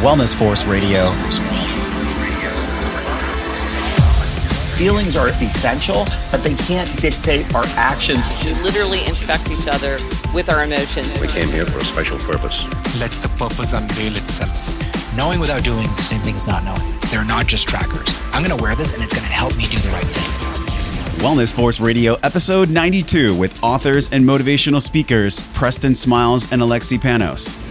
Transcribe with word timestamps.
Wellness 0.00 0.34
Force 0.34 0.64
Radio. 0.64 1.10
Feelings 4.78 5.14
are 5.14 5.28
essential, 5.28 6.06
but 6.30 6.38
they 6.42 6.54
can't 6.54 6.90
dictate 7.02 7.54
our 7.54 7.64
actions. 7.76 8.26
We 8.42 8.54
literally 8.62 9.04
infect 9.04 9.50
each 9.50 9.68
other 9.68 9.98
with 10.32 10.48
our 10.48 10.64
emotions. 10.64 11.20
We 11.20 11.28
came 11.28 11.48
here 11.48 11.66
for 11.66 11.80
a 11.80 11.84
special 11.84 12.16
purpose. 12.16 12.64
Let 12.98 13.10
the 13.10 13.28
purpose 13.36 13.74
unveil 13.74 14.16
itself. 14.16 15.14
Knowing 15.14 15.38
without 15.38 15.64
doing 15.64 15.84
is 15.84 15.96
the 15.96 16.02
same 16.02 16.20
thing 16.22 16.36
as 16.36 16.48
not 16.48 16.64
knowing. 16.64 16.98
They're 17.10 17.22
not 17.22 17.46
just 17.46 17.68
trackers. 17.68 18.18
I'm 18.32 18.42
going 18.42 18.56
to 18.56 18.62
wear 18.62 18.74
this 18.74 18.94
and 18.94 19.02
it's 19.02 19.12
going 19.12 19.26
to 19.26 19.32
help 19.34 19.54
me 19.54 19.64
do 19.64 19.76
the 19.76 19.90
right 19.90 20.06
thing. 20.06 21.20
Wellness 21.22 21.52
Force 21.52 21.78
Radio, 21.78 22.14
episode 22.22 22.70
92, 22.70 23.36
with 23.36 23.62
authors 23.62 24.10
and 24.10 24.24
motivational 24.24 24.80
speakers 24.80 25.42
Preston 25.52 25.94
Smiles 25.94 26.50
and 26.50 26.62
Alexi 26.62 26.98
Panos. 26.98 27.69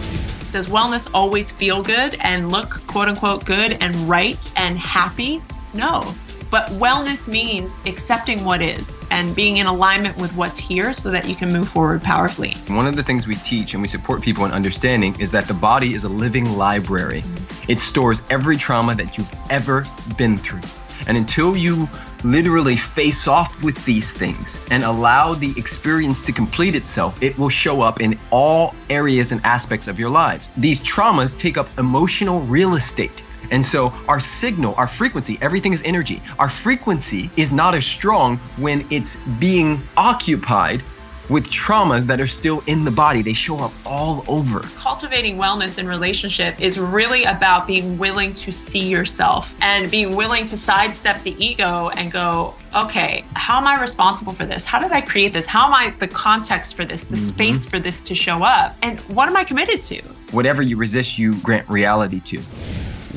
Does 0.50 0.66
wellness 0.66 1.08
always 1.14 1.52
feel 1.52 1.80
good 1.82 2.16
and 2.20 2.50
look 2.50 2.84
quote 2.88 3.08
unquote 3.08 3.44
good 3.44 3.78
and 3.80 3.94
right 4.08 4.50
and 4.56 4.76
happy? 4.76 5.40
No. 5.74 6.12
But 6.50 6.66
wellness 6.70 7.28
means 7.28 7.78
accepting 7.86 8.44
what 8.44 8.60
is 8.60 8.96
and 9.12 9.36
being 9.36 9.58
in 9.58 9.66
alignment 9.66 10.18
with 10.18 10.34
what's 10.34 10.58
here 10.58 10.92
so 10.92 11.08
that 11.12 11.28
you 11.28 11.36
can 11.36 11.52
move 11.52 11.68
forward 11.68 12.02
powerfully. 12.02 12.54
One 12.66 12.88
of 12.88 12.96
the 12.96 13.04
things 13.04 13.28
we 13.28 13.36
teach 13.36 13.74
and 13.74 13.80
we 13.80 13.86
support 13.86 14.20
people 14.20 14.44
in 14.44 14.50
understanding 14.50 15.14
is 15.20 15.30
that 15.30 15.46
the 15.46 15.54
body 15.54 15.94
is 15.94 16.02
a 16.02 16.08
living 16.08 16.56
library. 16.56 17.22
It 17.68 17.78
stores 17.78 18.22
every 18.30 18.56
trauma 18.56 18.96
that 18.96 19.16
you've 19.16 19.32
ever 19.48 19.86
been 20.18 20.36
through. 20.36 20.62
And 21.06 21.16
until 21.16 21.56
you 21.56 21.88
literally 22.24 22.76
face 22.76 23.26
off 23.28 23.62
with 23.62 23.84
these 23.84 24.10
things 24.10 24.60
and 24.70 24.82
allow 24.82 25.34
the 25.34 25.52
experience 25.56 26.20
to 26.22 26.32
complete 26.32 26.74
itself, 26.74 27.20
it 27.22 27.38
will 27.38 27.48
show 27.48 27.80
up 27.80 28.00
in 28.00 28.18
all 28.30 28.74
areas 28.88 29.32
and 29.32 29.40
aspects 29.44 29.88
of 29.88 29.98
your 29.98 30.10
lives. 30.10 30.50
These 30.56 30.80
traumas 30.80 31.36
take 31.36 31.56
up 31.56 31.68
emotional 31.78 32.40
real 32.42 32.74
estate. 32.74 33.22
And 33.50 33.64
so 33.64 33.92
our 34.06 34.20
signal, 34.20 34.74
our 34.76 34.86
frequency, 34.86 35.38
everything 35.40 35.72
is 35.72 35.82
energy. 35.82 36.22
Our 36.38 36.48
frequency 36.48 37.30
is 37.36 37.52
not 37.52 37.74
as 37.74 37.84
strong 37.84 38.36
when 38.56 38.86
it's 38.90 39.16
being 39.38 39.82
occupied 39.96 40.82
with 41.30 41.48
traumas 41.48 42.06
that 42.06 42.20
are 42.20 42.26
still 42.26 42.62
in 42.66 42.84
the 42.84 42.90
body. 42.90 43.22
They 43.22 43.32
show 43.32 43.58
up 43.58 43.72
all 43.86 44.24
over. 44.28 44.60
Cultivating 44.76 45.36
wellness 45.36 45.78
in 45.78 45.86
relationship 45.86 46.60
is 46.60 46.78
really 46.78 47.24
about 47.24 47.66
being 47.66 47.96
willing 47.96 48.34
to 48.34 48.52
see 48.52 48.88
yourself 48.88 49.54
and 49.62 49.90
being 49.90 50.16
willing 50.16 50.46
to 50.46 50.56
sidestep 50.56 51.22
the 51.22 51.42
ego 51.42 51.88
and 51.90 52.10
go, 52.10 52.54
okay, 52.74 53.24
how 53.34 53.58
am 53.58 53.66
I 53.66 53.80
responsible 53.80 54.32
for 54.32 54.44
this? 54.44 54.64
How 54.64 54.80
did 54.80 54.90
I 54.90 55.00
create 55.00 55.32
this? 55.32 55.46
How 55.46 55.66
am 55.66 55.72
I 55.72 55.90
the 55.98 56.08
context 56.08 56.74
for 56.74 56.84
this, 56.84 57.04
the 57.04 57.14
mm-hmm. 57.14 57.24
space 57.24 57.64
for 57.64 57.78
this 57.78 58.02
to 58.02 58.14
show 58.14 58.42
up? 58.42 58.76
And 58.82 58.98
what 59.00 59.28
am 59.28 59.36
I 59.36 59.44
committed 59.44 59.82
to? 59.84 60.02
Whatever 60.32 60.62
you 60.62 60.76
resist, 60.76 61.16
you 61.16 61.40
grant 61.40 61.68
reality 61.68 62.20
to. 62.20 62.42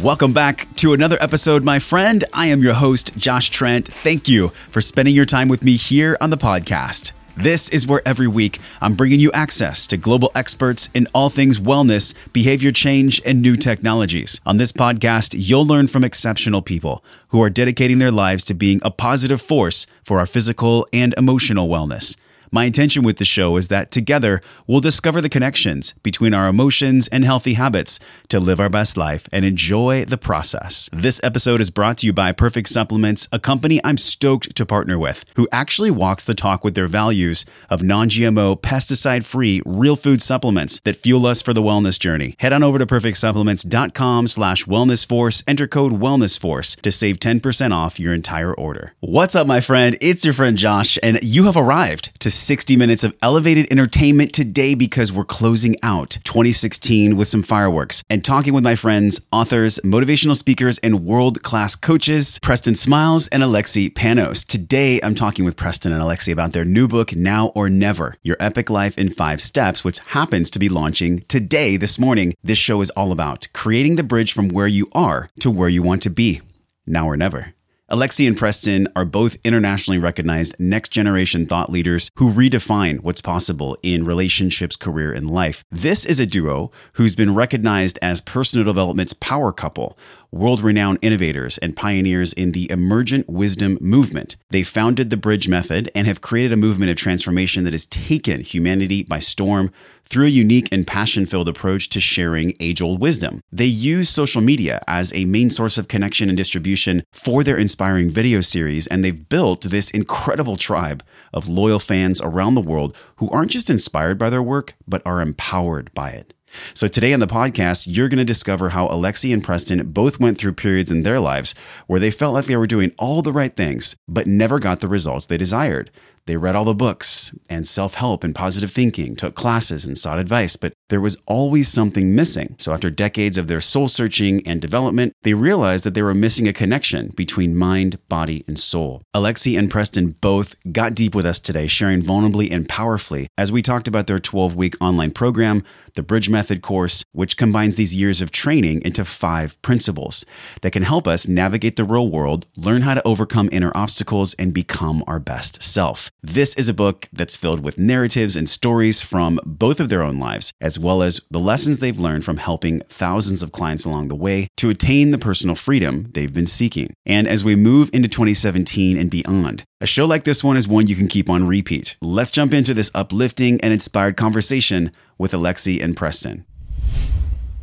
Welcome 0.02 0.34
back 0.34 0.67
to 0.78 0.94
another 0.94 1.17
episode, 1.22 1.64
my 1.64 1.80
friend. 1.80 2.23
I 2.34 2.47
am 2.47 2.61
your 2.61 2.73
host, 2.73 3.16
Josh 3.16 3.50
Trent. 3.50 3.88
Thank 3.88 4.28
you 4.28 4.50
for 4.69 4.81
spending 4.81 5.16
your 5.16 5.25
time 5.25 5.50
with 5.50 5.64
me 5.64 5.75
here 5.75 6.17
on 6.19 6.30
the 6.30 6.38
podcast. 6.38 7.11
This 7.36 7.67
is 7.70 7.88
where 7.88 8.03
every 8.06 8.28
week 8.28 8.59
I'm 8.80 8.94
bringing 8.94 9.20
you 9.20 9.31
access 9.31 9.88
to 9.88 9.98
global 9.98 10.31
experts 10.36 10.89
in 10.94 11.08
all 11.14 11.31
things 11.31 11.59
wellness, 11.59 12.14
behavior 12.31 12.72
change, 12.72 13.22
and 13.25 13.42
new 13.42 13.56
technologies. 13.56 14.40
On 14.45 14.58
this 14.58 14.72
podcast, 14.72 15.34
you'll 15.36 15.66
learn 15.66 15.88
from 15.88 16.03
exceptional 16.03 16.62
people 16.62 17.03
who 17.30 17.42
are 17.42 17.50
dedicating 17.50 17.98
their 17.98 18.12
lives 18.12 18.44
to 18.45 18.53
being 18.53 18.80
a 18.84 18.92
positive 18.92 19.42
force 19.42 19.88
for 20.03 20.20
our 20.20 20.28
physical 20.28 20.88
and 20.94 21.16
emotional 21.17 21.67
wellness. 21.67 22.16
My 22.54 22.66
intention 22.66 23.02
with 23.02 23.18
the 23.18 23.26
show 23.26 23.58
is 23.58 23.70
that 23.70 23.90
together 23.90 24.40
we'll 24.68 24.80
discover 24.80 25.22
the 25.22 25.28
connections 25.28 25.96
between 26.04 26.36
our 26.36 26.48
emotions 26.48 27.08
and 27.08 27.26
healthy 27.26 27.56
habits 27.56 28.00
to 28.30 28.40
live 28.40 28.59
our 28.59 28.70
best 28.70 28.96
life 28.96 29.28
and 29.32 29.44
enjoy 29.44 30.06
the 30.06 30.20
process. 30.20 30.88
This 30.94 31.20
episode 31.24 31.62
is 31.62 31.72
brought 31.72 31.98
to 31.98 32.06
you 32.06 32.14
by 32.14 32.31
Perfect 32.31 32.70
Supplements, 32.70 33.28
a 33.31 33.40
company 33.40 33.81
I'm 33.84 33.97
stoked 33.97 34.56
to 34.56 34.68
partner 34.68 35.00
with, 35.00 35.25
who 35.36 35.47
actually 35.52 35.90
walks 35.90 36.25
the 36.25 36.36
talk 36.36 36.63
with 36.63 36.75
their 36.75 36.88
values 36.88 37.44
of 37.72 37.81
non 37.81 38.08
GMO, 38.08 38.62
pesticide 38.62 39.25
free, 39.25 39.63
real 39.66 39.96
food 39.96 40.22
supplements 40.22 40.80
that 40.81 40.96
fuel 40.96 41.25
us 41.25 41.42
for 41.42 41.53
the 41.53 41.63
wellness 41.63 41.97
journey. 41.97 42.36
Head 42.38 42.53
on 42.53 42.62
over 42.62 42.78
to 42.78 42.86
perfectsupplements.com 42.86 44.28
slash 44.28 44.66
wellnessforce, 44.66 45.44
enter 45.47 45.66
code 45.66 45.94
wellnessforce 45.94 46.80
to 46.81 46.92
save 46.92 47.18
10% 47.18 47.72
off 47.72 48.00
your 48.00 48.13
entire 48.13 48.53
order. 48.53 48.94
What's 49.00 49.36
up, 49.36 49.47
my 49.47 49.59
friend? 49.59 49.97
It's 50.02 50.24
your 50.24 50.36
friend 50.36 50.56
Josh, 50.56 51.00
and 51.02 51.18
you 51.24 51.46
have 51.46 51.58
arrived 51.58 52.12
to 52.19 52.30
60 52.44 52.76
minutes 52.76 53.04
of 53.04 53.16
elevated 53.22 53.72
entertainment 53.72 54.34
today 54.34 54.76
because 54.76 55.14
we're 55.14 55.24
closing 55.24 55.76
out 55.81 56.18
2016 56.26 57.16
with 57.16 57.28
some 57.28 57.42
fireworks 57.42 58.04
and 58.09 58.24
talking 58.24 58.54
with 58.54 58.64
my 58.64 58.76
friends, 58.76 59.22
authors, 59.31 59.80
motivational 59.84 60.36
speakers, 60.36 60.78
and 60.80 61.06
world 61.06 61.42
class 61.42 61.76
coaches, 61.76 62.38
Preston 62.42 62.76
Smiles 62.76 63.28
and 63.30 63.42
Alexi 63.44 63.90
Panos. 63.90 64.46
Today, 64.46 65.00
I'm 65.02 65.16
talking 65.16 65.46
with 65.46 65.56
Preston 65.56 65.94
and 65.94 66.02
Alexi 66.02 66.34
about 66.34 66.52
their 66.52 66.66
new 66.66 66.88
book, 66.88 67.16
Now 67.16 67.48
or 67.56 67.70
Never 67.70 68.16
Your 68.22 68.38
Epic 68.40 68.70
Life 68.70 68.98
in 68.98 69.10
Five 69.10 69.42
Steps, 69.42 69.84
which 69.84 70.00
happens 70.00 70.50
to 70.52 70.60
be 70.60 70.68
launching 70.68 71.22
today, 71.30 71.78
this 71.78 71.98
morning. 71.98 72.34
This 72.44 72.58
show 72.58 72.81
is 72.81 72.90
all 72.92 73.14
about 73.14 73.48
creating 73.54 73.96
the 73.96 74.04
bridge 74.04 74.34
from 74.34 74.50
where 74.50 74.68
you 74.68 74.90
are 74.92 75.30
to 75.40 75.50
where 75.50 75.70
you 75.70 75.81
want 75.81 76.04
to 76.04 76.10
be. 76.10 76.42
Now 76.86 77.08
or 77.08 77.16
never. 77.16 77.54
Alexi 77.94 78.28
and 78.28 78.36
Preston 78.36 78.88
are 78.96 79.06
both 79.06 79.38
internationally 79.44 80.00
recognized 80.00 80.56
next 80.58 80.90
generation 80.90 81.46
thought 81.46 81.70
leaders 81.70 82.09
who 82.16 82.34
redefine 82.34 83.02
what's 83.02 83.22
possible 83.22 83.78
in 83.84 84.04
relationships, 84.04 84.76
career, 84.76 85.14
and 85.14 85.30
life. 85.30 85.64
This 85.70 86.04
is 86.04 86.20
a 86.20 86.26
duo 86.26 86.72
who's 86.94 87.16
been 87.16 87.36
recognized 87.36 88.00
as 88.02 88.20
personal 88.20 88.66
development's 88.66 89.14
power 89.14 89.54
couple 89.54 89.96
world 90.33 90.61
renowned 90.61 90.97
innovators 91.03 91.59
and 91.59 91.77
pioneers 91.77 92.33
in 92.33 92.53
the 92.53 92.69
emergent 92.71 93.29
wisdom 93.29 93.77
movement. 93.79 94.35
They 94.49 94.63
founded 94.63 95.11
the 95.11 95.17
Bridge 95.17 95.47
Method 95.47 95.91
and 95.94 96.07
have 96.07 96.21
created 96.21 96.51
a 96.51 96.57
movement 96.57 96.89
of 96.89 96.97
transformation 96.97 97.63
that 97.66 97.73
has 97.73 97.85
taken 97.85 98.41
humanity 98.41 99.03
by 99.03 99.19
storm 99.19 99.71
through 100.05 100.25
a 100.25 100.29
unique 100.29 100.69
and 100.71 100.88
passion 100.88 101.27
filled 101.27 101.47
approach 101.47 101.88
to 101.89 102.01
sharing 102.01 102.55
age 102.59 102.81
old 102.81 102.99
wisdom. 102.99 103.41
They 103.51 103.66
use 103.66 104.09
social 104.09 104.41
media 104.41 104.81
as 104.88 105.13
a 105.13 105.25
main 105.25 105.51
source 105.51 105.77
of 105.77 105.88
connection 105.88 106.29
and 106.29 106.38
distribution 106.38 107.03
for 107.11 107.44
their 107.44 107.57
inspiring 107.57 108.09
video 108.09 108.41
series, 108.41 108.88
and 108.88 109.05
they've 109.05 109.29
built 109.29 109.61
this 109.61 109.91
incredible 109.91 110.55
tribe 110.55 111.03
of 111.31 111.47
loyal 111.47 111.79
fans 111.79 112.19
around 112.21 112.55
the 112.55 112.61
world 112.61 112.97
who 113.17 113.29
aren't 113.29 113.51
just 113.51 113.69
inspired 113.69 114.17
by 114.17 114.31
their 114.31 114.44
work, 114.44 114.73
but 114.88 115.03
are 115.05 115.21
empowered 115.21 115.94
by 115.94 116.09
it. 116.09 116.33
So, 116.74 116.88
today 116.88 117.14
on 117.14 117.19
the 117.19 117.28
podcast, 117.28 117.88
you're 117.90 118.09
going 118.09 118.18
to 118.18 118.24
discover 118.25 118.69
how 118.69 118.88
Alexi 118.88 119.34
and 119.34 119.44
Preston 119.44 119.86
both 119.88 120.19
went 120.19 120.38
through 120.38 120.53
periods 120.53 120.91
in 120.91 121.03
their 121.03 121.19
lives 121.19 121.56
where 121.88 122.00
they 122.00 122.12
felt 122.12 122.34
like 122.34 122.46
they 122.46 122.58
were 122.58 122.68
doing 122.68 122.94
all 122.97 123.22
the 123.22 123.31
right 123.31 123.56
things, 123.56 123.96
but 124.08 124.28
never 124.28 124.59
got 124.59 124.80
the 124.80 124.88
results 124.88 125.25
they 125.25 125.38
desired. 125.38 125.92
They 126.25 126.38
read 126.38 126.56
all 126.56 126.63
the 126.63 126.73
books 126.73 127.35
and 127.50 127.67
self 127.67 127.95
help 127.95 128.23
and 128.23 128.34
positive 128.34 128.72
thinking, 128.72 129.16
took 129.16 129.35
classes 129.35 129.85
and 129.85 129.97
sought 129.97 130.19
advice, 130.19 130.56
but 130.56 130.73
there 130.89 131.01
was 131.01 131.17
always 131.25 131.67
something 131.67 132.16
missing. 132.16 132.56
So, 132.59 132.73
after 132.73 132.89
decades 132.89 133.38
of 133.38 133.47
their 133.47 133.59
soul 133.59 133.88
searching 133.88 134.45
and 134.47 134.62
development, 134.62 135.13
they 135.23 135.33
realized 135.33 135.83
that 135.83 135.94
they 135.94 136.01
were 136.01 136.13
missing 136.13 136.47
a 136.47 136.53
connection 136.53 137.09
between 137.09 137.56
mind, 137.56 138.00
body, 138.07 138.44
and 138.47 138.57
soul. 138.57 139.01
Alexi 139.13 139.57
and 139.57 139.69
Preston 139.69 140.12
both 140.22 140.56
got 140.72 140.95
deep 140.95 141.13
with 141.13 141.25
us 141.25 141.39
today, 141.39 141.67
sharing 141.67 142.01
vulnerably 142.01 142.51
and 142.51 142.69
powerfully 142.69 143.28
as 143.38 143.51
we 143.51 143.62
talked 143.62 143.88
about 143.88 144.07
their 144.07 144.19
12 144.19 144.56
week 144.56 144.75
online 144.79 145.12
program, 145.12 145.63
the 145.95 146.03
Bridge 146.03 146.29
Method 146.29 146.62
course, 146.62 147.03
which 147.12 147.38
combines 147.38 147.75
these 147.75 147.95
years 147.95 148.22
of 148.22 148.31
training 148.31 148.81
into 148.83 149.03
five 149.03 149.62
principles 149.62 150.25
that 150.62 150.72
can 150.72 150.83
help 150.83 151.07
us 151.07 151.28
navigate 151.28 151.75
the 151.75 151.83
real 151.83 152.09
world, 152.09 152.45
learn 152.56 152.83
how 152.83 152.94
to 152.94 153.06
overcome 153.06 153.50
inner 153.51 153.72
obstacles, 153.75 154.33
and 154.35 154.53
become 154.53 155.03
our 155.07 155.19
best 155.19 155.62
self. 155.62 156.12
This 156.25 156.56
is 156.56 156.69
a 156.69 156.73
book 156.73 157.09
that's 157.11 157.35
filled 157.35 157.59
with 157.59 157.78
narratives 157.78 158.38
and 158.38 158.47
stories 158.47 159.01
from 159.01 159.41
both 159.45 159.81
of 159.81 159.89
their 159.89 160.01
own 160.01 160.19
lives, 160.19 160.53
as 160.61 160.79
well 160.79 161.03
as 161.03 161.19
the 161.29 161.38
lessons 161.38 161.80
they've 161.80 162.00
learned 162.00 162.24
from 162.24 162.38
helping 162.38 162.80
thousands 162.88 163.44
of 163.44 163.51
clients 163.51 163.83
along 163.83 164.07
the 164.07 164.15
way 164.15 164.48
to 164.56 164.69
attain 164.69 165.12
the 165.12 165.18
personal 165.18 165.53
freedom 165.53 166.09
they've 166.13 166.31
been 166.31 166.45
seeking. 166.45 166.94
And 167.06 167.27
as 167.27 167.44
we 167.44 167.57
move 167.57 167.89
into 167.92 168.07
2017 168.07 168.98
and 168.98 169.12
beyond, 169.12 169.65
a 169.81 169.86
show 169.86 170.06
like 170.06 170.24
this 170.24 170.45
one 170.45 170.56
is 170.56 170.65
one 170.65 170.88
you 170.88 170.95
can 170.95 171.09
keep 171.09 171.30
on 171.30 171.45
repeat. 171.45 171.98
Let's 172.01 172.31
jump 172.31 172.53
into 172.53 172.74
this 172.74 172.89
uplifting 172.95 173.59
and 173.59 173.74
inspired 173.74 174.15
conversation 174.15 174.94
with 175.18 175.33
Alexi 175.33 175.83
and 175.83 175.98
Preston. 175.98 176.45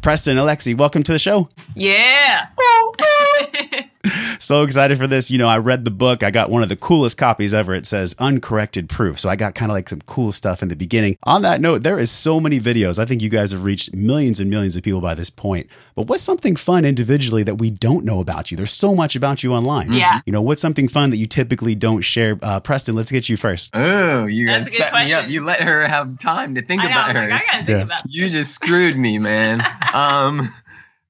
Preston, 0.02 0.36
Alexi, 0.36 0.76
welcome 0.76 1.02
to 1.04 1.12
the 1.12 1.18
show. 1.18 1.48
Yeah. 1.74 2.48
so 4.38 4.62
excited 4.62 4.98
for 4.98 5.06
this. 5.06 5.30
You 5.30 5.38
know, 5.38 5.48
I 5.48 5.58
read 5.58 5.84
the 5.84 5.90
book. 5.90 6.22
I 6.22 6.30
got 6.30 6.50
one 6.50 6.62
of 6.62 6.68
the 6.68 6.76
coolest 6.76 7.18
copies 7.18 7.52
ever. 7.52 7.74
It 7.74 7.86
says 7.86 8.14
uncorrected 8.18 8.88
proof. 8.88 9.18
So 9.18 9.28
I 9.28 9.36
got 9.36 9.54
kind 9.54 9.70
of 9.70 9.74
like 9.74 9.88
some 9.88 10.00
cool 10.02 10.32
stuff 10.32 10.62
in 10.62 10.68
the 10.68 10.76
beginning. 10.76 11.16
On 11.24 11.42
that 11.42 11.60
note, 11.60 11.82
there 11.82 11.98
is 11.98 12.10
so 12.10 12.40
many 12.40 12.60
videos. 12.60 12.98
I 12.98 13.04
think 13.04 13.22
you 13.22 13.28
guys 13.28 13.52
have 13.52 13.64
reached 13.64 13.94
millions 13.94 14.40
and 14.40 14.48
millions 14.48 14.76
of 14.76 14.82
people 14.82 15.00
by 15.00 15.14
this 15.14 15.30
point. 15.30 15.68
But 15.94 16.06
what's 16.06 16.22
something 16.22 16.56
fun 16.56 16.84
individually 16.84 17.42
that 17.42 17.56
we 17.56 17.70
don't 17.70 18.04
know 18.04 18.20
about 18.20 18.50
you? 18.50 18.56
There's 18.56 18.72
so 18.72 18.94
much 18.94 19.16
about 19.16 19.42
you 19.42 19.52
online. 19.52 19.92
Yeah. 19.92 20.20
You 20.24 20.32
know, 20.32 20.42
what's 20.42 20.62
something 20.62 20.88
fun 20.88 21.10
that 21.10 21.16
you 21.16 21.26
typically 21.26 21.74
don't 21.74 22.02
share? 22.02 22.38
Uh, 22.40 22.60
Preston, 22.60 22.94
let's 22.94 23.10
get 23.10 23.28
you 23.28 23.36
first. 23.36 23.70
Oh, 23.74 24.26
you 24.26 24.46
guys 24.46 24.74
set 24.74 24.90
question. 24.90 25.08
me 25.08 25.12
up. 25.24 25.28
You 25.28 25.44
let 25.44 25.60
her 25.60 25.86
have 25.86 26.18
time 26.18 26.54
to 26.54 26.62
think 26.62 26.82
I 26.82 26.86
about 26.86 27.14
her. 27.14 27.22
I 27.22 27.28
gotta 27.28 27.64
think 27.64 27.68
yeah. 27.68 27.82
about 27.82 28.02
You 28.08 28.28
just 28.28 28.54
screwed 28.54 28.96
me, 28.96 29.18
man. 29.18 29.62
um, 29.94 30.48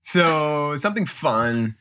so 0.01 0.77
something 0.77 1.07
fun. 1.07 1.77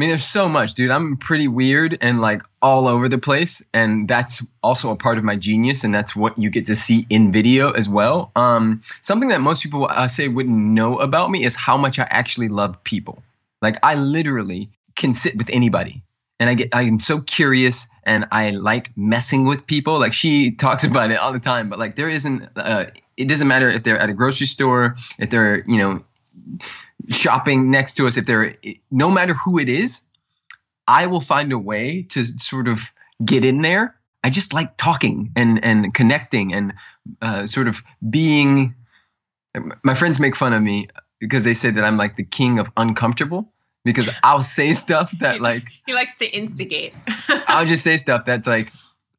I 0.00 0.02
mean, 0.02 0.08
there's 0.08 0.24
so 0.24 0.48
much, 0.48 0.72
dude. 0.72 0.90
I'm 0.90 1.18
pretty 1.18 1.46
weird 1.46 1.98
and 2.00 2.22
like 2.22 2.40
all 2.62 2.88
over 2.88 3.06
the 3.06 3.18
place, 3.18 3.62
and 3.74 4.08
that's 4.08 4.42
also 4.62 4.90
a 4.92 4.96
part 4.96 5.18
of 5.18 5.24
my 5.24 5.36
genius, 5.36 5.84
and 5.84 5.94
that's 5.94 6.16
what 6.16 6.38
you 6.38 6.48
get 6.48 6.64
to 6.66 6.74
see 6.74 7.06
in 7.10 7.30
video 7.30 7.72
as 7.72 7.86
well. 7.86 8.32
Um, 8.34 8.80
something 9.02 9.28
that 9.28 9.42
most 9.42 9.62
people 9.62 9.86
I 9.86 10.06
say 10.06 10.28
wouldn't 10.28 10.56
know 10.56 10.98
about 11.00 11.30
me 11.30 11.44
is 11.44 11.54
how 11.54 11.76
much 11.76 11.98
I 11.98 12.04
actually 12.04 12.48
love 12.48 12.82
people. 12.82 13.22
Like 13.60 13.76
I 13.82 13.94
literally 13.94 14.70
can 14.96 15.12
sit 15.12 15.36
with 15.36 15.50
anybody, 15.50 16.02
and 16.38 16.48
I 16.48 16.54
get 16.54 16.70
I'm 16.72 16.98
so 16.98 17.20
curious, 17.20 17.86
and 18.02 18.24
I 18.32 18.52
like 18.52 18.96
messing 18.96 19.44
with 19.44 19.66
people. 19.66 20.00
Like 20.00 20.14
she 20.14 20.52
talks 20.52 20.82
about 20.90 21.10
it 21.10 21.18
all 21.18 21.34
the 21.34 21.40
time, 21.40 21.68
but 21.68 21.78
like 21.78 21.96
there 21.96 22.08
isn't. 22.08 22.48
Uh, 22.56 22.86
it 23.18 23.28
doesn't 23.28 23.48
matter 23.48 23.68
if 23.68 23.82
they're 23.82 23.98
at 23.98 24.08
a 24.08 24.14
grocery 24.14 24.46
store, 24.46 24.96
if 25.18 25.28
they're 25.28 25.62
you 25.66 25.76
know 25.76 26.02
shopping 27.08 27.70
next 27.70 27.94
to 27.94 28.06
us, 28.06 28.16
if 28.16 28.26
they're 28.26 28.56
no 28.90 29.10
matter 29.10 29.34
who 29.34 29.58
it 29.58 29.68
is, 29.68 30.02
I 30.86 31.06
will 31.06 31.20
find 31.20 31.52
a 31.52 31.58
way 31.58 32.02
to 32.10 32.24
sort 32.24 32.68
of 32.68 32.90
get 33.24 33.44
in 33.44 33.62
there. 33.62 33.96
I 34.22 34.30
just 34.30 34.52
like 34.52 34.76
talking 34.76 35.32
and 35.36 35.64
and 35.64 35.94
connecting 35.94 36.54
and 36.54 36.74
uh, 37.22 37.46
sort 37.46 37.68
of 37.68 37.82
being. 38.08 38.74
My 39.82 39.94
friends 39.94 40.20
make 40.20 40.36
fun 40.36 40.52
of 40.52 40.62
me 40.62 40.88
because 41.18 41.42
they 41.42 41.54
say 41.54 41.70
that 41.70 41.84
I'm 41.84 41.96
like 41.96 42.16
the 42.16 42.24
king 42.24 42.58
of 42.58 42.70
uncomfortable 42.76 43.52
because 43.84 44.08
I'll 44.22 44.42
say 44.42 44.72
stuff 44.72 45.12
that 45.20 45.40
like 45.50 45.64
he 45.86 45.94
likes 45.94 46.18
to 46.18 46.26
instigate. 46.26 46.94
I'll 47.28 47.66
just 47.66 47.82
say 47.82 47.96
stuff 47.96 48.26
that's 48.26 48.46
like 48.46 48.72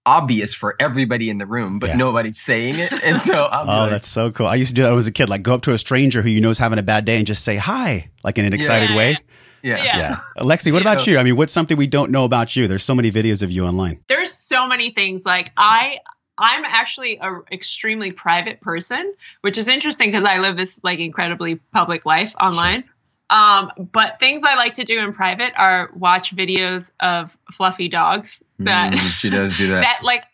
obvious 0.06 0.53
for 0.53 0.75
everybody 0.80 1.30
in 1.30 1.38
the 1.38 1.45
room, 1.45 1.80
but 1.80 1.89
Yeah. 1.92 1.95
nobody's 1.98 2.39
saying 2.39 2.75
it, 2.80 2.92
and 3.03 3.21
so 3.21 3.48
I'm 3.51 3.69
Oh, 3.69 3.81
like, 3.83 3.92
that's 3.92 4.07
so 4.07 4.31
cool. 4.31 4.48
I 4.48 4.56
used 4.56 4.69
to 4.69 4.75
do 4.75 4.81
that 4.83 4.88
when 4.88 4.94
I 4.94 4.95
was 4.95 5.07
a 5.07 5.12
kid. 5.12 5.30
Like 5.30 5.44
go 5.44 5.53
up 5.53 5.62
to 5.63 5.74
a 5.74 5.77
stranger 5.77 6.21
who 6.21 6.30
you 6.30 6.42
know 6.42 6.50
is 6.50 6.57
having 6.57 6.80
a 6.80 6.83
bad 6.83 7.06
day 7.06 7.18
and 7.18 7.27
just 7.27 7.44
say 7.45 7.56
hi, 7.57 8.09
like 8.24 8.38
in 8.38 8.45
an 8.45 8.53
excited 8.53 8.89
Yeah. 8.92 8.95
way. 8.95 9.18
yeah. 9.63 9.77
Yeah. 9.83 9.98
Yeah. 9.98 10.15
Alexi, 10.38 10.71
what 10.74 10.81
about 10.81 11.06
you? 11.06 11.18
I 11.19 11.24
mean, 11.24 11.36
what's 11.36 11.53
something 11.53 11.77
we 11.77 11.88
don't 11.88 12.09
know 12.12 12.24
about 12.25 12.56
you? 12.56 12.68
There's 12.68 12.83
so 12.83 12.95
many 12.95 13.12
videos 13.12 13.44
of 13.44 13.51
you 13.51 13.65
online. 13.65 14.00
There's 14.07 14.33
so 14.33 14.68
many 14.68 14.89
things. 14.92 15.24
Like 15.25 15.51
I 15.56 16.00
I'm 16.38 16.65
actually 16.65 17.19
a 17.21 17.42
extremely 17.51 18.12
private 18.12 18.62
person, 18.62 19.13
which 19.42 19.59
is 19.59 19.68
interesting 19.68 20.09
because 20.09 20.25
I 20.25 20.39
live 20.39 20.57
this 20.57 20.83
like 20.83 20.98
incredibly 20.98 21.56
public 21.74 22.03
life 22.07 22.33
online. 22.42 22.86
Um, 23.31 23.72
but 23.92 24.19
things 24.19 24.44
I 24.45 24.56
like 24.56 24.74
to 24.75 24.83
do 24.83 25.00
in 25.00 25.13
private 25.13 25.54
are 25.57 25.89
watch 25.95 26.36
videos 26.36 26.92
of 27.00 27.36
fluffy 27.51 27.88
dogs 27.88 28.44
that 28.60 28.94
Mm, 28.94 28.98
she 29.12 29.30
does 29.30 29.57
do 29.57 29.68
that. 29.69 29.81
that 29.81 30.00
like 30.04 30.25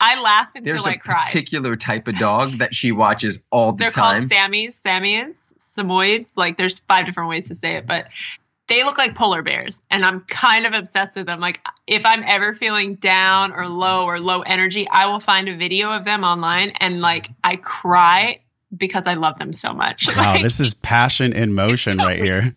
I 0.00 0.20
laugh 0.20 0.48
until 0.54 0.72
There's 0.74 0.86
I 0.86 0.96
cry. 0.96 1.14
There's 1.14 1.22
a 1.22 1.32
particular 1.32 1.76
type 1.76 2.08
of 2.08 2.16
dog 2.16 2.58
that 2.58 2.74
she 2.74 2.92
watches 2.92 3.38
all 3.50 3.72
the 3.72 3.78
They're 3.84 3.90
time. 3.90 4.20
called 4.22 4.30
Sammys, 4.30 4.72
Samians, 4.72 5.54
Samoyeds. 5.60 6.36
Like 6.36 6.56
there's 6.58 6.80
five 6.80 7.06
different 7.06 7.30
ways 7.30 7.48
to 7.48 7.54
say 7.54 7.76
it, 7.76 7.86
but 7.86 8.08
they 8.66 8.82
look 8.82 8.98
like 8.98 9.14
polar 9.14 9.42
bears, 9.42 9.82
and 9.90 10.04
I'm 10.04 10.20
kind 10.22 10.66
of 10.66 10.72
obsessed 10.74 11.16
with 11.16 11.26
them. 11.26 11.38
Like 11.38 11.60
if 11.86 12.04
I'm 12.04 12.22
ever 12.24 12.52
feeling 12.54 12.96
down 12.96 13.52
or 13.52 13.68
low 13.68 14.06
or 14.06 14.18
low 14.18 14.40
energy, 14.40 14.88
I 14.90 15.06
will 15.06 15.20
find 15.20 15.48
a 15.48 15.56
video 15.56 15.92
of 15.92 16.04
them 16.04 16.24
online, 16.24 16.70
and 16.80 17.00
like 17.00 17.30
I 17.44 17.56
cry 17.56 18.40
because 18.76 19.06
I 19.06 19.14
love 19.14 19.38
them 19.38 19.52
so 19.52 19.72
much. 19.72 20.06
Wow, 20.16 20.34
Like, 20.34 20.42
this 20.42 20.60
is 20.60 20.74
passion 20.74 21.32
in 21.32 21.54
motion 21.54 21.98
right 21.98 22.18
here. 22.18 22.54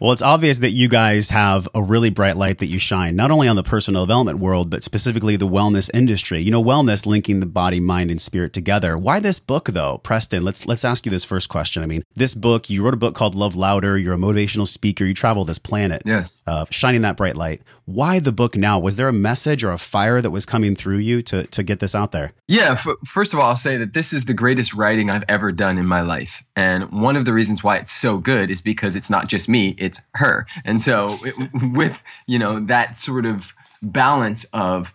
Well, 0.00 0.10
it's 0.10 0.22
obvious 0.22 0.58
that 0.60 0.70
you 0.70 0.88
guys 0.88 1.30
have 1.30 1.68
a 1.72 1.82
really 1.82 2.10
bright 2.10 2.36
light 2.36 2.58
that 2.58 2.66
you 2.66 2.80
shine, 2.80 3.14
not 3.14 3.30
only 3.30 3.46
on 3.46 3.54
the 3.54 3.62
personal 3.62 4.04
development 4.04 4.40
world, 4.40 4.70
but 4.70 4.82
specifically 4.82 5.36
the 5.36 5.46
wellness 5.46 5.88
industry. 5.94 6.40
You 6.40 6.50
know, 6.50 6.62
wellness 6.62 7.06
linking 7.06 7.38
the 7.38 7.46
body, 7.46 7.78
mind, 7.78 8.10
and 8.10 8.20
spirit 8.20 8.52
together. 8.52 8.98
Why 8.98 9.20
this 9.20 9.38
book 9.38 9.66
though? 9.68 9.98
Preston, 9.98 10.42
let's 10.42 10.66
let's 10.66 10.84
ask 10.84 11.06
you 11.06 11.10
this 11.10 11.24
first 11.24 11.48
question. 11.48 11.82
I 11.82 11.86
mean, 11.86 12.02
this 12.14 12.34
book, 12.34 12.70
you 12.70 12.82
wrote 12.82 12.94
a 12.94 12.96
book 12.96 13.14
called 13.14 13.36
Love 13.36 13.54
Louder, 13.54 13.96
you're 13.96 14.14
a 14.14 14.18
motivational 14.18 14.66
speaker, 14.66 15.04
you 15.04 15.14
travel 15.14 15.44
this 15.44 15.60
planet. 15.60 16.02
yes. 16.04 16.42
Uh, 16.46 16.64
shining 16.70 17.02
that 17.02 17.16
bright 17.16 17.36
light. 17.36 17.62
Why 17.92 18.20
the 18.20 18.32
book 18.32 18.56
now? 18.56 18.78
Was 18.78 18.96
there 18.96 19.08
a 19.08 19.12
message 19.12 19.62
or 19.62 19.70
a 19.70 19.76
fire 19.76 20.22
that 20.22 20.30
was 20.30 20.46
coming 20.46 20.74
through 20.74 20.98
you 20.98 21.20
to 21.24 21.44
to 21.48 21.62
get 21.62 21.78
this 21.78 21.94
out 21.94 22.10
there? 22.10 22.32
Yeah, 22.48 22.72
f- 22.72 22.86
first 23.04 23.34
of 23.34 23.38
all, 23.38 23.50
I'll 23.50 23.56
say 23.56 23.76
that 23.76 23.92
this 23.92 24.14
is 24.14 24.24
the 24.24 24.32
greatest 24.32 24.72
writing 24.72 25.10
I've 25.10 25.24
ever 25.28 25.52
done 25.52 25.76
in 25.76 25.86
my 25.86 26.00
life. 26.00 26.42
And 26.56 26.90
one 26.90 27.16
of 27.16 27.26
the 27.26 27.34
reasons 27.34 27.62
why 27.62 27.76
it's 27.76 27.92
so 27.92 28.16
good 28.16 28.50
is 28.50 28.62
because 28.62 28.96
it's 28.96 29.10
not 29.10 29.28
just 29.28 29.46
me, 29.46 29.74
it's 29.76 30.00
her. 30.14 30.46
And 30.64 30.80
so 30.80 31.18
it, 31.22 31.34
with, 31.74 32.00
you 32.26 32.38
know, 32.38 32.60
that 32.60 32.96
sort 32.96 33.26
of 33.26 33.52
balance 33.82 34.44
of 34.54 34.94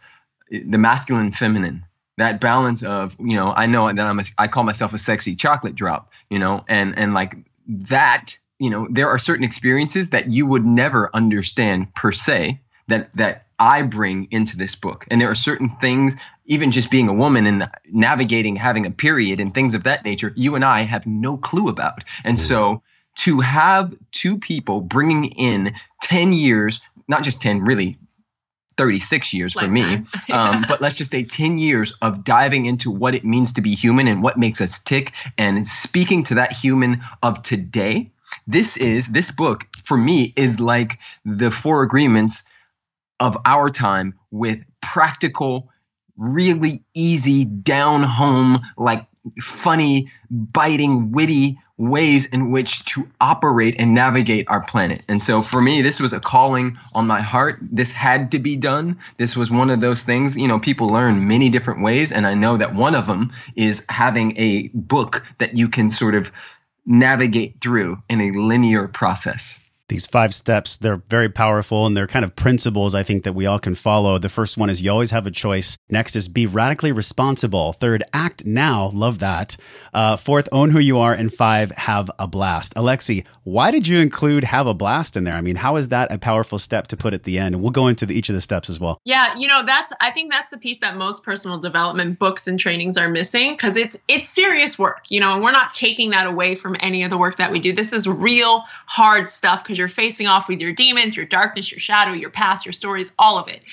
eh, 0.52 0.62
the 0.68 0.80
masculine 0.80 1.32
feminine, 1.32 1.86
that 2.18 2.42
balance 2.42 2.82
of, 2.82 3.16
you 3.20 3.36
know, 3.36 3.54
I 3.56 3.68
know 3.68 3.94
that 3.94 4.08
I'm 4.08 4.20
a, 4.20 4.24
I 4.40 4.48
call 4.48 4.64
myself 4.64 4.94
a 4.94 4.98
sexy 4.98 5.36
chocolate 5.36 5.76
drop, 5.76 6.12
you 6.32 6.40
know, 6.40 6.66
and 6.68 6.98
and 6.98 7.14
like 7.14 7.36
that, 7.68 8.40
you 8.58 8.72
know, 8.72 8.88
there 8.90 9.10
are 9.10 9.20
certain 9.20 9.44
experiences 9.44 10.10
that 10.10 10.32
you 10.32 10.48
would 10.48 10.66
never 10.66 11.12
understand 11.14 11.94
per 11.94 12.12
se 12.12 12.60
that 12.88 13.14
that 13.14 13.48
I 13.60 13.82
bring 13.82 14.28
into 14.32 14.58
this 14.58 14.76
book. 14.76 15.06
And 15.10 15.20
there 15.20 15.30
are 15.32 15.36
certain 15.36 15.70
things, 15.82 16.16
even 16.46 16.72
just 16.72 16.92
being 16.92 17.08
a 17.08 17.14
woman 17.14 17.48
and 17.48 17.70
navigating 17.92 18.56
having 18.56 18.86
a 18.86 18.92
period 18.92 19.40
and 19.40 19.54
things 19.54 19.74
of 19.74 19.84
that 19.84 20.06
nature, 20.06 20.32
you 20.36 20.56
and 20.56 20.64
I 20.64 20.82
have 20.82 21.08
no 21.08 21.38
clue 21.38 21.68
about. 21.68 22.04
And 22.24 22.40
so 22.40 22.84
to 23.18 23.40
have 23.40 23.96
two 24.12 24.38
people 24.38 24.82
bringing 24.82 25.26
in 25.26 25.74
10 26.04 26.34
years, 26.34 26.82
not 27.08 27.24
just 27.24 27.42
10, 27.42 27.62
really 27.62 27.98
36 28.78 29.34
years 29.34 29.54
for 29.54 29.68
me, 29.68 30.04
um, 30.32 30.64
but 30.68 30.82
let's 30.82 30.98
just 30.98 31.10
say 31.10 31.24
10 31.24 31.58
years 31.58 31.94
of 32.04 32.24
diving 32.24 32.68
into 32.68 32.92
what 32.92 33.16
it 33.16 33.26
means 33.26 33.54
to 33.54 33.62
be 33.62 33.74
human 33.74 34.08
and 34.08 34.22
what 34.22 34.38
makes 34.38 34.62
us 34.62 34.84
tick 34.84 35.14
and 35.36 35.66
speaking 35.66 36.22
to 36.24 36.36
that 36.36 36.54
human 36.54 37.02
of 37.24 37.42
today. 37.42 38.08
This 38.46 38.78
is, 38.78 39.08
this 39.08 39.32
book 39.32 39.66
for 39.84 39.98
me 39.98 40.32
is 40.36 40.60
like 40.60 41.00
the 41.26 41.50
four 41.50 41.82
agreements 41.82 42.44
of 43.20 43.38
our 43.46 43.70
time 43.70 44.16
with 44.32 44.60
practical, 44.82 45.70
really 46.18 46.84
easy, 46.94 47.46
down 47.46 48.04
home, 48.04 48.60
like 48.78 49.08
funny, 49.42 50.12
biting, 50.30 51.12
witty 51.12 51.58
ways 51.78 52.26
in 52.26 52.50
which 52.52 52.84
to 52.86 53.08
operate 53.22 53.76
and 53.78 53.94
navigate 53.94 54.48
our 54.50 54.62
planet. 54.62 55.04
And 55.08 55.22
so 55.22 55.44
for 55.44 55.62
me, 55.62 55.82
this 55.82 56.00
was 56.00 56.12
a 56.12 56.20
calling 56.20 56.78
on 56.96 57.06
my 57.06 57.22
heart. 57.22 57.60
This 57.62 57.92
had 57.92 58.32
to 58.32 58.40
be 58.40 58.56
done. 58.58 58.98
This 59.18 59.36
was 59.36 59.52
one 59.52 59.70
of 59.70 59.80
those 59.80 60.02
things, 60.02 60.36
you 60.38 60.48
know, 60.48 60.60
people 60.60 60.88
learn 60.88 61.28
many 61.28 61.50
different 61.50 61.84
ways. 61.84 62.12
And 62.12 62.26
I 62.26 62.34
know 62.34 62.58
that 62.58 62.74
one 62.74 62.96
of 62.96 63.06
them 63.06 63.32
is 63.56 63.86
having 63.90 64.36
a 64.38 64.70
book 64.70 65.24
that 65.38 65.56
you 65.56 65.70
can 65.70 65.90
sort 65.92 66.16
of 66.16 66.32
navigate 66.86 67.62
through 67.62 68.02
in 68.10 68.22
a 68.22 68.32
linear 68.32 68.88
process. 68.88 69.60
These 69.90 70.06
five 70.06 70.34
steps 70.34 70.78
they're 70.78 71.02
very 71.10 71.30
powerful 71.30 71.86
and 71.86 71.96
they're 71.96 72.08
kind 72.08 72.26
of 72.26 72.36
principles 72.36 72.94
i 72.94 73.04
think 73.04 73.24
that 73.24 73.34
we 73.34 73.46
all 73.46 73.60
can 73.60 73.76
follow. 73.76 74.18
The 74.18 74.30
first 74.30 74.58
one 74.58 74.70
is 74.70 74.82
you 74.82 74.92
always 74.92 75.12
have 75.12 75.28
a 75.28 75.32
choice. 75.32 75.78
Next 75.90 76.16
is 76.16 76.28
be 76.28 76.46
radically 76.46 76.92
responsible. 76.92 77.74
Third 77.74 78.04
act 78.14 78.46
now. 78.46 78.90
Love 78.94 79.20
that. 79.20 79.58
Uh, 79.94 80.18
fourth 80.18 80.50
own 80.52 80.72
who 80.72 80.80
you 80.80 81.00
are. 81.00 81.14
And 81.14 81.34
five 81.34 81.72
have 81.72 82.12
a 82.20 82.28
blast. 82.28 82.74
Alexi 82.76 83.26
why 83.44 83.72
did 83.72 83.88
you 83.88 84.00
include 84.00 84.44
have 84.44 84.68
a 84.68 84.74
blast 84.74 85.16
in 85.16 85.24
there? 85.24 85.36
I 85.36 85.42
mean 85.42 85.56
how 85.56 85.78
is 85.78 85.90
that 85.90 86.12
a 86.12 86.18
powerful 86.18 86.60
step 86.60 86.88
to 86.88 86.98
put 86.98 87.14
at 87.14 87.24
the 87.24 87.40
end? 87.40 87.56
And 87.56 87.62
we'll 87.62 87.72
go 87.72 87.88
into 87.88 88.06
the, 88.06 88.14
each 88.14 88.28
of 88.30 88.36
the 88.36 88.42
steps 88.42 88.70
as 88.70 88.80
well. 88.80 89.00
Yeah, 89.06 89.36
you 89.38 89.48
know, 89.48 89.64
that's 89.66 89.94
I 90.02 90.12
think 90.12 90.32
that's 90.32 90.52
the 90.52 90.58
piece 90.58 90.80
that 90.80 90.98
most 90.98 91.24
personal 91.24 91.60
development 91.60 92.20
books 92.20 92.48
and 92.48 92.60
trainings 92.60 92.98
are 92.98 93.08
missing 93.08 93.54
because 93.54 93.78
it's 93.78 94.04
it's 94.08 94.30
serious 94.30 94.78
work, 94.78 95.06
you 95.10 95.20
know, 95.20 95.34
and 95.36 95.44
we're 95.44 95.52
not 95.52 95.74
taking 95.74 96.10
that 96.10 96.28
away 96.28 96.56
from 96.56 96.76
any 96.80 97.04
of 97.04 97.10
the 97.10 97.18
work 97.18 97.38
that 97.38 97.52
we 97.52 97.60
do. 97.60 97.72
This 97.72 97.94
is 97.94 98.08
real 98.08 98.64
hard 98.86 99.30
stuff 99.30 99.64
because 99.64 99.77
you're 99.78 99.88
facing 99.88 100.28
off 100.28 100.48
with 100.48 100.60
your 100.60 100.72
demons, 100.72 101.16
your 101.16 101.26
darkness, 101.26 101.72
your 101.72 101.80
shadow, 101.80 102.14
your 102.14 102.30
past, 102.30 102.66
your 102.66 102.74
stories, 102.74 103.12
all 103.18 103.38
of 103.38 103.48
it. 103.48 103.64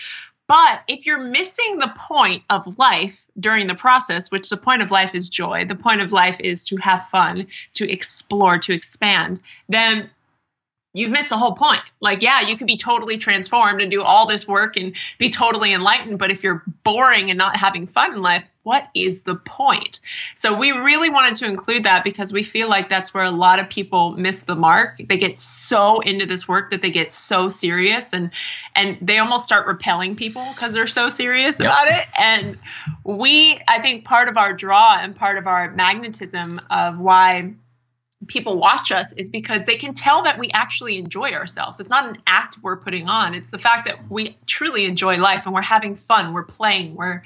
But 0.46 0.82
if 0.88 1.06
you're 1.06 1.22
missing 1.22 1.78
the 1.78 1.92
point 1.96 2.42
of 2.50 2.78
life 2.78 3.24
during 3.40 3.66
the 3.66 3.74
process, 3.74 4.30
which 4.30 4.50
the 4.50 4.56
point 4.56 4.82
of 4.82 4.90
life 4.90 5.14
is 5.14 5.30
joy, 5.30 5.64
the 5.64 5.74
point 5.74 6.02
of 6.02 6.12
life 6.12 6.38
is 6.40 6.66
to 6.66 6.76
have 6.76 7.08
fun, 7.08 7.46
to 7.74 7.90
explore, 7.90 8.58
to 8.58 8.72
expand, 8.74 9.40
then 9.68 10.10
you've 10.92 11.10
missed 11.10 11.30
the 11.30 11.38
whole 11.38 11.54
point. 11.54 11.80
Like, 12.00 12.22
yeah, 12.22 12.42
you 12.42 12.56
could 12.56 12.66
be 12.66 12.76
totally 12.76 13.16
transformed 13.16 13.80
and 13.80 13.90
do 13.90 14.02
all 14.02 14.26
this 14.26 14.46
work 14.46 14.76
and 14.76 14.94
be 15.18 15.30
totally 15.30 15.72
enlightened, 15.72 16.18
but 16.18 16.30
if 16.30 16.42
you're 16.42 16.62
boring 16.84 17.30
and 17.30 17.38
not 17.38 17.56
having 17.56 17.86
fun 17.86 18.12
in 18.12 18.20
life, 18.20 18.44
what 18.64 18.88
is 18.94 19.20
the 19.22 19.36
point? 19.36 20.00
So 20.34 20.54
we 20.54 20.72
really 20.72 21.10
wanted 21.10 21.36
to 21.36 21.46
include 21.46 21.84
that 21.84 22.02
because 22.02 22.32
we 22.32 22.42
feel 22.42 22.68
like 22.68 22.88
that's 22.88 23.14
where 23.14 23.24
a 23.24 23.30
lot 23.30 23.60
of 23.60 23.70
people 23.70 24.12
miss 24.12 24.42
the 24.42 24.56
mark. 24.56 25.00
They 25.08 25.18
get 25.18 25.38
so 25.38 26.00
into 26.00 26.26
this 26.26 26.48
work 26.48 26.70
that 26.70 26.82
they 26.82 26.90
get 26.90 27.12
so 27.12 27.48
serious 27.48 28.12
and 28.12 28.30
and 28.74 28.98
they 29.00 29.18
almost 29.18 29.44
start 29.44 29.66
repelling 29.66 30.16
people 30.16 30.44
because 30.54 30.72
they're 30.74 30.86
so 30.86 31.10
serious 31.10 31.60
Yep. 31.60 31.66
about 31.66 31.88
it. 31.88 32.06
And 32.18 32.58
we 33.04 33.60
I 33.68 33.78
think 33.78 34.04
part 34.04 34.28
of 34.28 34.36
our 34.36 34.52
draw 34.52 34.98
and 34.98 35.14
part 35.14 35.38
of 35.38 35.46
our 35.46 35.70
magnetism 35.70 36.60
of 36.70 36.98
why 36.98 37.54
people 38.26 38.58
watch 38.58 38.90
us 38.90 39.12
is 39.12 39.28
because 39.28 39.66
they 39.66 39.76
can 39.76 39.92
tell 39.92 40.22
that 40.22 40.38
we 40.38 40.50
actually 40.52 40.98
enjoy 40.98 41.32
ourselves. 41.32 41.78
It's 41.80 41.90
not 41.90 42.08
an 42.08 42.16
act 42.26 42.58
we're 42.62 42.76
putting 42.76 43.08
on. 43.08 43.34
It's 43.34 43.50
the 43.50 43.58
fact 43.58 43.86
that 43.86 44.10
we 44.10 44.36
truly 44.46 44.86
enjoy 44.86 45.18
life 45.18 45.44
and 45.44 45.54
we're 45.54 45.60
having 45.62 45.96
fun, 45.96 46.32
we're 46.32 46.44
playing, 46.44 46.94
we're 46.94 47.22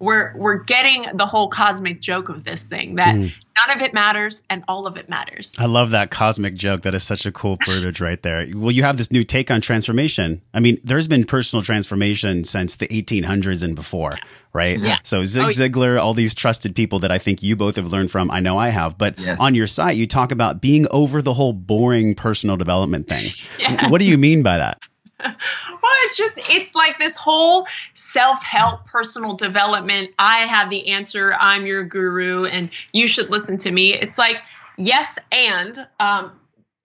we're 0.00 0.34
we're 0.36 0.64
getting 0.64 1.04
the 1.16 1.26
whole 1.26 1.48
cosmic 1.48 2.00
joke 2.00 2.28
of 2.28 2.42
this 2.44 2.64
thing 2.64 2.96
that 2.96 3.14
Mm. 3.14 3.32
none 3.66 3.76
of 3.76 3.82
it 3.82 3.92
matters 3.92 4.42
and 4.48 4.64
all 4.66 4.86
of 4.86 4.96
it 4.96 5.08
matters. 5.10 5.54
I 5.58 5.66
love 5.66 5.90
that 5.90 6.10
cosmic 6.10 6.54
joke. 6.54 6.82
That 6.82 6.94
is 6.94 7.02
such 7.02 7.26
a 7.26 7.32
cool 7.32 7.58
verbiage 7.66 8.00
right 8.00 8.20
there. 8.22 8.46
Well, 8.54 8.70
you 8.70 8.82
have 8.82 8.96
this 8.96 9.12
new 9.12 9.22
take 9.24 9.50
on 9.50 9.60
transformation. 9.60 10.40
I 10.54 10.60
mean, 10.60 10.80
there's 10.82 11.06
been 11.06 11.24
personal 11.24 11.62
transformation 11.62 12.44
since 12.44 12.76
the 12.76 12.88
1800s 12.88 13.62
and 13.62 13.76
before, 13.76 14.18
right? 14.54 14.78
Yeah. 14.78 14.98
So 15.02 15.24
Zig 15.26 15.44
oh, 15.44 15.48
Ziglar, 15.48 16.00
all 16.00 16.14
these 16.14 16.34
trusted 16.34 16.74
people 16.74 16.98
that 17.00 17.12
I 17.12 17.18
think 17.18 17.42
you 17.42 17.54
both 17.54 17.76
have 17.76 17.92
learned 17.92 18.10
from. 18.10 18.30
I 18.30 18.40
know 18.40 18.56
I 18.58 18.70
have. 18.70 18.96
But 18.96 19.18
Yes. 19.18 19.38
on 19.38 19.54
your 19.54 19.66
site, 19.66 19.96
you 19.98 20.06
talk 20.06 20.32
about 20.32 20.60
being 20.62 20.86
over 20.90 21.20
the 21.20 21.34
whole 21.34 21.52
boring 21.52 22.14
personal 22.14 22.56
development 22.56 23.06
thing. 23.08 23.30
Yeah. 23.58 23.88
What 23.90 23.98
do 23.98 24.06
you 24.06 24.16
mean 24.16 24.42
by 24.42 24.56
that? 24.56 24.78
Well, 25.82 25.92
it's 26.04 26.16
just 26.16 26.38
it's 26.50 26.74
like 26.74 26.98
this 26.98 27.16
whole 27.16 27.66
self-help 27.94 28.84
personal 28.84 29.34
development. 29.34 30.10
I 30.18 30.40
have 30.40 30.68
the 30.68 30.88
answer. 30.88 31.34
I'm 31.40 31.64
your 31.64 31.84
guru 31.84 32.44
and 32.44 32.70
you 32.92 33.08
should 33.08 33.30
listen 33.30 33.56
to 33.58 33.70
me. 33.70 33.94
It's 33.94 34.18
like 34.18 34.42
yes 34.76 35.18
and 35.32 35.86
um 35.98 36.32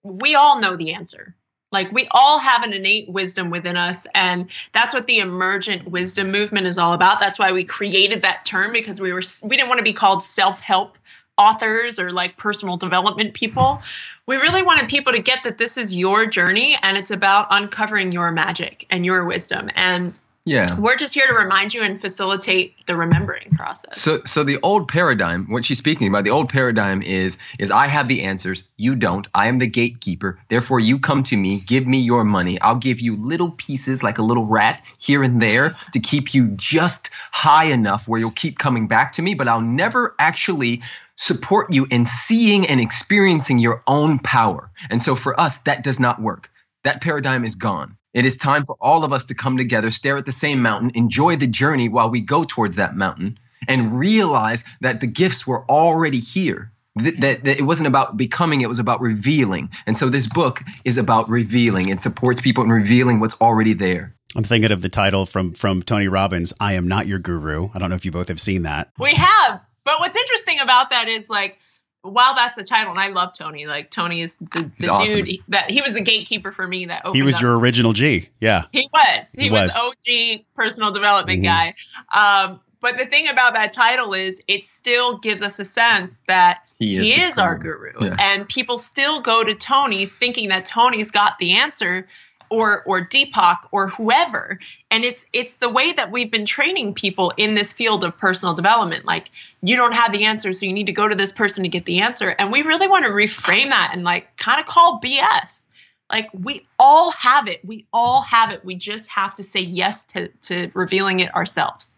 we 0.02 0.34
all 0.34 0.60
know 0.60 0.76
the 0.76 0.94
answer. 0.94 1.34
Like 1.72 1.92
we 1.92 2.08
all 2.12 2.38
have 2.38 2.62
an 2.62 2.72
innate 2.72 3.08
wisdom 3.10 3.50
within 3.50 3.76
us 3.76 4.06
and 4.14 4.48
that's 4.72 4.94
what 4.94 5.06
the 5.06 5.18
emergent 5.18 5.88
wisdom 5.88 6.30
movement 6.30 6.66
is 6.66 6.78
all 6.78 6.94
about. 6.94 7.20
That's 7.20 7.38
why 7.38 7.52
we 7.52 7.64
created 7.64 8.22
that 8.22 8.46
term 8.46 8.72
because 8.72 8.98
we 8.98 9.12
were 9.12 9.22
we 9.42 9.56
didn't 9.56 9.68
want 9.68 9.78
to 9.78 9.84
be 9.84 9.92
called 9.92 10.22
self-help 10.22 10.96
authors 11.38 11.98
or 11.98 12.10
like 12.12 12.36
personal 12.36 12.76
development 12.76 13.34
people. 13.34 13.82
We 14.26 14.36
really 14.36 14.62
wanted 14.62 14.88
people 14.88 15.12
to 15.12 15.20
get 15.22 15.44
that 15.44 15.58
this 15.58 15.76
is 15.76 15.96
your 15.96 16.26
journey 16.26 16.76
and 16.82 16.96
it's 16.96 17.10
about 17.10 17.48
uncovering 17.50 18.12
your 18.12 18.32
magic 18.32 18.86
and 18.90 19.04
your 19.04 19.24
wisdom. 19.24 19.70
And 19.76 20.14
Yeah. 20.48 20.78
we're 20.78 20.96
just 20.96 21.12
here 21.12 21.26
to 21.26 21.34
remind 21.34 21.74
you 21.74 21.82
and 21.82 22.00
facilitate 22.00 22.74
the 22.86 22.94
remembering 22.96 23.50
process. 23.50 24.00
So, 24.00 24.22
so 24.24 24.44
the 24.44 24.58
old 24.62 24.86
paradigm, 24.88 25.46
what 25.50 25.64
she's 25.64 25.78
speaking 25.78 26.06
about, 26.08 26.22
the 26.24 26.30
old 26.30 26.48
paradigm 26.48 27.02
is, 27.02 27.36
is 27.58 27.70
I 27.72 27.88
have 27.88 28.06
the 28.06 28.22
answers, 28.22 28.62
you 28.76 28.94
don't. 28.94 29.26
I 29.34 29.48
am 29.48 29.58
the 29.58 29.66
gatekeeper. 29.66 30.38
Therefore, 30.48 30.78
you 30.78 30.98
come 31.00 31.22
to 31.24 31.36
me, 31.36 31.60
give 31.66 31.86
me 31.86 31.98
your 31.98 32.24
money. 32.24 32.60
I'll 32.60 32.76
give 32.76 33.00
you 33.00 33.16
little 33.16 33.50
pieces, 33.50 34.02
like 34.04 34.18
a 34.18 34.22
little 34.22 34.46
rat 34.46 34.82
here 34.98 35.22
and 35.24 35.42
there, 35.42 35.76
to 35.92 36.00
keep 36.00 36.32
you 36.32 36.48
just 36.56 37.10
high 37.32 37.64
enough 37.66 38.06
where 38.06 38.20
you'll 38.20 38.30
keep 38.30 38.58
coming 38.58 38.86
back 38.86 39.12
to 39.14 39.22
me. 39.22 39.34
But 39.34 39.48
I'll 39.48 39.60
never 39.60 40.14
actually 40.20 40.80
support 41.16 41.72
you 41.72 41.86
in 41.90 42.04
seeing 42.04 42.66
and 42.66 42.80
experiencing 42.80 43.58
your 43.58 43.82
own 43.86 44.18
power. 44.18 44.70
And 44.90 45.02
so, 45.02 45.14
for 45.14 45.38
us, 45.38 45.58
that 45.58 45.82
does 45.82 45.98
not 45.98 46.20
work. 46.20 46.50
That 46.84 47.00
paradigm 47.00 47.44
is 47.44 47.54
gone. 47.54 47.96
It 48.14 48.24
is 48.24 48.36
time 48.36 48.64
for 48.64 48.76
all 48.80 49.04
of 49.04 49.12
us 49.12 49.26
to 49.26 49.34
come 49.34 49.58
together, 49.58 49.90
stare 49.90 50.16
at 50.16 50.24
the 50.24 50.32
same 50.32 50.62
mountain, 50.62 50.92
enjoy 50.94 51.36
the 51.36 51.46
journey 51.46 51.88
while 51.88 52.08
we 52.08 52.20
go 52.20 52.44
towards 52.44 52.76
that 52.76 52.96
mountain, 52.96 53.38
and 53.68 53.98
realize 53.98 54.64
that 54.80 55.00
the 55.00 55.06
gifts 55.06 55.46
were 55.46 55.68
already 55.70 56.20
here. 56.20 56.72
That, 56.94 57.20
that, 57.20 57.44
that 57.44 57.58
it 57.58 57.62
wasn't 57.62 57.88
about 57.88 58.16
becoming, 58.16 58.62
it 58.62 58.70
was 58.70 58.78
about 58.78 59.02
revealing. 59.02 59.68
And 59.86 59.98
so 59.98 60.08
this 60.08 60.26
book 60.26 60.62
is 60.86 60.96
about 60.96 61.28
revealing. 61.28 61.90
It 61.90 62.00
supports 62.00 62.40
people 62.40 62.64
in 62.64 62.70
revealing 62.70 63.20
what's 63.20 63.38
already 63.38 63.74
there. 63.74 64.14
I'm 64.34 64.44
thinking 64.44 64.72
of 64.72 64.80
the 64.80 64.88
title 64.88 65.26
from 65.26 65.52
from 65.52 65.82
Tony 65.82 66.08
Robbins. 66.08 66.52
I 66.60 66.72
am 66.72 66.88
not 66.88 67.06
your 67.06 67.18
guru. 67.18 67.68
I 67.74 67.78
don't 67.78 67.90
know 67.90 67.96
if 67.96 68.04
you 68.04 68.10
both 68.10 68.28
have 68.28 68.40
seen 68.40 68.62
that. 68.62 68.92
We 68.98 69.14
have. 69.14 69.60
But 69.86 70.00
what's 70.00 70.16
interesting 70.16 70.58
about 70.60 70.90
that 70.90 71.08
is 71.08 71.30
like 71.30 71.58
while 72.02 72.34
that's 72.34 72.56
the 72.56 72.62
title, 72.64 72.90
and 72.92 73.00
I 73.00 73.08
love 73.08 73.32
Tony. 73.36 73.66
Like 73.66 73.90
Tony 73.90 74.20
is 74.20 74.36
the, 74.36 74.70
the 74.78 74.88
awesome. 74.90 75.24
dude 75.24 75.38
that 75.48 75.70
he 75.70 75.80
was 75.80 75.94
the 75.94 76.02
gatekeeper 76.02 76.52
for 76.52 76.66
me. 76.66 76.84
That 76.86 77.00
opened 77.04 77.16
He 77.16 77.22
was 77.22 77.36
up 77.36 77.42
your 77.42 77.58
original 77.58 77.92
G. 77.94 78.28
Yeah. 78.40 78.64
He 78.72 78.88
was. 78.92 79.32
He, 79.32 79.44
He 79.44 79.50
was. 79.50 79.74
was. 79.74 79.94
OG 80.08 80.44
personal 80.54 80.90
development 80.92 81.40
Mhm. 81.40 81.44
guy. 81.44 81.74
Um, 82.14 82.60
but 82.80 82.98
the 82.98 83.06
thing 83.06 83.28
about 83.28 83.54
that 83.54 83.72
title 83.72 84.12
is 84.12 84.42
it 84.46 84.64
still 84.64 85.18
gives 85.18 85.40
us 85.42 85.58
a 85.58 85.64
sense 85.64 86.22
that 86.28 86.60
He 86.78 86.98
he 86.98 87.12
is 87.20 87.32
is, 87.32 87.38
our 87.38 87.56
guru. 87.56 87.92
guru. 87.92 88.10
Yeah. 88.10 88.16
And 88.18 88.48
people 88.48 88.78
still 88.78 89.20
go 89.20 89.42
to 89.42 89.54
Tony 89.54 90.06
thinking 90.06 90.48
that 90.50 90.64
Tony's 90.66 91.10
got 91.10 91.38
the 91.38 91.54
answer 91.56 92.06
or 92.50 92.82
or 92.84 93.00
Deepak 93.00 93.58
or 93.72 93.88
whoever. 93.88 94.58
And 94.90 95.04
it's 95.04 95.26
it's 95.32 95.56
the 95.56 95.68
way 95.68 95.92
that 95.92 96.10
we've 96.10 96.30
been 96.30 96.46
training 96.46 96.94
people 96.94 97.32
in 97.36 97.54
this 97.54 97.72
field 97.72 98.04
of 98.04 98.16
personal 98.16 98.54
development. 98.54 99.04
Like 99.04 99.30
you 99.62 99.76
don't 99.76 99.94
have 99.94 100.12
the 100.12 100.24
answer, 100.24 100.52
so 100.52 100.66
you 100.66 100.72
need 100.72 100.86
to 100.86 100.92
go 100.92 101.08
to 101.08 101.14
this 101.14 101.32
person 101.32 101.62
to 101.64 101.68
get 101.68 101.84
the 101.84 102.00
answer. 102.00 102.30
And 102.30 102.52
we 102.52 102.62
really 102.62 102.88
want 102.88 103.04
to 103.04 103.10
reframe 103.10 103.70
that 103.70 103.90
and 103.92 104.04
like 104.04 104.36
kind 104.36 104.60
of 104.60 104.66
call 104.66 105.00
BS. 105.00 105.68
Like 106.10 106.28
we 106.32 106.66
all 106.78 107.10
have 107.12 107.48
it. 107.48 107.64
We 107.64 107.86
all 107.92 108.22
have 108.22 108.52
it. 108.52 108.64
We 108.64 108.76
just 108.76 109.10
have 109.10 109.34
to 109.34 109.42
say 109.42 109.60
yes 109.60 110.04
to 110.06 110.28
to 110.28 110.70
revealing 110.74 111.20
it 111.20 111.34
ourselves. 111.34 111.96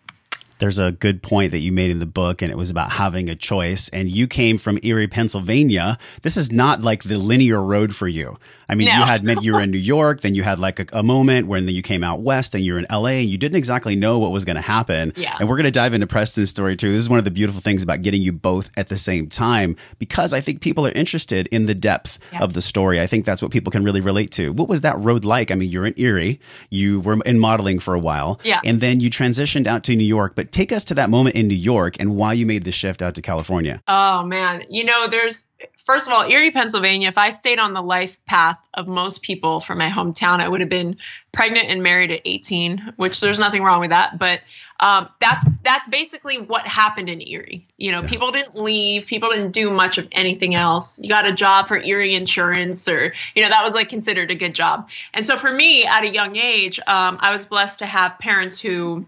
There's 0.58 0.78
a 0.78 0.92
good 0.92 1.22
point 1.22 1.52
that 1.52 1.60
you 1.60 1.70
made 1.70 1.90
in 1.90 2.00
the 2.00 2.06
book, 2.06 2.42
and 2.42 2.50
it 2.50 2.56
was 2.56 2.70
about 2.70 2.90
having 2.90 3.28
a 3.28 3.36
choice. 3.36 3.88
And 3.90 4.10
you 4.10 4.26
came 4.26 4.58
from 4.58 4.78
Erie, 4.82 5.06
Pennsylvania. 5.06 5.98
This 6.22 6.36
is 6.36 6.50
not 6.50 6.82
like 6.82 7.04
the 7.04 7.16
linear 7.16 7.62
road 7.62 7.94
for 7.94 8.08
you. 8.08 8.38
I 8.68 8.74
mean, 8.74 8.86
No. 8.88 8.98
you 8.98 9.02
had 9.04 9.22
meant 9.24 9.42
you 9.42 9.52
were 9.54 9.60
in 9.62 9.70
New 9.70 9.78
York, 9.78 10.20
then 10.20 10.34
you 10.34 10.42
had 10.42 10.58
like 10.58 10.78
a, 10.80 10.86
a 10.92 11.02
moment 11.02 11.46
when 11.46 11.66
you 11.68 11.82
came 11.82 12.04
out 12.04 12.20
west, 12.20 12.54
and 12.54 12.64
you're 12.64 12.78
in 12.78 12.86
LA, 12.90 13.20
and 13.22 13.28
you 13.28 13.38
didn't 13.38 13.56
exactly 13.56 13.96
know 13.96 14.18
what 14.18 14.30
was 14.30 14.44
going 14.44 14.56
to 14.56 14.62
happen. 14.62 15.12
Yeah. 15.16 15.36
And 15.40 15.48
we're 15.48 15.56
going 15.56 15.64
to 15.64 15.70
dive 15.70 15.94
into 15.94 16.06
Preston's 16.06 16.50
story 16.50 16.76
too. 16.76 16.90
This 16.92 17.00
is 17.00 17.08
one 17.08 17.18
of 17.18 17.24
the 17.24 17.30
beautiful 17.30 17.60
things 17.60 17.82
about 17.82 18.02
getting 18.02 18.20
you 18.22 18.32
both 18.32 18.70
at 18.76 18.88
the 18.88 18.98
same 18.98 19.28
time 19.28 19.76
because 19.98 20.32
I 20.32 20.40
think 20.40 20.60
people 20.60 20.86
are 20.86 20.92
interested 20.92 21.46
in 21.48 21.66
the 21.66 21.74
depth 21.74 22.18
Yeah. 22.32 22.42
of 22.42 22.52
the 22.54 22.60
story. 22.62 23.00
I 23.00 23.06
think 23.06 23.24
that's 23.24 23.40
what 23.42 23.50
people 23.50 23.70
can 23.70 23.84
really 23.84 24.00
relate 24.00 24.30
to. 24.32 24.52
What 24.52 24.68
was 24.68 24.82
that 24.82 24.98
road 24.98 25.24
like? 25.24 25.50
I 25.50 25.54
mean, 25.54 25.70
you're 25.70 25.86
in 25.86 25.94
Erie, 25.96 26.40
you 26.70 27.00
were 27.00 27.18
in 27.24 27.38
modeling 27.38 27.78
for 27.78 27.94
a 27.94 27.98
while, 27.98 28.40
Yeah. 28.44 28.60
and 28.64 28.80
then 28.80 29.00
you 29.00 29.08
transitioned 29.10 29.66
out 29.66 29.84
to 29.84 29.96
New 29.96 30.04
York. 30.04 30.34
But 30.34 30.52
take 30.52 30.72
us 30.72 30.84
to 30.84 30.94
that 30.94 31.10
moment 31.10 31.36
in 31.36 31.48
New 31.48 31.54
York 31.54 31.96
and 31.98 32.16
why 32.16 32.32
you 32.34 32.44
made 32.46 32.64
the 32.64 32.72
shift 32.72 33.02
out 33.02 33.14
to 33.14 33.22
California. 33.22 33.82
Oh 33.88 34.22
man, 34.24 34.64
you 34.70 34.84
know, 34.84 35.08
there's 35.08 35.50
first 35.88 36.06
of 36.06 36.12
all 36.12 36.28
Erie, 36.28 36.50
Pennsylvania. 36.50 37.08
If 37.08 37.16
I 37.16 37.30
stayed 37.30 37.58
on 37.58 37.72
the 37.72 37.80
life 37.80 38.22
path 38.26 38.58
of 38.74 38.86
most 38.86 39.22
people 39.22 39.58
from 39.58 39.78
my 39.78 39.88
hometown, 39.88 40.38
I 40.38 40.46
would 40.46 40.60
have 40.60 40.68
been 40.68 40.98
pregnant 41.32 41.70
and 41.70 41.82
married 41.82 42.10
at 42.10 42.20
18, 42.26 42.92
which 42.96 43.20
there's 43.20 43.38
nothing 43.38 43.62
wrong 43.62 43.80
with 43.80 43.88
that. 43.88 44.18
But 44.18 44.42
um, 44.80 45.08
that's 45.18 45.46
that's 45.62 45.86
basically 45.86 46.36
what 46.36 46.66
happened 46.66 47.08
in 47.08 47.26
Erie. 47.26 47.66
You 47.78 47.92
know, 47.92 48.02
people 48.02 48.30
didn't 48.32 48.54
leave, 48.54 49.06
people 49.06 49.30
didn't 49.30 49.52
do 49.52 49.70
much 49.70 49.96
of 49.96 50.06
anything 50.12 50.54
else. 50.54 51.00
You 51.02 51.08
got 51.08 51.26
a 51.26 51.32
job 51.32 51.68
for 51.68 51.82
Erie 51.82 52.14
Insurance, 52.14 52.86
or 52.86 53.14
you 53.34 53.42
know, 53.42 53.48
that 53.48 53.64
was 53.64 53.72
like 53.72 53.88
considered 53.88 54.30
a 54.30 54.34
good 54.34 54.54
job. 54.54 54.90
And 55.14 55.24
so 55.24 55.38
for 55.38 55.50
me, 55.50 55.86
at 55.86 56.04
a 56.04 56.12
young 56.12 56.36
age, 56.36 56.78
um, 56.80 57.16
I 57.20 57.32
was 57.32 57.46
blessed 57.46 57.78
to 57.78 57.86
have 57.86 58.18
parents 58.18 58.60
who 58.60 59.06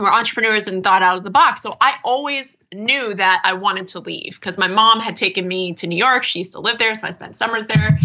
were 0.00 0.12
entrepreneurs 0.12 0.66
and 0.68 0.82
thought 0.82 1.02
out 1.02 1.18
of 1.18 1.24
the 1.24 1.30
box. 1.30 1.62
So 1.62 1.76
I 1.80 1.96
always 2.04 2.56
knew 2.72 3.14
that 3.14 3.42
I 3.44 3.52
wanted 3.52 3.88
to 3.88 4.00
leave 4.00 4.38
because 4.40 4.58
my 4.58 4.68
mom 4.68 5.00
had 5.00 5.16
taken 5.16 5.46
me 5.46 5.74
to 5.74 5.86
New 5.86 5.98
York. 5.98 6.22
She 6.22 6.40
used 6.40 6.52
to 6.52 6.60
live 6.60 6.78
there, 6.78 6.94
so 6.94 7.06
I 7.06 7.10
spent 7.10 7.36
summers 7.36 7.66
there. 7.66 7.98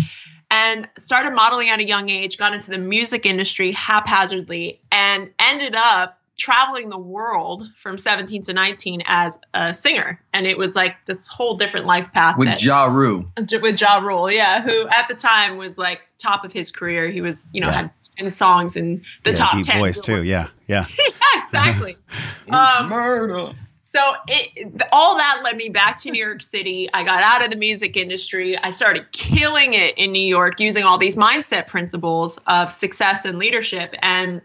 And 0.52 0.88
started 0.98 1.34
modeling 1.34 1.70
at 1.70 1.80
a 1.80 1.88
young 1.88 2.10
age, 2.10 2.38
got 2.38 2.54
into 2.54 2.70
the 2.70 2.78
music 2.78 3.26
industry 3.26 3.72
haphazardly, 3.72 4.80
and 4.92 5.32
ended 5.40 5.76
up 5.76 6.20
traveling 6.38 6.90
the 6.90 6.98
world 6.98 7.64
from 7.78 7.98
17 7.98 8.42
to 8.44 8.54
19 8.54 9.04
as 9.06 9.40
a 9.54 9.74
singer. 9.74 10.20
And 10.34 10.46
it 10.46 10.58
was 10.58 10.76
like 10.76 10.96
this 11.06 11.28
whole 11.28 11.56
different 11.56 11.86
life 11.86 12.12
path 12.12 12.38
With 12.38 12.48
that, 12.50 12.64
Ja 12.64 12.86
Rule. 12.86 13.26
with 13.38 13.80
Ja 13.80 13.98
Rule, 14.00 14.32
yeah, 14.32 14.62
who 14.62 14.88
at 14.90 15.08
the 15.08 15.16
time 15.16 15.58
was 15.58 15.78
like 15.78 16.02
top 16.18 16.44
of 16.44 16.52
his 16.52 16.72
career. 16.72 17.08
He 17.10 17.22
was, 17.22 17.50
you 17.54 17.62
know, 17.62 17.68
Yeah. 17.68 17.74
had 17.84 17.92
10 18.18 18.32
songs 18.32 18.76
in 18.76 19.04
the 19.24 19.32
yeah, 19.32 19.36
top 19.36 19.52
deep 19.54 19.66
10. 19.66 19.80
voice 19.80 20.00
too. 20.00 20.24
Yeah, 20.24 20.48
yeah. 20.68 20.86
yeah, 21.00 21.40
exactly. 21.42 21.98
Um, 22.50 22.90
murder. 22.90 23.54
So 23.84 24.00
it 24.28 24.82
all 24.92 25.18
that 25.18 25.40
led 25.44 25.56
me 25.56 25.70
back 25.70 25.98
to 26.02 26.12
New 26.12 26.24
York 26.24 26.42
City. 26.44 26.90
I 26.94 27.04
got 27.04 27.24
out 27.24 27.44
of 27.44 27.50
the 27.50 27.56
music 27.58 27.96
industry. 27.98 28.56
I 28.58 28.70
started 28.70 29.12
killing 29.14 29.74
it 29.74 29.98
in 29.98 30.12
New 30.12 30.20
York 30.28 30.60
using 30.60 30.84
all 30.84 30.98
these 30.98 31.16
mindset 31.16 31.68
principles 31.68 32.38
of 32.46 32.70
success 32.70 33.24
and 33.26 33.40
leadership 33.40 33.96
and 34.02 34.42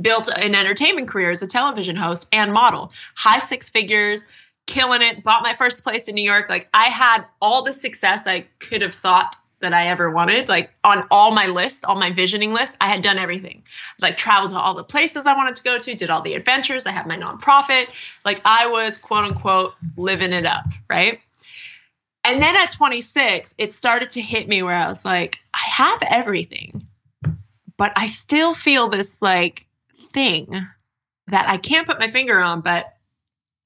built 0.00 0.28
an 0.28 0.54
entertainment 0.54 1.08
career 1.08 1.30
as 1.30 1.42
a 1.42 1.46
television 1.46 1.96
host 1.96 2.26
and 2.32 2.52
model. 2.52 2.92
High 3.14 3.38
six 3.38 3.70
figures, 3.70 4.26
killing 4.66 5.02
it, 5.02 5.22
bought 5.22 5.42
my 5.42 5.52
first 5.52 5.82
place 5.82 6.08
in 6.08 6.14
New 6.14 6.24
York. 6.24 6.48
Like 6.48 6.68
I 6.74 6.84
had 6.84 7.24
all 7.40 7.62
the 7.62 7.74
success 7.74 8.26
I 8.26 8.46
could 8.58 8.82
have 8.82 8.94
thought 8.94 9.36
that 9.60 9.72
I 9.72 9.86
ever 9.88 10.10
wanted. 10.10 10.48
Like 10.48 10.70
on 10.84 11.06
all 11.10 11.30
my 11.30 11.46
list, 11.46 11.84
all 11.84 11.94
my 11.94 12.10
visioning 12.10 12.52
list, 12.52 12.76
I 12.80 12.88
had 12.88 13.02
done 13.02 13.18
everything. 13.18 13.62
Like 14.00 14.16
traveled 14.16 14.50
to 14.50 14.58
all 14.58 14.74
the 14.74 14.84
places 14.84 15.26
I 15.26 15.34
wanted 15.34 15.54
to 15.56 15.62
go 15.62 15.78
to, 15.78 15.94
did 15.94 16.10
all 16.10 16.22
the 16.22 16.34
adventures. 16.34 16.86
I 16.86 16.92
had 16.92 17.06
my 17.06 17.16
nonprofit. 17.16 17.86
Like 18.24 18.40
I 18.44 18.66
was 18.68 18.98
quote 18.98 19.24
unquote 19.24 19.74
living 19.96 20.32
it 20.32 20.46
up, 20.46 20.64
right? 20.88 21.20
And 22.24 22.42
then 22.42 22.54
at 22.56 22.70
26, 22.70 23.54
it 23.56 23.72
started 23.72 24.10
to 24.10 24.20
hit 24.20 24.46
me 24.46 24.62
where 24.62 24.76
I 24.76 24.88
was 24.88 25.04
like, 25.04 25.42
I 25.54 25.62
have 25.70 26.02
everything, 26.10 26.86
but 27.76 27.92
I 27.96 28.06
still 28.06 28.52
feel 28.52 28.88
this 28.88 29.22
like 29.22 29.66
thing 30.12 30.66
that 31.28 31.48
I 31.48 31.56
can't 31.56 31.86
put 31.86 31.98
my 31.98 32.08
finger 32.08 32.40
on, 32.40 32.60
but 32.60 32.94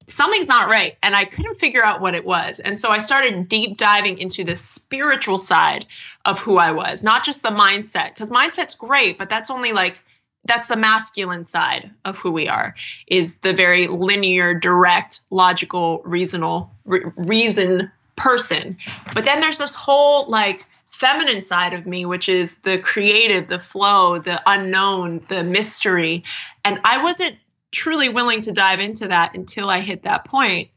something's 0.07 0.49
not 0.49 0.69
right. 0.69 0.97
And 1.03 1.15
I 1.17 1.25
couldn't 1.25 1.55
figure 1.55 1.85
out 1.85 2.01
what 2.01 2.15
it 2.15 2.25
was. 2.25 2.61
And 2.61 2.79
so 2.79 2.91
I 2.91 2.99
started 2.99 3.49
deep 3.49 3.77
diving 3.77 4.19
into 4.19 4.45
the 4.45 4.57
spiritual 4.57 5.39
side 5.39 5.87
of 6.25 6.39
who 6.39 6.59
I 6.59 6.73
was, 6.73 7.03
not 7.03 7.25
just 7.25 7.43
the 7.43 7.51
mindset, 7.51 8.15
because 8.15 8.31
mindset's 8.31 8.75
great, 8.75 9.19
but 9.19 9.29
that's 9.29 9.51
only 9.51 9.73
like 9.73 10.03
that's 10.47 10.69
the 10.69 10.77
masculine 10.77 11.45
side 11.45 11.91
of 12.05 12.19
who 12.19 12.31
we 12.31 12.49
are 12.49 12.75
is 13.07 13.39
the 13.39 13.55
very 13.55 13.87
linear 13.87 14.55
direct 14.55 15.21
logical 15.31 16.03
reasonable 16.05 16.71
re- 16.85 17.05
reason 17.17 17.91
person 18.17 18.77
but 19.15 19.25
then 19.25 19.41
there's 19.41 19.59
this 19.59 19.75
whole 19.75 20.29
like 20.29 20.67
feminine 20.95 21.43
side 21.43 21.73
of 21.73 21.87
me 21.87 22.05
which 22.05 22.29
is 22.29 22.59
the 22.59 22.79
creative 22.79 23.49
the 23.49 23.59
flow 23.59 24.19
the 24.19 24.41
unknown 24.47 25.21
the 25.29 25.43
mystery 25.43 26.23
and 26.65 26.81
i 26.85 27.03
wasn't 27.03 27.37
truly 27.73 28.09
willing 28.09 28.41
to 28.41 28.53
dive 28.53 28.79
into 28.79 29.09
that 29.09 29.35
until 29.35 29.71
i 29.71 29.81
hit 29.81 30.05
that 30.05 30.25
point 30.25 30.69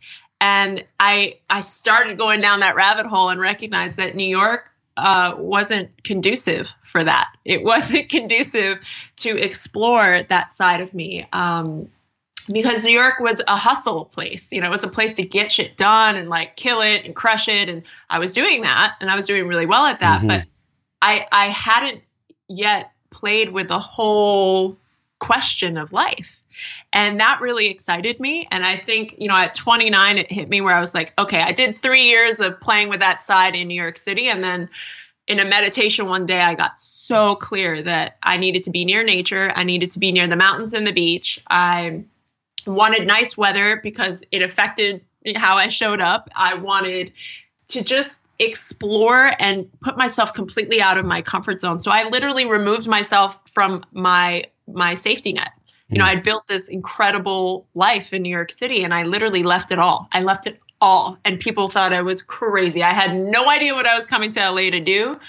and 0.42 0.84
i 1.00 1.38
i 1.52 1.62
started 1.62 2.18
going 2.18 2.42
down 2.42 2.62
that 2.62 2.76
rabbit 2.76 3.06
hole 3.06 3.30
and 3.30 3.40
recognized 3.40 3.98
that 3.98 4.16
new 4.16 4.28
york 4.28 4.72
uh, 4.98 5.36
wasn't 5.38 6.04
conducive 6.04 6.74
for 6.84 7.04
that. 7.04 7.30
It 7.46 7.64
wasn't 7.64 8.10
conducive 8.10 8.80
to 9.18 9.38
explore 9.38 10.24
that 10.24 10.52
side 10.52 10.82
of 10.82 10.92
me. 10.94 11.28
Um, 11.32 11.90
because 12.52 12.84
New 12.84 12.92
York 12.92 13.20
was 13.20 13.42
a 13.48 13.56
hustle 13.56 14.06
place. 14.06 14.52
You 14.52 14.62
know, 14.62 14.68
it 14.68 14.72
was 14.72 14.84
a 14.84 14.90
place 14.90 15.14
to 15.14 15.24
get 15.24 15.52
shit 15.52 15.78
done 15.78 16.16
and 16.16 16.30
like 16.30 16.56
kill 16.56 16.82
it 16.82 17.06
and 17.06 17.16
crush 17.16 17.48
it. 17.48 17.70
And 17.70 17.84
I 18.10 18.20
was 18.20 18.34
doing 18.34 18.62
that 18.62 18.96
and 19.02 19.10
I 19.10 19.16
was 19.16 19.28
doing 19.28 19.48
really 19.48 19.66
well 19.66 19.86
at 19.86 20.00
that. 20.00 20.20
Mm-hmm. 20.20 20.28
But 20.28 20.46
I 21.02 21.28
I 21.32 21.46
hadn't 21.46 22.02
yet 22.48 22.92
played 23.10 23.52
with 23.52 23.68
the 23.68 23.80
whole 23.80 24.78
question 25.20 25.78
of 25.78 25.92
life. 25.92 26.44
And 26.94 27.20
that 27.20 27.42
really 27.42 27.68
excited 27.68 28.20
me. 28.20 28.48
And 28.52 28.66
I 28.66 28.76
think, 28.76 29.16
you 29.18 29.28
know, 29.28 29.38
at 29.38 29.56
29, 29.56 30.18
it 30.18 30.32
hit 30.32 30.50
me 30.50 30.62
where 30.62 30.74
I 30.74 30.80
was 30.80 30.94
like, 30.94 31.14
okay, 31.18 31.42
I 31.42 31.52
did 31.52 31.78
three 31.78 32.04
years 32.04 32.40
of 32.40 32.60
playing 32.60 32.90
with 32.90 33.00
that 33.00 33.22
side 33.22 33.56
in 33.56 33.68
New 33.68 33.80
York 33.80 33.98
City. 33.98 34.28
And 34.28 34.44
then 34.44 34.70
in 35.28 35.40
a 35.40 35.46
meditation 35.46 36.08
one 36.08 36.26
day, 36.26 36.42
I 36.42 36.56
got 36.56 36.80
so 36.80 37.36
clear 37.36 37.84
that 37.84 38.18
I 38.24 38.38
needed 38.38 38.64
to 38.64 38.72
be 38.72 38.86
near 38.86 39.04
nature. 39.04 39.52
I 39.56 39.64
needed 39.64 39.92
to 39.92 40.00
be 40.00 40.12
near 40.12 40.28
the 40.28 40.36
mountains 40.36 40.74
and 40.74 40.88
the 40.88 40.94
beach. 40.94 41.40
I 41.50 42.04
wanted 42.68 43.08
nice 43.08 43.38
weather 43.38 43.80
because 43.82 44.24
it 44.32 44.42
affected 44.42 45.02
how 45.36 45.58
I 45.58 45.68
showed 45.68 46.02
up. 46.02 46.30
I 46.36 46.54
wanted 46.54 47.12
to 47.70 47.84
just 47.84 48.26
explore 48.40 49.34
and 49.40 49.68
put 49.82 49.98
myself 49.98 50.34
completely 50.34 50.82
out 50.82 50.98
of 50.98 51.06
my 51.06 51.22
comfort 51.22 51.60
zone. 51.60 51.80
So 51.80 51.92
I 51.92 52.08
literally 52.10 52.46
removed 52.46 52.88
myself 52.88 53.40
from 53.50 53.84
my 53.92 54.46
my 54.68 54.96
safety 54.96 55.34
net. 55.34 55.52
You 55.90 56.00
know, 56.00 56.04
hmm. 56.04 56.12
I'd 56.12 56.24
built 56.24 56.48
this 56.48 56.68
incredible 56.68 57.66
life 57.74 58.14
in 58.14 58.22
New 58.22 58.30
York 58.30 58.52
City 58.52 58.84
and 58.84 58.94
I 58.94 59.04
literally 59.04 59.44
left 59.44 59.72
it 59.72 59.80
all. 59.80 60.08
I 60.12 60.22
left 60.22 60.46
it 60.46 60.60
all. 60.82 61.18
And 61.24 61.40
people 61.40 61.68
thought 61.68 61.94
I 61.94 62.02
was 62.02 62.22
crazy. 62.22 62.84
I 62.84 62.94
had 62.94 63.16
no 63.16 63.50
idea 63.50 63.74
what 63.74 63.88
I 63.88 63.96
was 63.96 64.06
coming 64.06 64.30
to 64.32 64.52
LA 64.52 64.70
to 64.70 64.80
do, 64.80 65.20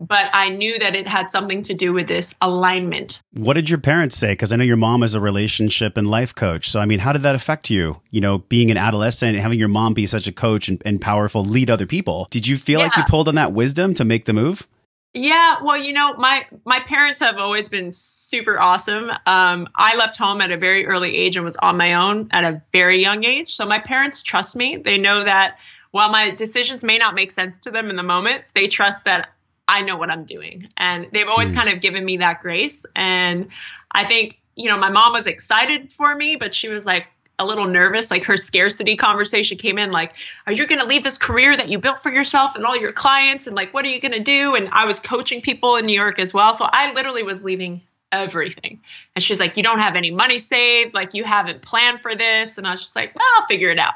but 0.00 0.30
I 0.32 0.50
knew 0.50 0.78
that 0.78 0.94
it 0.94 1.08
had 1.08 1.28
something 1.28 1.62
to 1.62 1.74
do 1.74 1.92
with 1.92 2.06
this 2.06 2.34
alignment. 2.40 3.20
What 3.32 3.54
did 3.54 3.68
your 3.68 3.80
parents 3.80 4.16
say? 4.16 4.32
Because 4.32 4.52
I 4.52 4.56
know 4.56 4.64
your 4.64 4.76
mom 4.76 5.02
is 5.02 5.14
a 5.14 5.20
relationship 5.20 5.96
and 5.96 6.08
life 6.10 6.34
coach. 6.34 6.70
So, 6.70 6.80
I 6.80 6.86
mean, 6.86 7.00
how 7.00 7.12
did 7.12 7.22
that 7.22 7.34
affect 7.34 7.70
you? 7.70 8.00
You 8.10 8.20
know, 8.20 8.38
being 8.38 8.70
an 8.70 8.76
adolescent, 8.76 9.38
having 9.38 9.58
your 9.58 9.68
mom 9.68 9.94
be 9.94 10.06
such 10.06 10.26
a 10.26 10.32
coach 10.32 10.68
and, 10.68 10.82
and 10.84 11.00
powerful, 11.00 11.44
lead 11.44 11.70
other 11.70 11.86
people. 11.86 12.28
Did 12.30 12.46
you 12.46 12.56
feel 12.56 12.78
yeah. 12.78 12.86
like 12.86 12.96
you 12.96 13.04
pulled 13.08 13.28
on 13.28 13.34
that 13.34 13.52
wisdom 13.52 13.94
to 13.94 14.04
make 14.04 14.24
the 14.24 14.32
move? 14.32 14.68
Yeah, 15.14 15.56
well, 15.62 15.76
you 15.76 15.94
know, 15.94 16.14
my 16.14 16.46
my 16.64 16.80
parents 16.80 17.18
have 17.20 17.38
always 17.38 17.68
been 17.68 17.90
super 17.92 18.60
awesome. 18.60 19.10
Um, 19.26 19.68
I 19.74 19.96
left 19.96 20.16
home 20.16 20.40
at 20.42 20.52
a 20.52 20.58
very 20.58 20.86
early 20.86 21.16
age 21.16 21.36
and 21.36 21.44
was 21.44 21.56
on 21.56 21.78
my 21.78 21.94
own 21.94 22.28
at 22.30 22.44
a 22.44 22.62
very 22.72 23.00
young 23.00 23.24
age. 23.24 23.56
So 23.56 23.66
my 23.66 23.78
parents 23.78 24.22
trust 24.22 24.54
me. 24.54 24.76
They 24.76 24.98
know 24.98 25.24
that 25.24 25.58
while 25.90 26.10
my 26.10 26.30
decisions 26.30 26.84
may 26.84 26.98
not 26.98 27.14
make 27.14 27.30
sense 27.30 27.58
to 27.60 27.70
them 27.70 27.88
in 27.88 27.96
the 27.96 28.02
moment, 28.02 28.44
they 28.54 28.68
trust 28.68 29.06
that 29.06 29.30
I 29.68 29.82
know 29.82 29.96
what 29.96 30.10
I'm 30.10 30.24
doing. 30.24 30.68
And 30.78 31.06
they've 31.12 31.28
always 31.28 31.52
mm. 31.52 31.56
kind 31.56 31.68
of 31.68 31.80
given 31.80 32.04
me 32.04 32.16
that 32.16 32.40
grace. 32.40 32.86
And 32.96 33.48
I 33.92 34.04
think, 34.04 34.40
you 34.56 34.68
know, 34.68 34.78
my 34.78 34.90
mom 34.90 35.12
was 35.12 35.26
excited 35.26 35.92
for 35.92 36.14
me, 36.16 36.36
but 36.36 36.54
she 36.54 36.68
was 36.68 36.86
like, 36.86 37.06
a 37.38 37.46
little 37.46 37.68
nervous. 37.68 38.10
Like 38.10 38.24
her 38.24 38.36
scarcity 38.36 38.96
conversation 38.96 39.58
came 39.58 39.78
in, 39.78 39.92
like, 39.92 40.14
are 40.46 40.52
you 40.52 40.66
going 40.66 40.80
to 40.80 40.86
leave 40.86 41.04
this 41.04 41.18
career 41.18 41.56
that 41.56 41.68
you 41.68 41.78
built 41.78 42.00
for 42.00 42.10
yourself 42.10 42.56
and 42.56 42.64
all 42.64 42.76
your 42.76 42.92
clients? 42.92 43.46
And 43.46 43.54
like, 43.54 43.72
what 43.72 43.84
are 43.84 43.88
you 43.88 44.00
going 44.00 44.12
to 44.12 44.20
do? 44.20 44.54
And 44.54 44.68
I 44.72 44.86
was 44.86 44.98
coaching 44.98 45.40
people 45.40 45.76
in 45.76 45.86
New 45.86 45.98
York 45.98 46.18
as 46.18 46.34
well. 46.34 46.54
So 46.54 46.68
I 46.68 46.92
literally 46.94 47.22
was 47.22 47.44
leaving 47.44 47.80
everything. 48.10 48.80
And 49.14 49.22
she's 49.22 49.38
like, 49.38 49.56
you 49.56 49.62
don't 49.62 49.78
have 49.78 49.94
any 49.94 50.10
money 50.10 50.38
saved. 50.38 50.94
Like, 50.94 51.14
you 51.14 51.24
haven't 51.24 51.62
planned 51.62 52.00
for 52.00 52.14
this. 52.14 52.58
And 52.58 52.66
I 52.66 52.72
was 52.72 52.80
just 52.80 52.96
like, 52.96 53.14
well, 53.14 53.28
I'll 53.36 53.46
figure 53.46 53.70
it 53.70 53.78
out. 53.78 53.94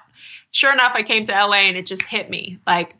Sure 0.52 0.72
enough, 0.72 0.92
I 0.94 1.02
came 1.02 1.24
to 1.24 1.32
LA 1.32 1.64
and 1.64 1.76
it 1.76 1.87
just 1.87 2.04
hit 2.04 2.30
me. 2.30 2.58
Like, 2.66 2.94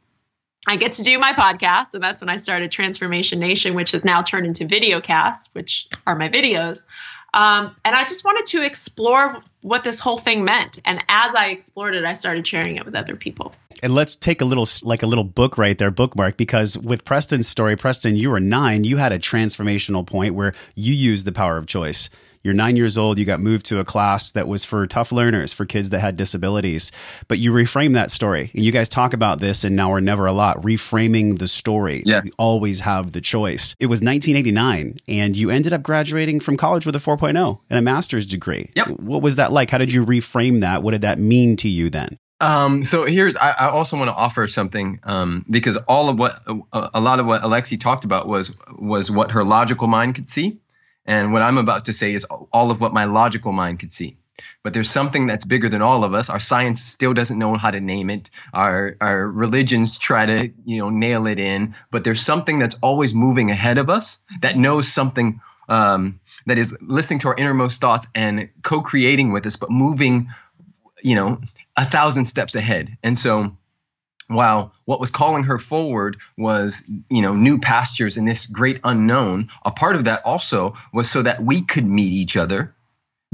I 0.67 0.77
get 0.77 0.93
to 0.93 1.03
do 1.03 1.19
my 1.19 1.33
podcast. 1.33 1.95
And 1.95 2.03
that's 2.03 2.21
when 2.21 2.29
I 2.29 2.37
started 2.37 2.71
Transformation 2.71 3.39
Nation, 3.39 3.75
which 3.75 3.91
has 3.93 4.05
now 4.05 4.23
turned 4.23 4.47
into 4.47 4.65
Videocast, 4.65 5.55
which 5.55 5.89
are 6.07 6.17
my 6.17 6.29
videos. 6.29 6.87
Um, 7.35 7.75
and 7.85 7.97
I 7.97 8.05
just 8.05 8.25
wanted 8.25 8.45
to 8.47 8.65
explore 8.65 9.43
what 9.63 9.85
this 9.85 9.99
whole 9.99 10.19
thing 10.19 10.45
meant. 10.45 10.79
And 10.85 11.03
as 11.09 11.35
I 11.35 11.49
explored 11.49 11.95
it, 11.95 12.05
I 12.05 12.13
started 12.13 12.47
sharing 12.47 12.77
it 12.77 12.85
with 12.85 12.95
other 12.95 13.17
people. 13.17 13.55
And 13.83 13.95
let's 13.95 14.15
take 14.15 14.41
a 14.41 14.45
little, 14.45 14.67
like 14.85 15.03
a 15.03 15.07
little 15.07 15.25
book 15.25 15.57
right 15.57 15.77
there, 15.77 15.91
bookmark, 15.91 16.37
because 16.37 16.79
with 16.79 17.05
Preston's 17.05 17.49
story, 17.49 17.75
Preston, 17.75 18.17
you 18.17 18.31
were 18.31 18.39
nine, 18.39 18.85
you 18.85 18.99
had 18.99 19.13
a 19.13 19.19
transformational 19.19 20.07
point 20.07 20.35
where 20.35 20.53
you 20.75 20.93
used 20.93 21.25
the 21.25 21.33
power 21.33 21.57
of 21.57 21.67
choice. 21.67 22.11
You're 22.43 22.55
nine 22.55 22.77
years 22.77 22.99
old. 22.99 23.19
You 23.19 23.25
got 23.25 23.41
moved 23.41 23.67
to 23.67 23.79
a 23.79 23.85
class 23.85 24.33
that 24.33 24.49
was 24.49 24.65
for 24.65 24.85
tough 24.87 25.13
learners, 25.13 25.53
for 25.53 25.65
kids 25.65 25.91
that 25.91 26.01
had 26.01 26.17
disabilities. 26.17 26.91
But 27.29 27.39
you 27.39 27.53
reframe 27.53 27.95
that 27.95 28.11
story. 28.11 28.51
And 28.55 28.65
you 28.65 28.73
guys 28.73 28.89
talk 28.89 29.13
about 29.13 29.41
this 29.41 29.65
in 29.65 29.77
Now 29.77 29.91
or 29.93 30.01
Never 30.01 30.27
a 30.27 30.33
lot, 30.33 30.61
reframing 30.63 31.39
the 31.39 31.47
story. 31.47 32.03
Yes. 32.05 32.25
You 32.25 32.33
always 32.39 32.81
have 32.81 33.13
the 33.13 33.21
choice. 33.21 33.77
It 33.79 33.87
was 33.87 34.01
1989, 34.01 34.99
and 35.07 35.37
you 35.37 35.51
ended 35.51 35.73
up 35.73 35.83
graduating 35.83 36.41
from 36.41 36.57
college 36.57 36.85
with 36.85 36.97
a 36.97 36.99
4.0 36.99 37.61
and 37.71 37.79
a 37.79 37.83
master's 37.83 38.27
degree. 38.27 38.71
Yep. 38.75 38.89
What 38.89 39.23
was 39.23 39.37
that 39.37 39.53
like? 39.53 39.71
How 39.71 39.79
did 39.79 39.93
you 39.93 40.05
reframe 40.05 40.61
that? 40.61 40.83
What 40.83 40.91
did 40.93 41.03
that 41.03 41.19
mean 41.19 41.57
to 41.59 41.69
you 41.69 41.91
then? 41.91 42.19
Um, 42.41 42.85
so 42.85 43.07
here's 43.07 43.37
I, 43.37 43.51
I, 43.53 43.69
also 43.69 43.97
want 43.97 44.09
to 44.09 44.15
offer 44.15 44.49
something 44.49 44.99
um, 45.05 45.47
because 45.49 45.77
all 45.77 46.09
of 46.09 46.19
what 46.19 46.43
a, 46.73 46.91
a 46.95 47.01
lot 47.01 47.21
of 47.21 47.27
what 47.27 47.43
Alexi 47.43 47.79
talked 47.79 48.05
about 48.05 48.27
was 48.27 48.51
was 48.77 49.09
what 49.13 49.31
her 49.31 49.45
logical 49.45 49.87
mind 49.87 50.17
could 50.17 50.29
see, 50.29 50.59
and 51.07 51.33
what 51.33 51.43
I'm 51.43 51.59
about 51.59 51.87
to 51.87 51.93
say 51.93 52.15
is 52.15 52.25
all 52.25 52.71
of 52.71 52.81
what 52.81 52.93
my 52.93 53.05
logical 53.05 53.53
mind 53.53 53.81
could 53.81 53.93
see. 53.93 54.17
But 54.63 54.73
there's 54.73 54.91
something 54.91 55.27
that's 55.27 55.45
bigger 55.45 55.69
than 55.69 55.83
all 55.83 56.05
of 56.05 56.15
us. 56.15 56.31
Our 56.31 56.41
science 56.41 56.83
still 56.83 57.15
doesn't 57.15 57.39
know 57.39 57.57
how 57.57 57.71
to 57.71 57.81
name 57.81 58.11
it. 58.11 58.31
Our 58.53 58.97
our 59.01 59.29
religions 59.29 59.99
try 59.99 60.27
to, 60.27 60.51
you 60.65 60.79
know, 60.79 60.91
nail 60.91 61.27
it 61.27 61.39
in. 61.39 61.75
But 61.91 62.05
there's 62.05 62.21
something 62.21 62.59
that's 62.59 62.77
always 62.83 63.15
moving 63.15 63.51
ahead 63.51 63.79
of 63.79 63.91
us 63.91 64.23
that 64.41 64.57
knows 64.57 64.93
something 64.93 65.41
um, 65.69 66.21
that 66.47 66.59
is 66.59 66.77
listening 66.81 67.21
to 67.21 67.29
our 67.29 67.37
innermost 67.37 67.81
thoughts 67.81 68.07
and 68.15 68.49
co-creating 68.63 69.33
with 69.33 69.47
us, 69.47 69.57
but 69.57 69.71
moving, 69.71 70.31
you 71.03 71.15
know, 71.15 71.41
a 71.77 71.85
thousand 71.85 72.25
steps 72.27 72.55
ahead. 72.55 72.97
And 73.03 73.17
so 73.17 73.57
while 74.29 74.73
what 74.85 75.01
was 75.01 75.11
calling 75.11 75.45
her 75.45 75.59
forward 75.59 76.17
was 76.37 76.83
you 77.11 77.23
know 77.23 77.35
new 77.35 77.59
pastures 77.59 78.17
in 78.17 78.25
this 78.25 78.47
great 78.47 78.81
unknown 78.85 79.49
a 79.65 79.71
part 79.71 79.97
of 79.97 80.05
that 80.05 80.23
also 80.25 80.75
was 80.93 81.11
so 81.11 81.23
that 81.23 81.43
we 81.43 81.63
could 81.63 81.87
meet 81.87 82.13
each 82.13 82.37
other 82.37 82.75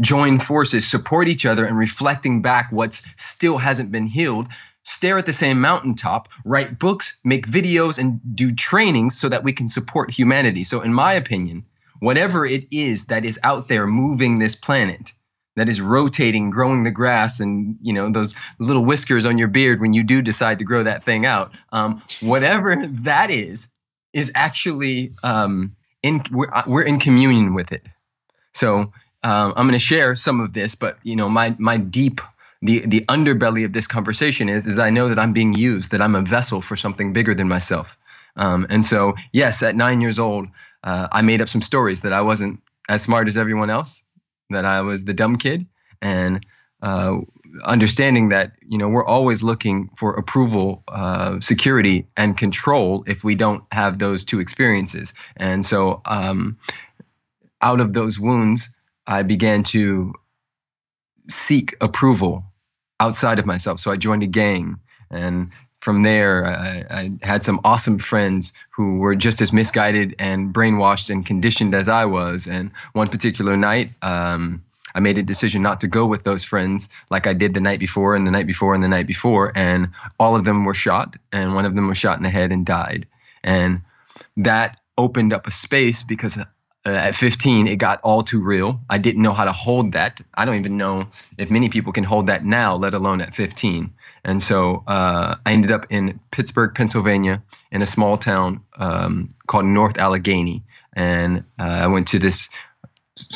join 0.01 0.39
forces 0.39 0.87
support 0.87 1.29
each 1.29 1.47
other 1.47 1.65
and 1.65 1.77
reflecting 1.77 2.43
back 2.43 2.69
what's 2.71 3.03
still 3.17 3.59
hasn't 3.59 3.91
been 3.91 4.07
healed 4.07 4.49
stare 4.89 5.19
at 5.19 5.27
the 5.27 5.33
same 5.33 5.61
mountaintop 5.61 6.29
write 6.45 6.79
books 6.79 7.19
make 7.25 7.47
videos 7.47 7.99
and 7.99 8.21
do 8.35 8.55
trainings 8.55 9.19
so 9.19 9.29
that 9.29 9.45
we 9.45 9.53
can 9.53 9.67
support 9.67 10.11
humanity. 10.11 10.65
So 10.65 10.81
in 10.81 10.95
my 10.95 11.13
opinion 11.13 11.65
whatever 12.01 12.47
it 12.47 12.69
is 12.71 13.07
that 13.07 13.25
is 13.25 13.41
out 13.43 13.69
there 13.69 13.87
moving 13.87 14.39
this 14.39 14.55
planet 14.55 15.13
that 15.61 15.69
is 15.69 15.81
rotating, 15.81 16.51
growing 16.51 16.85
the 16.85 16.91
grass, 16.91 17.41
and 17.41 17.77
you 17.83 17.93
know 17.93 18.11
those 18.11 18.35
little 18.59 18.85
whiskers 18.85 19.27
on 19.27 19.39
your 19.39 19.49
beard 19.49 19.81
when 19.81 19.93
you 19.93 20.03
do 20.03 20.23
decide 20.23 20.59
to 20.59 20.65
grow 20.65 20.83
that 20.85 21.05
thing 21.05 21.27
out. 21.27 21.53
Um, 21.73 22.03
whatever 22.21 22.87
that 23.03 23.31
is, 23.31 23.69
is 24.13 24.33
actually 24.35 25.13
um, 25.23 25.77
in 26.03 26.23
we're, 26.31 26.53
uh, 26.53 26.65
we're 26.67 26.83
in 26.83 26.99
communion 26.99 27.55
with 27.55 27.73
it. 27.73 27.83
So 28.55 28.93
um, 29.23 29.53
I'm 29.57 29.67
going 29.67 29.73
to 29.73 29.79
share 29.79 30.15
some 30.15 30.41
of 30.41 30.53
this, 30.53 30.75
but 30.75 30.99
you 31.03 31.17
know 31.17 31.29
my 31.29 31.55
my 31.59 31.77
deep 31.77 32.21
the 32.63 32.87
the 32.87 33.01
underbelly 33.03 33.65
of 33.65 33.73
this 33.73 33.87
conversation 33.87 34.49
is 34.49 34.67
is 34.67 34.79
I 34.79 34.91
know 34.91 35.09
that 35.09 35.19
I'm 35.19 35.33
being 35.33 35.55
used, 35.55 35.93
that 35.93 36.03
I'm 36.03 36.15
a 36.15 36.23
vessel 36.23 36.63
for 36.63 36.77
something 36.77 37.13
bigger 37.13 37.35
than 37.35 37.49
myself. 37.49 37.89
Um, 38.37 38.67
and 38.71 38.85
so 38.85 39.15
yes, 39.33 39.63
at 39.63 39.77
nine 39.77 40.01
years 40.01 40.19
old, 40.19 40.49
uh, 40.85 41.09
I 41.11 41.23
made 41.23 41.41
up 41.41 41.49
some 41.49 41.63
stories 41.63 42.01
that 42.03 42.13
I 42.13 42.23
wasn't 42.23 42.61
as 42.89 43.03
smart 43.03 43.29
as 43.29 43.37
everyone 43.37 43.71
else 43.71 44.05
that 44.51 44.65
I 44.65 44.81
was 44.83 45.05
the 45.05 45.15
dumb 45.15 45.37
kid, 45.37 45.67
and 46.01 46.45
uh, 46.83 47.19
understanding 47.65 48.31
that 48.31 48.53
you 48.67 48.79
know 48.79 48.89
we're 48.89 49.05
always 49.05 49.43
looking 49.43 49.91
for 49.97 50.15
approval, 50.15 50.83
uh, 50.89 51.41
security, 51.41 52.07
and 52.17 52.37
control 52.37 53.05
if 53.07 53.25
we 53.25 53.35
don't 53.35 53.65
have 53.73 53.99
those 53.99 54.25
two 54.25 54.41
experiences. 54.41 55.15
And 55.37 55.65
so, 55.65 56.01
um, 56.05 56.59
out 57.61 57.81
of 57.81 57.93
those 57.93 58.19
wounds, 58.19 58.71
I 59.07 59.23
began 59.23 59.65
to 59.65 60.15
seek 61.29 61.77
approval 61.81 62.43
outside 63.01 63.39
of 63.39 63.47
myself. 63.47 63.81
So 63.81 63.91
I 63.91 63.97
joined 63.97 64.23
a 64.23 64.27
gang 64.27 64.81
and 65.11 65.51
from 65.81 66.01
there, 66.01 66.45
I, 66.45 66.85
I, 66.91 67.11
had 67.23 67.45
some 67.45 67.61
awesome 67.63 67.99
friends 67.99 68.53
who 68.71 68.99
were 68.99 69.15
just 69.15 69.41
as 69.41 69.53
misguided 69.53 70.17
and 70.19 70.53
brainwashed 70.53 71.09
and 71.11 71.25
conditioned 71.25 71.75
as 71.75 71.89
I 71.89 72.07
was. 72.07 72.47
And 72.49 72.73
one 72.93 73.07
particular 73.07 73.57
night, 73.57 73.93
um, 74.03 74.65
I 74.95 75.01
made 75.01 75.19
a 75.19 75.23
decision 75.23 75.63
not 75.63 75.83
to 75.83 75.87
go 75.87 76.07
with 76.07 76.25
those 76.25 76.43
friends 76.43 76.89
like 77.11 77.27
I 77.27 77.33
did 77.33 77.55
the 77.55 77.61
night 77.61 77.79
before 77.79 78.17
and 78.17 78.27
the 78.27 78.33
night 78.33 78.47
before 78.47 78.75
and 78.75 78.83
the 78.83 78.89
night 78.89 79.07
before. 79.07 79.53
And 79.55 79.91
all 80.19 80.35
of 80.35 80.45
them 80.45 80.65
were 80.65 80.75
shot, 80.75 81.17
and 81.33 81.55
one 81.55 81.65
of 81.65 81.77
them 81.77 81.89
was 81.89 81.99
shot 81.99 82.17
in 82.17 82.25
the 82.25 82.31
head 82.31 82.51
and 82.51 82.67
died. 82.67 83.07
And 83.45 83.83
that 84.39 84.79
opened 84.97 85.33
up 85.33 85.47
a 85.47 85.53
space 85.53 86.03
because 86.03 86.39
uh, 86.89 87.09
at 87.09 87.15
15 87.15 87.69
it 87.69 87.77
got 87.77 88.01
all 88.01 88.23
too 88.23 88.43
real. 88.43 88.81
I 88.89 88.97
didn't 88.97 89.21
know 89.21 89.35
how 89.35 89.45
to 89.45 89.53
hold 89.53 89.93
that. 89.93 90.23
I 90.35 90.47
don't 90.47 90.55
even 90.55 90.79
know 90.79 91.09
if 91.37 91.51
many 91.51 91.69
people 91.69 91.93
can 91.93 92.05
hold 92.05 92.29
that 92.29 92.45
now 92.47 92.77
let 92.77 92.95
alone 92.95 93.21
at 93.21 93.35
15 93.35 93.93
and 94.25 94.41
so 94.43 94.83
uh, 94.87 95.37
i 95.45 95.53
ended 95.53 95.71
up 95.71 95.87
in 95.91 96.19
pittsburgh 96.31 96.75
pennsylvania 96.75 97.43
in 97.71 97.83
a 97.83 97.87
small 97.87 98.17
town 98.17 98.61
um, 98.77 99.35
called 99.47 99.67
north 99.67 99.99
allegheny. 99.99 100.65
And 100.95 101.45
uh, 101.59 101.85
i 101.85 101.87
went 101.87 102.09
to 102.09 102.19
this 102.19 102.49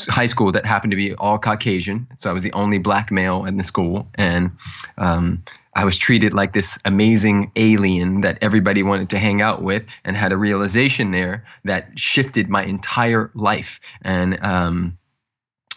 high 0.08 0.26
school 0.26 0.52
that 0.52 0.64
happened 0.64 0.92
to 0.92 0.96
be 0.96 1.14
all 1.14 1.38
caucasian. 1.38 2.06
So 2.16 2.30
i 2.30 2.32
was 2.32 2.42
the 2.42 2.52
only 2.52 2.78
black 2.78 3.10
male 3.10 3.44
in 3.44 3.56
the 3.56 3.64
school. 3.64 4.08
And 4.14 4.52
um, 4.96 5.44
I 5.74 5.84
was 5.84 5.96
treated 5.96 6.34
like 6.34 6.52
this 6.52 6.78
amazing 6.84 7.52
alien 7.56 8.20
that 8.20 8.38
everybody 8.42 8.82
wanted 8.82 9.10
to 9.10 9.18
hang 9.18 9.40
out 9.40 9.62
with, 9.62 9.84
and 10.04 10.16
had 10.16 10.32
a 10.32 10.36
realization 10.36 11.10
there 11.10 11.46
that 11.64 11.98
shifted 11.98 12.48
my 12.48 12.64
entire 12.64 13.30
life. 13.34 13.80
And 14.02 14.44
um, 14.44 14.98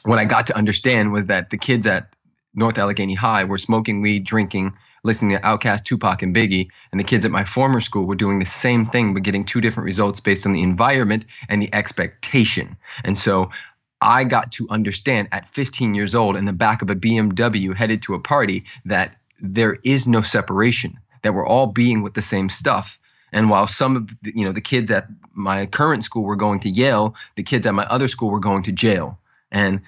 what 0.03 0.19
I 0.19 0.25
got 0.25 0.47
to 0.47 0.57
understand 0.57 1.13
was 1.13 1.27
that 1.27 1.49
the 1.49 1.57
kids 1.57 1.87
at 1.87 2.13
North 2.53 2.77
Allegheny 2.77 3.13
High 3.13 3.45
were 3.45 3.57
smoking 3.57 4.01
weed, 4.01 4.25
drinking, 4.25 4.73
listening 5.03 5.37
to 5.37 5.43
Outkast, 5.43 5.83
Tupac, 5.83 6.21
and 6.21 6.35
Biggie, 6.35 6.69
and 6.91 6.99
the 6.99 7.03
kids 7.03 7.25
at 7.25 7.31
my 7.31 7.45
former 7.45 7.79
school 7.79 8.05
were 8.05 8.15
doing 8.15 8.39
the 8.39 8.45
same 8.45 8.85
thing, 8.85 9.13
but 9.13 9.23
getting 9.23 9.45
two 9.45 9.61
different 9.61 9.85
results 9.85 10.19
based 10.19 10.45
on 10.45 10.51
the 10.51 10.63
environment 10.63 11.25
and 11.47 11.61
the 11.61 11.73
expectation. 11.73 12.75
And 13.03 13.17
so 13.17 13.51
I 14.01 14.23
got 14.23 14.51
to 14.53 14.67
understand 14.69 15.29
at 15.31 15.47
15 15.47 15.95
years 15.95 16.15
old 16.15 16.35
in 16.35 16.45
the 16.45 16.53
back 16.53 16.81
of 16.81 16.89
a 16.89 16.95
BMW 16.95 17.75
headed 17.75 18.01
to 18.03 18.13
a 18.13 18.19
party 18.19 18.65
that 18.85 19.15
there 19.39 19.77
is 19.83 20.07
no 20.07 20.21
separation 20.21 20.99
that 21.21 21.33
we're 21.33 21.47
all 21.47 21.67
being 21.67 22.03
with 22.03 22.13
the 22.13 22.21
same 22.21 22.49
stuff. 22.49 22.97
And 23.31 23.49
while 23.49 23.67
some 23.67 23.95
of 23.95 24.07
the, 24.21 24.31
you 24.35 24.45
know 24.45 24.51
the 24.51 24.61
kids 24.61 24.91
at 24.91 25.07
my 25.33 25.65
current 25.65 26.03
school 26.03 26.23
were 26.23 26.35
going 26.35 26.59
to 26.61 26.69
Yale 26.69 27.15
the 27.35 27.43
kids 27.43 27.65
at 27.65 27.73
my 27.73 27.85
other 27.85 28.07
school 28.07 28.29
were 28.29 28.39
going 28.39 28.63
to 28.63 28.71
jail. 28.71 29.19
And 29.51 29.81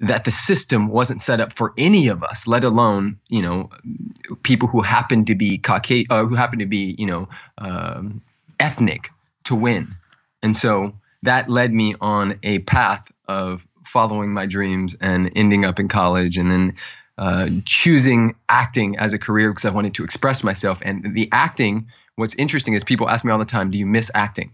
that 0.00 0.24
the 0.24 0.30
system 0.30 0.88
wasn't 0.88 1.22
set 1.22 1.38
up 1.38 1.52
for 1.52 1.72
any 1.78 2.08
of 2.08 2.24
us 2.24 2.46
let 2.48 2.64
alone 2.64 3.20
you 3.28 3.42
know 3.42 3.70
people 4.42 4.66
who 4.68 4.80
happen 4.80 5.24
to 5.26 5.34
be 5.34 5.58
Caucasian 5.58 6.06
uh, 6.10 6.24
who 6.24 6.34
happen 6.34 6.58
to 6.58 6.66
be 6.66 6.96
you 6.98 7.06
know 7.06 7.28
um, 7.58 8.22
ethnic 8.58 9.10
to 9.44 9.54
win. 9.54 9.94
And 10.42 10.56
so 10.56 10.94
that 11.22 11.48
led 11.48 11.72
me 11.72 11.94
on 12.00 12.38
a 12.42 12.60
path 12.60 13.12
of 13.28 13.66
following 13.84 14.32
my 14.32 14.46
dreams 14.46 14.96
and 15.00 15.30
ending 15.36 15.64
up 15.64 15.78
in 15.78 15.88
college 15.88 16.38
and 16.38 16.50
then 16.50 16.74
uh, 17.18 17.48
choosing 17.64 18.34
acting 18.48 18.98
as 18.98 19.12
a 19.12 19.18
career 19.18 19.50
because 19.50 19.64
I 19.64 19.70
wanted 19.70 19.94
to 19.94 20.04
express 20.04 20.42
myself. 20.42 20.78
And 20.82 21.14
the 21.14 21.28
acting, 21.32 21.88
what's 22.16 22.34
interesting 22.34 22.74
is 22.74 22.84
people 22.84 23.08
ask 23.08 23.24
me 23.24 23.32
all 23.32 23.38
the 23.38 23.44
time, 23.44 23.70
do 23.70 23.78
you 23.78 23.86
miss 23.86 24.10
acting? 24.14 24.52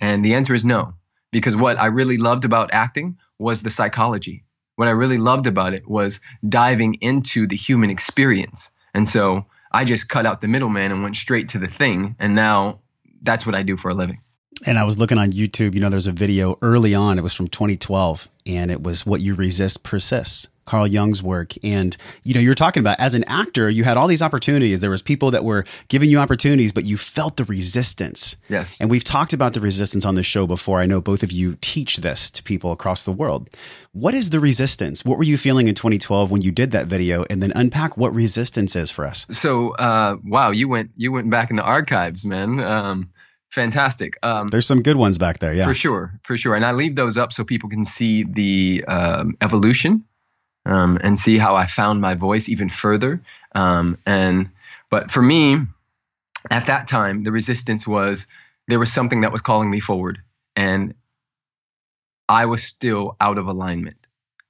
And 0.00 0.24
the 0.24 0.34
answer 0.34 0.54
is 0.54 0.64
no, 0.64 0.94
because 1.32 1.56
what 1.56 1.78
I 1.78 1.86
really 1.86 2.18
loved 2.18 2.44
about 2.44 2.70
acting 2.72 3.18
was 3.38 3.62
the 3.62 3.70
psychology. 3.70 4.44
What 4.76 4.88
I 4.88 4.92
really 4.92 5.18
loved 5.18 5.46
about 5.46 5.74
it 5.74 5.88
was 5.88 6.20
diving 6.48 6.94
into 6.94 7.46
the 7.46 7.56
human 7.56 7.90
experience. 7.90 8.70
And 8.92 9.08
so 9.08 9.46
I 9.72 9.84
just 9.84 10.08
cut 10.08 10.26
out 10.26 10.40
the 10.40 10.48
middleman 10.48 10.92
and 10.92 11.02
went 11.02 11.16
straight 11.16 11.50
to 11.50 11.58
the 11.58 11.66
thing. 11.66 12.16
And 12.18 12.34
now 12.34 12.80
that's 13.22 13.46
what 13.46 13.54
I 13.54 13.62
do 13.62 13.76
for 13.76 13.90
a 13.90 13.94
living. 13.94 14.20
And 14.64 14.78
I 14.78 14.84
was 14.84 14.98
looking 14.98 15.18
on 15.18 15.30
YouTube, 15.30 15.74
you 15.74 15.80
know, 15.80 15.90
there's 15.90 16.06
a 16.06 16.12
video 16.12 16.56
early 16.62 16.94
on, 16.94 17.18
it 17.18 17.22
was 17.22 17.34
from 17.34 17.48
2012, 17.48 18.28
and 18.46 18.70
it 18.70 18.82
was 18.82 19.04
What 19.04 19.20
You 19.20 19.34
Resist 19.34 19.82
Persists. 19.82 20.48
Carl 20.64 20.86
Jung's 20.86 21.22
work. 21.22 21.52
And, 21.62 21.96
you 22.22 22.34
know, 22.34 22.40
you're 22.40 22.54
talking 22.54 22.80
about 22.80 22.98
as 23.00 23.14
an 23.14 23.24
actor, 23.24 23.68
you 23.68 23.84
had 23.84 23.96
all 23.96 24.06
these 24.06 24.22
opportunities. 24.22 24.80
There 24.80 24.90
was 24.90 25.02
people 25.02 25.30
that 25.32 25.44
were 25.44 25.64
giving 25.88 26.10
you 26.10 26.18
opportunities, 26.18 26.72
but 26.72 26.84
you 26.84 26.96
felt 26.96 27.36
the 27.36 27.44
resistance. 27.44 28.36
Yes. 28.48 28.80
And 28.80 28.90
we've 28.90 29.04
talked 29.04 29.32
about 29.32 29.52
the 29.52 29.60
resistance 29.60 30.04
on 30.04 30.14
the 30.14 30.22
show 30.22 30.46
before. 30.46 30.80
I 30.80 30.86
know 30.86 31.00
both 31.00 31.22
of 31.22 31.32
you 31.32 31.56
teach 31.60 31.98
this 31.98 32.30
to 32.30 32.42
people 32.42 32.72
across 32.72 33.04
the 33.04 33.12
world. 33.12 33.50
What 33.92 34.14
is 34.14 34.30
the 34.30 34.40
resistance? 34.40 35.04
What 35.04 35.18
were 35.18 35.24
you 35.24 35.38
feeling 35.38 35.68
in 35.68 35.74
2012 35.74 36.30
when 36.30 36.42
you 36.42 36.50
did 36.50 36.72
that 36.72 36.86
video? 36.86 37.24
And 37.30 37.42
then 37.42 37.52
unpack 37.54 37.96
what 37.96 38.14
resistance 38.14 38.74
is 38.74 38.90
for 38.90 39.04
us. 39.04 39.26
So, 39.30 39.70
uh, 39.72 40.16
wow, 40.24 40.50
you 40.50 40.68
went, 40.68 40.90
you 40.96 41.12
went 41.12 41.30
back 41.30 41.50
in 41.50 41.56
the 41.56 41.62
archives, 41.62 42.24
man. 42.24 42.60
Um, 42.60 43.10
fantastic. 43.50 44.18
Um, 44.22 44.48
There's 44.48 44.66
some 44.66 44.82
good 44.82 44.96
ones 44.96 45.18
back 45.18 45.38
there, 45.38 45.54
yeah. 45.54 45.66
For 45.66 45.74
sure, 45.74 46.18
for 46.24 46.36
sure. 46.36 46.54
And 46.54 46.64
I 46.64 46.72
leave 46.72 46.96
those 46.96 47.16
up 47.16 47.32
so 47.32 47.44
people 47.44 47.70
can 47.70 47.84
see 47.84 48.24
the 48.24 48.84
um, 48.86 49.36
evolution 49.40 50.04
um, 50.66 50.98
and 51.02 51.18
see 51.18 51.38
how 51.38 51.56
I 51.56 51.66
found 51.66 52.00
my 52.00 52.14
voice 52.14 52.48
even 52.48 52.68
further. 52.68 53.20
Um, 53.54 53.98
and 54.06 54.50
but 54.90 55.10
for 55.10 55.22
me, 55.22 55.58
at 56.50 56.66
that 56.66 56.86
time, 56.88 57.20
the 57.20 57.32
resistance 57.32 57.86
was 57.86 58.26
there 58.68 58.78
was 58.78 58.92
something 58.92 59.22
that 59.22 59.32
was 59.32 59.42
calling 59.42 59.70
me 59.70 59.80
forward, 59.80 60.20
and 60.56 60.94
I 62.28 62.46
was 62.46 62.62
still 62.62 63.16
out 63.20 63.38
of 63.38 63.46
alignment. 63.46 63.96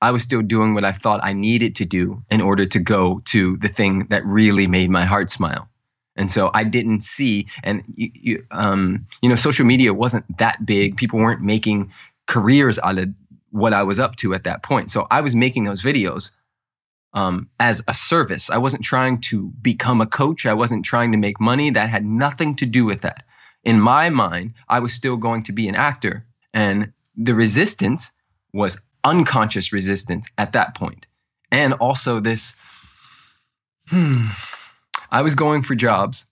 I 0.00 0.11
was 0.11 0.22
still 0.22 0.42
doing 0.42 0.74
what 0.74 0.85
I 0.85 0.92
thought 0.92 1.20
I 1.22 1.33
needed 1.33 1.77
to 1.77 1.87
do 1.87 2.22
in 2.31 2.40
order 2.40 2.66
to 2.66 2.79
go 2.79 3.22
to 3.27 3.57
the 3.57 3.68
thing 3.68 4.07
that 4.11 4.24
really 4.27 4.66
made 4.66 4.90
my 4.90 5.07
heart 5.07 5.31
smile. 5.31 5.68
And 6.16 6.31
so 6.31 6.50
I 6.53 6.64
didn't 6.64 7.03
see, 7.03 7.46
and 7.62 7.83
you, 7.94 8.11
you, 8.14 8.46
um, 8.50 9.07
you 9.22 9.29
know, 9.29 9.35
social 9.35 9.66
media 9.66 9.92
wasn't 9.92 10.24
that 10.38 10.64
big. 10.64 10.96
People 10.96 11.18
weren't 11.18 11.40
making 11.40 11.92
careers 12.27 12.79
out 12.79 12.98
of 12.98 13.09
what 13.54 13.72
I 13.72 13.84
was 13.84 14.00
up 14.00 14.16
to 14.16 14.34
at 14.34 14.44
that 14.44 14.64
point. 14.64 14.90
So 14.90 15.06
I 15.08 15.20
was 15.20 15.36
making 15.36 15.62
those 15.62 15.80
videos 15.80 16.30
um, 17.12 17.48
as 17.60 17.84
a 17.86 17.94
service. 17.94 18.50
I 18.50 18.58
wasn't 18.58 18.82
trying 18.82 19.18
to 19.28 19.52
become 19.62 20.00
a 20.00 20.08
coach. 20.08 20.44
I 20.44 20.54
wasn't 20.54 20.84
trying 20.84 21.12
to 21.12 21.18
make 21.18 21.40
money. 21.40 21.70
That 21.70 21.88
had 21.88 22.04
nothing 22.04 22.56
to 22.56 22.66
do 22.66 22.84
with 22.84 23.02
that. 23.02 23.22
In 23.62 23.80
my 23.80 24.10
mind, 24.10 24.54
I 24.68 24.80
was 24.80 24.92
still 24.92 25.16
going 25.16 25.44
to 25.44 25.52
be 25.52 25.68
an 25.68 25.76
actor. 25.76 26.26
And 26.52 26.94
the 27.16 27.36
resistance 27.36 28.10
was 28.52 28.80
unconscious 29.04 29.72
resistance 29.72 30.26
at 30.36 30.54
that 30.54 30.74
point. 30.74 31.06
And 31.52 31.74
also 31.74 32.18
this, 32.18 32.56
hmm, 33.86 34.24
I 35.12 35.22
was 35.22 35.36
going 35.36 35.62
for 35.62 35.76
jobs. 35.76 36.26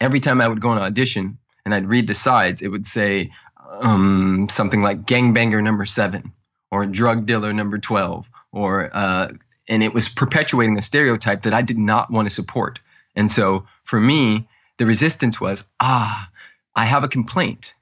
Every 0.00 0.20
time 0.20 0.40
I 0.40 0.46
would 0.46 0.60
go 0.60 0.68
on 0.68 0.78
audition 0.78 1.38
and 1.64 1.74
I'd 1.74 1.88
read 1.88 2.06
the 2.06 2.14
sides, 2.14 2.62
it 2.62 2.68
would 2.68 2.86
say, 2.86 3.32
um, 3.80 4.48
something 4.50 4.82
like 4.82 5.04
gangbanger 5.04 5.62
number 5.62 5.84
seven 5.86 6.32
or 6.70 6.86
drug 6.86 7.26
dealer 7.26 7.52
number 7.52 7.78
12 7.78 8.26
or 8.52 8.90
uh, 8.94 9.28
and 9.68 9.82
it 9.82 9.94
was 9.94 10.08
perpetuating 10.08 10.76
a 10.78 10.82
stereotype 10.82 11.42
that 11.42 11.54
i 11.54 11.62
did 11.62 11.78
not 11.78 12.10
want 12.10 12.28
to 12.28 12.34
support. 12.34 12.80
And 13.14 13.30
so 13.30 13.66
for 13.84 14.00
me 14.00 14.48
the 14.78 14.86
resistance 14.86 15.40
was 15.40 15.64
ah 15.80 16.28
i 16.74 16.84
have 16.84 17.04
a 17.04 17.08
complaint. 17.08 17.74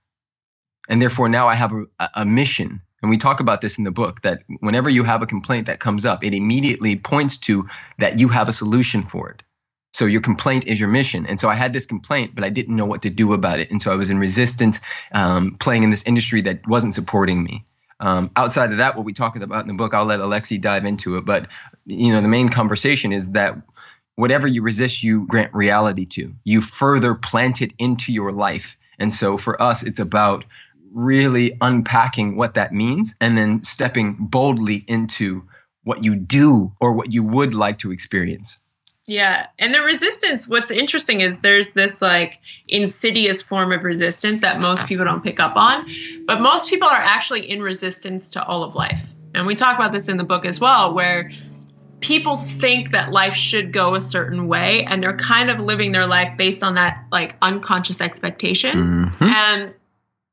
And 0.88 1.00
therefore 1.00 1.29
now 1.29 1.48
i 1.48 1.55
have 1.55 1.72
a, 1.72 2.09
a 2.14 2.24
mission. 2.24 2.83
And 3.03 3.09
we 3.09 3.16
talk 3.16 3.40
about 3.40 3.62
this 3.62 3.79
in 3.79 3.85
the 3.85 3.90
book 3.90 4.20
that 4.22 4.42
whenever 4.61 4.90
you 4.90 5.05
have 5.05 5.22
a 5.22 5.26
complaint 5.26 5.66
that 5.66 5.81
comes 5.81 6.05
up 6.05 6.22
it 6.24 6.35
immediately 6.35 6.96
points 6.96 7.38
to 7.38 7.68
that 7.98 8.18
you 8.18 8.29
have 8.29 8.48
a 8.48 8.53
solution 8.53 9.03
for 9.05 9.31
it 9.31 9.42
so 9.92 10.07
your 10.07 10.20
complaint 10.20 10.66
is 10.66 10.79
your 10.79 10.88
mission. 10.88 11.26
And 11.26 11.40
so 11.40 11.48
I 11.48 11.55
had 11.55 11.72
this 11.72 11.87
complaint, 11.87 12.35
but 12.35 12.44
I 12.44 12.48
didn't 12.48 12.76
know 12.76 12.87
what 12.87 13.03
to 13.03 13.11
do 13.11 13.33
about 13.33 13.59
it. 13.59 13.70
And 13.70 13.83
so 13.83 13.92
I 13.92 13.96
was 13.96 14.11
in 14.11 14.18
resistance, 14.18 14.81
um, 15.12 15.57
playing 15.59 15.83
in 15.83 15.90
this 15.90 16.05
industry 16.05 16.42
that 16.42 16.66
wasn't 16.66 16.94
supporting 16.94 17.42
me. 17.42 17.64
Um, 17.98 18.31
outside 18.35 18.72
of 18.72 18.79
that, 18.79 18.96
what 18.96 19.05
we 19.05 19.12
talk 19.12 19.37
about 19.37 19.62
in 19.62 19.68
the 19.68 19.74
book, 19.74 19.92
I'll 19.92 20.07
let 20.07 20.20
Alexi 20.20 20.61
dive 20.61 20.85
into 20.85 21.16
it. 21.16 21.24
But 21.24 21.48
you 21.87 22.12
know, 22.14 22.20
the 22.20 22.29
main 22.29 22.48
conversation 22.48 23.12
is 23.12 23.31
that 23.31 23.57
whatever 24.14 24.46
you 24.46 24.62
resist, 24.62 25.03
you 25.03 25.26
grant 25.26 25.53
reality 25.53 26.07
to. 26.07 26.35
You 26.44 26.61
further 26.61 27.14
plant 27.14 27.61
it 27.61 27.72
into 27.79 28.12
your 28.12 28.33
life. 28.33 28.76
And 28.98 29.12
so 29.12 29.37
for 29.37 29.61
us, 29.61 29.83
it's 29.83 29.98
about 29.98 30.44
really 30.92 31.57
unpacking 31.61 32.37
what 32.37 32.55
that 32.55 32.72
means 32.72 33.14
and 33.20 33.37
then 33.37 33.64
stepping 33.64 34.16
boldly 34.18 34.83
into 34.88 35.44
what 35.85 36.05
you 36.05 36.16
do 36.16 36.72
or 36.81 36.92
what 36.92 37.12
you 37.12 37.24
would 37.24 37.55
like 37.55 37.79
to 37.79 37.92
experience. 37.92 38.61
Yeah. 39.11 39.49
And 39.59 39.75
the 39.75 39.81
resistance, 39.81 40.46
what's 40.46 40.70
interesting 40.70 41.20
is 41.20 41.40
there's 41.40 41.73
this 41.73 42.01
like 42.01 42.38
insidious 42.68 43.42
form 43.42 43.73
of 43.73 43.83
resistance 43.83 44.42
that 44.42 44.61
most 44.61 44.87
people 44.87 45.05
don't 45.05 45.25
pick 45.25 45.40
up 45.40 45.57
on. 45.57 45.85
But 46.27 46.40
most 46.40 46.70
people 46.70 46.88
are 46.88 46.94
actually 46.94 47.51
in 47.51 47.61
resistance 47.61 48.31
to 48.33 48.44
all 48.44 48.62
of 48.62 48.77
life. 48.77 49.03
And 49.35 49.49
we 49.49 49.57
talk 49.57 49.75
about 49.75 49.90
this 49.90 50.09
in 50.09 50.16
the 50.16 50.23
book 50.23 50.44
as 50.44 50.61
well, 50.61 50.94
where 50.94 51.29
people 51.99 52.37
think 52.37 52.92
that 52.92 53.11
life 53.11 53.35
should 53.35 53.73
go 53.73 53.96
a 53.96 54.01
certain 54.01 54.46
way 54.46 54.85
and 54.85 55.03
they're 55.03 55.16
kind 55.16 55.51
of 55.51 55.59
living 55.59 55.90
their 55.90 56.07
life 56.07 56.37
based 56.37 56.62
on 56.62 56.77
that 56.77 57.05
like 57.11 57.35
unconscious 57.42 58.01
expectation. 58.01 59.11
Mm-hmm. 59.11 59.25
And 59.25 59.75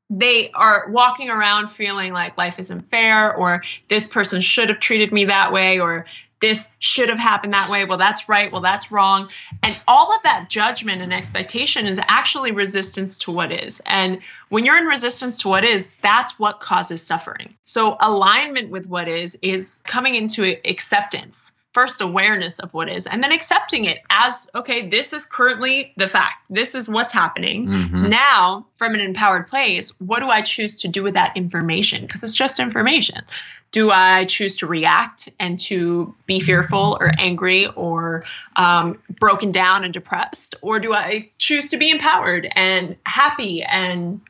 they 0.08 0.52
are 0.52 0.88
walking 0.88 1.30
around 1.30 1.66
feeling 1.66 2.12
like 2.12 2.38
life 2.38 2.60
isn't 2.60 2.88
fair 2.90 3.34
or 3.34 3.64
this 3.88 4.06
person 4.06 4.40
should 4.40 4.68
have 4.68 4.78
treated 4.78 5.12
me 5.12 5.24
that 5.24 5.52
way 5.52 5.80
or 5.80 6.06
this 6.40 6.72
should 6.78 7.08
have 7.08 7.18
happened 7.18 7.52
that 7.52 7.68
way. 7.68 7.84
Well, 7.84 7.98
that's 7.98 8.28
right. 8.28 8.50
Well, 8.52 8.60
that's 8.60 8.92
wrong. 8.92 9.30
And 9.62 9.82
all 9.88 10.14
of 10.14 10.22
that 10.22 10.48
judgment 10.48 11.02
and 11.02 11.12
expectation 11.12 11.86
is 11.86 12.00
actually 12.08 12.52
resistance 12.52 13.18
to 13.20 13.32
what 13.32 13.52
is. 13.52 13.82
And 13.86 14.20
when 14.48 14.64
you're 14.64 14.78
in 14.78 14.86
resistance 14.86 15.38
to 15.42 15.48
what 15.48 15.64
is, 15.64 15.88
that's 16.02 16.38
what 16.38 16.60
causes 16.60 17.02
suffering. 17.02 17.56
So 17.64 17.96
alignment 18.00 18.70
with 18.70 18.86
what 18.86 19.08
is 19.08 19.38
is 19.42 19.82
coming 19.84 20.14
into 20.14 20.56
acceptance 20.64 21.52
first 21.74 22.00
awareness 22.00 22.58
of 22.58 22.72
what 22.72 22.88
is 22.88 23.06
and 23.06 23.22
then 23.22 23.30
accepting 23.30 23.84
it 23.84 23.98
as 24.10 24.50
okay 24.54 24.88
this 24.88 25.12
is 25.12 25.26
currently 25.26 25.92
the 25.96 26.08
fact 26.08 26.46
this 26.48 26.74
is 26.74 26.88
what's 26.88 27.12
happening 27.12 27.68
mm-hmm. 27.68 28.08
now 28.08 28.66
from 28.74 28.94
an 28.94 29.00
empowered 29.00 29.46
place 29.46 29.90
what 30.00 30.20
do 30.20 30.28
i 30.28 30.40
choose 30.40 30.80
to 30.80 30.88
do 30.88 31.02
with 31.02 31.14
that 31.14 31.36
information 31.36 32.02
because 32.02 32.24
it's 32.24 32.34
just 32.34 32.58
information 32.58 33.22
do 33.70 33.90
i 33.90 34.24
choose 34.24 34.56
to 34.56 34.66
react 34.66 35.28
and 35.38 35.58
to 35.58 36.14
be 36.26 36.40
fearful 36.40 36.96
or 37.00 37.12
angry 37.18 37.66
or 37.68 38.24
um, 38.56 38.98
broken 39.18 39.52
down 39.52 39.84
and 39.84 39.92
depressed 39.92 40.54
or 40.62 40.80
do 40.80 40.92
i 40.92 41.28
choose 41.38 41.66
to 41.66 41.76
be 41.76 41.90
empowered 41.90 42.48
and 42.54 42.96
happy 43.04 43.62
and 43.62 44.20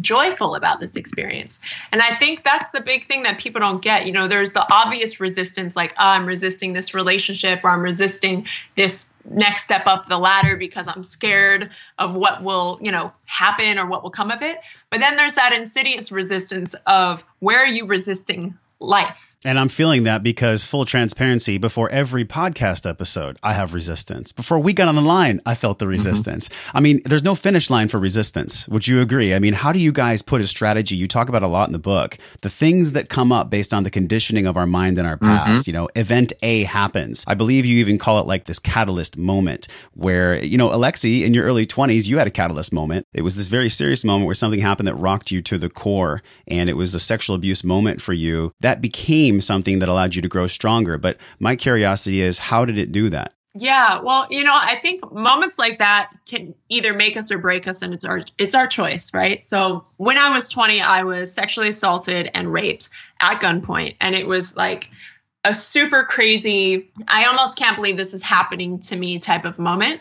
joyful 0.00 0.54
about 0.54 0.80
this 0.80 0.96
experience. 0.96 1.60
And 1.92 2.02
I 2.02 2.16
think 2.16 2.44
that's 2.44 2.70
the 2.70 2.80
big 2.80 3.04
thing 3.06 3.22
that 3.24 3.38
people 3.38 3.60
don't 3.60 3.82
get. 3.82 4.06
You 4.06 4.12
know, 4.12 4.28
there's 4.28 4.52
the 4.52 4.66
obvious 4.72 5.20
resistance, 5.20 5.76
like, 5.76 5.92
oh, 5.92 6.08
I'm 6.08 6.26
resisting 6.26 6.72
this 6.72 6.94
relationship 6.94 7.60
or 7.64 7.70
I'm 7.70 7.82
resisting 7.82 8.46
this 8.76 9.08
next 9.24 9.64
step 9.64 9.86
up 9.86 10.06
the 10.06 10.18
ladder 10.18 10.56
because 10.56 10.88
I'm 10.88 11.04
scared 11.04 11.70
of 11.98 12.14
what 12.14 12.42
will, 12.42 12.78
you 12.82 12.92
know, 12.92 13.12
happen 13.26 13.78
or 13.78 13.86
what 13.86 14.02
will 14.02 14.10
come 14.10 14.30
of 14.30 14.42
it. 14.42 14.58
But 14.90 15.00
then 15.00 15.16
there's 15.16 15.34
that 15.34 15.52
insidious 15.52 16.12
resistance 16.12 16.74
of 16.86 17.24
where 17.38 17.58
are 17.58 17.66
you 17.66 17.86
resisting 17.86 18.58
life? 18.84 19.33
And 19.44 19.58
I'm 19.58 19.68
feeling 19.68 20.04
that 20.04 20.22
because 20.22 20.64
full 20.64 20.86
transparency, 20.86 21.58
before 21.58 21.90
every 21.90 22.24
podcast 22.24 22.88
episode, 22.88 23.36
I 23.42 23.52
have 23.52 23.74
resistance. 23.74 24.32
Before 24.32 24.58
we 24.58 24.72
got 24.72 24.88
on 24.88 24.94
the 24.94 25.02
line, 25.02 25.42
I 25.44 25.54
felt 25.54 25.78
the 25.78 25.84
mm-hmm. 25.84 25.90
resistance. 25.90 26.48
Mm-hmm. 26.48 26.76
I 26.76 26.80
mean, 26.80 27.00
there's 27.04 27.22
no 27.22 27.34
finish 27.34 27.68
line 27.68 27.88
for 27.88 27.98
resistance. 27.98 28.66
Would 28.68 28.88
you 28.88 29.02
agree? 29.02 29.34
I 29.34 29.38
mean, 29.38 29.52
how 29.52 29.70
do 29.70 29.78
you 29.78 29.92
guys 29.92 30.22
put 30.22 30.40
a 30.40 30.46
strategy? 30.46 30.96
You 30.96 31.06
talk 31.06 31.28
about 31.28 31.42
a 31.42 31.46
lot 31.46 31.68
in 31.68 31.74
the 31.74 31.78
book, 31.78 32.16
the 32.40 32.48
things 32.48 32.92
that 32.92 33.10
come 33.10 33.32
up 33.32 33.50
based 33.50 33.74
on 33.74 33.82
the 33.82 33.90
conditioning 33.90 34.46
of 34.46 34.56
our 34.56 34.66
mind 34.66 34.96
and 34.96 35.06
our 35.06 35.16
mm-hmm. 35.16 35.26
past. 35.26 35.62
Mm-hmm. 35.62 35.68
You 35.68 35.72
know, 35.74 35.88
event 35.94 36.32
A 36.40 36.62
happens. 36.62 37.22
I 37.26 37.34
believe 37.34 37.66
you 37.66 37.76
even 37.78 37.98
call 37.98 38.20
it 38.20 38.26
like 38.26 38.46
this 38.46 38.58
catalyst 38.58 39.18
moment 39.18 39.68
where, 39.92 40.42
you 40.42 40.56
know, 40.56 40.70
Alexi, 40.70 41.22
in 41.22 41.34
your 41.34 41.44
early 41.44 41.66
20s, 41.66 42.08
you 42.08 42.16
had 42.16 42.26
a 42.26 42.30
catalyst 42.30 42.72
moment. 42.72 43.06
It 43.12 43.20
was 43.20 43.36
this 43.36 43.48
very 43.48 43.68
serious 43.68 44.04
moment 44.04 44.24
where 44.24 44.34
something 44.34 44.60
happened 44.60 44.88
that 44.88 44.94
rocked 44.94 45.30
you 45.30 45.42
to 45.42 45.58
the 45.58 45.68
core 45.68 46.22
and 46.46 46.70
it 46.70 46.78
was 46.78 46.94
a 46.94 47.00
sexual 47.00 47.36
abuse 47.36 47.62
moment 47.62 48.00
for 48.00 48.14
you. 48.14 48.54
That 48.60 48.80
became 48.80 49.33
became 49.34 49.40
something 49.40 49.80
that 49.80 49.88
allowed 49.88 50.14
you 50.14 50.22
to 50.22 50.28
grow 50.28 50.46
stronger. 50.46 50.98
But 50.98 51.18
my 51.38 51.56
curiosity 51.56 52.22
is, 52.22 52.38
how 52.38 52.64
did 52.64 52.78
it 52.78 52.92
do 52.92 53.10
that? 53.10 53.32
Yeah, 53.56 54.00
well, 54.02 54.26
you 54.30 54.42
know, 54.42 54.52
I 54.52 54.76
think 54.76 55.12
moments 55.12 55.60
like 55.60 55.78
that 55.78 56.10
can 56.26 56.54
either 56.68 56.92
make 56.92 57.16
us 57.16 57.30
or 57.30 57.38
break 57.38 57.68
us, 57.68 57.82
and 57.82 57.94
it's 57.94 58.04
our 58.04 58.22
it's 58.36 58.54
our 58.54 58.66
choice, 58.66 59.14
right? 59.14 59.44
So 59.44 59.86
when 59.96 60.18
I 60.18 60.30
was 60.30 60.48
20, 60.48 60.80
I 60.80 61.04
was 61.04 61.32
sexually 61.32 61.68
assaulted 61.68 62.30
and 62.34 62.52
raped 62.52 62.88
at 63.20 63.40
gunpoint, 63.40 63.96
and 64.00 64.16
it 64.16 64.26
was 64.26 64.56
like 64.56 64.90
a 65.44 65.54
super 65.54 66.02
crazy. 66.02 66.90
I 67.06 67.26
almost 67.26 67.56
can't 67.56 67.76
believe 67.76 67.96
this 67.96 68.12
is 68.12 68.22
happening 68.22 68.80
to 68.80 68.96
me 68.96 69.20
type 69.20 69.44
of 69.44 69.56
moment. 69.56 70.00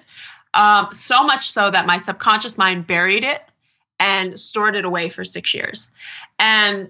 Um, 0.56 0.88
so 0.91 1.24
much 1.24 1.52
so 1.52 1.69
that 1.69 1.86
my 1.86 2.00
subconscious 2.00 2.58
mind 2.58 2.88
buried 2.88 3.24
it 3.24 3.41
and 4.00 4.39
stored 4.39 4.76
it 4.76 4.84
away 4.84 5.10
for 5.10 5.24
six 5.24 5.54
years, 5.54 5.91
and 6.39 6.89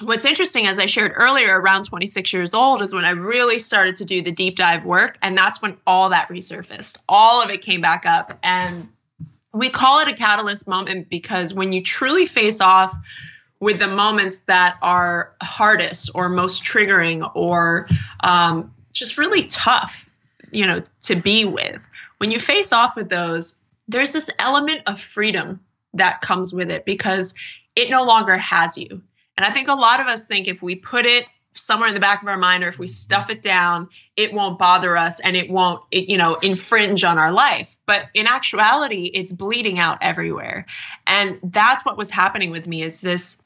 what's 0.00 0.24
interesting, 0.24 0.66
as 0.66 0.78
I 0.78 0.86
shared 0.86 1.12
earlier, 1.14 1.60
around 1.60 1.84
26 1.84 2.32
years 2.32 2.54
old 2.54 2.82
is 2.82 2.94
when 2.94 3.04
I 3.04 3.10
really 3.10 3.58
started 3.58 3.96
to 3.96 4.04
do 4.04 4.22
the 4.22 4.32
deep 4.32 4.56
dive 4.56 4.84
work. 4.84 5.18
And 5.22 5.36
that's 5.36 5.60
when 5.60 5.76
all 5.86 6.10
that 6.10 6.28
resurfaced. 6.28 6.98
All 7.08 7.42
of 7.42 7.50
it 7.50 7.60
came 7.60 7.80
back 7.80 8.06
up. 8.06 8.38
And 8.42 8.88
we 9.52 9.70
call 9.70 10.00
it 10.00 10.08
a 10.08 10.14
catalyst 10.14 10.68
moment 10.68 11.08
because 11.08 11.54
when 11.54 11.72
you 11.72 11.82
truly 11.82 12.26
face 12.26 12.60
off 12.60 12.94
with 13.60 13.78
the 13.78 13.88
moments 13.88 14.40
that 14.44 14.76
are 14.82 15.34
hardest 15.42 16.10
or 16.14 16.28
most 16.28 16.64
triggering 16.64 17.28
or 17.34 17.88
um, 18.20 18.72
just 18.92 19.18
really 19.18 19.42
tough, 19.44 20.08
you 20.52 20.66
know, 20.66 20.80
to 21.02 21.16
be 21.16 21.44
with, 21.44 21.86
when 22.18 22.30
you 22.30 22.38
face 22.38 22.72
off 22.72 22.94
with 22.94 23.08
those, 23.08 23.60
there's 23.88 24.12
this 24.12 24.30
element 24.38 24.82
of 24.86 25.00
freedom 25.00 25.60
that 25.94 26.20
comes 26.20 26.52
with 26.52 26.70
it 26.70 26.84
because 26.84 27.34
it 27.74 27.90
no 27.90 28.04
longer 28.04 28.36
has 28.36 28.76
you 28.76 29.02
and 29.38 29.44
I 29.46 29.52
think 29.52 29.68
a 29.68 29.74
lot 29.74 30.00
of 30.00 30.08
us 30.08 30.26
think 30.26 30.48
if 30.48 30.62
we 30.62 30.74
put 30.74 31.06
it 31.06 31.24
somewhere 31.54 31.86
in 31.86 31.94
the 31.94 32.00
back 32.00 32.22
of 32.22 32.28
our 32.28 32.36
mind 32.36 32.64
or 32.64 32.68
if 32.68 32.76
we 32.76 32.88
stuff 32.88 33.30
it 33.30 33.40
down, 33.40 33.88
it 34.16 34.32
won't 34.32 34.58
bother 34.58 34.96
us 34.96 35.20
and 35.20 35.36
it 35.36 35.48
won't, 35.48 35.80
it, 35.92 36.08
you 36.08 36.16
know, 36.16 36.34
infringe 36.34 37.04
on 37.04 37.18
our 37.18 37.30
life. 37.30 37.76
But 37.86 38.06
in 38.14 38.26
actuality, 38.26 39.04
it's 39.04 39.30
bleeding 39.30 39.78
out 39.78 39.98
everywhere. 40.00 40.66
And 41.06 41.38
that's 41.40 41.84
what 41.84 41.96
was 41.96 42.10
happening 42.10 42.50
with 42.50 42.66
me 42.66 42.82
is 42.82 43.00
this 43.00 43.40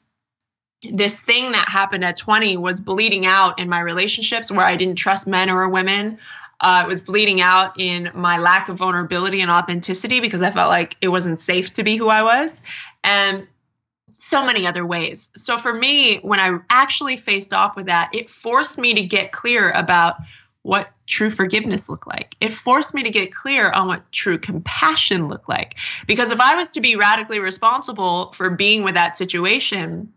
this 0.91 1.21
thing 1.21 1.51
that 1.51 1.69
happened 1.69 2.03
at 2.03 2.17
20 2.17 2.57
was 2.57 2.79
bleeding 2.79 3.27
out 3.27 3.59
in 3.59 3.69
my 3.69 3.79
relationships 3.79 4.51
where 4.51 4.65
I 4.65 4.75
didn't 4.75 4.95
trust 4.95 5.27
men 5.27 5.51
or 5.51 5.69
women. 5.69 6.17
Uh, 6.59 6.81
it 6.85 6.87
was 6.87 7.01
bleeding 7.01 7.39
out 7.39 7.79
in 7.79 8.09
my 8.15 8.39
lack 8.39 8.67
of 8.67 8.77
vulnerability 8.77 9.41
and 9.41 9.51
authenticity 9.51 10.19
because 10.19 10.41
I 10.41 10.49
felt 10.49 10.69
like 10.69 10.97
it 11.01 11.09
wasn't 11.09 11.39
safe 11.39 11.71
to 11.73 11.83
be 11.83 11.97
who 11.97 12.09
I 12.09 12.23
was. 12.23 12.63
And 13.03 13.47
so 14.23 14.45
many 14.45 14.65
other 14.65 14.85
ways. 14.85 15.31
So 15.35 15.57
for 15.57 15.73
me, 15.73 16.17
when 16.19 16.39
I 16.39 16.57
actually 16.69 17.17
faced 17.17 17.53
off 17.53 17.75
with 17.75 17.87
that, 17.87 18.09
it 18.13 18.29
forced 18.29 18.77
me 18.77 18.93
to 18.93 19.03
get 19.03 19.33
clear 19.33 19.69
about 19.71 20.15
what 20.61 20.91
true 21.07 21.29
forgiveness 21.29 21.89
looked 21.89 22.07
like. 22.07 22.33
It 22.39 22.53
forced 22.53 22.93
me 22.93 23.03
to 23.03 23.09
get 23.09 23.33
clear 23.33 23.69
on 23.69 23.89
what 23.89 24.09
true 24.13 24.37
compassion 24.37 25.27
looked 25.27 25.49
like. 25.49 25.77
Because 26.07 26.31
if 26.31 26.39
I 26.39 26.55
was 26.55 26.69
to 26.71 26.79
be 26.79 26.95
radically 26.95 27.39
responsible 27.39 28.31
for 28.31 28.49
being 28.49 28.83
with 28.83 28.93
that 28.93 29.13
situation, 29.13 30.13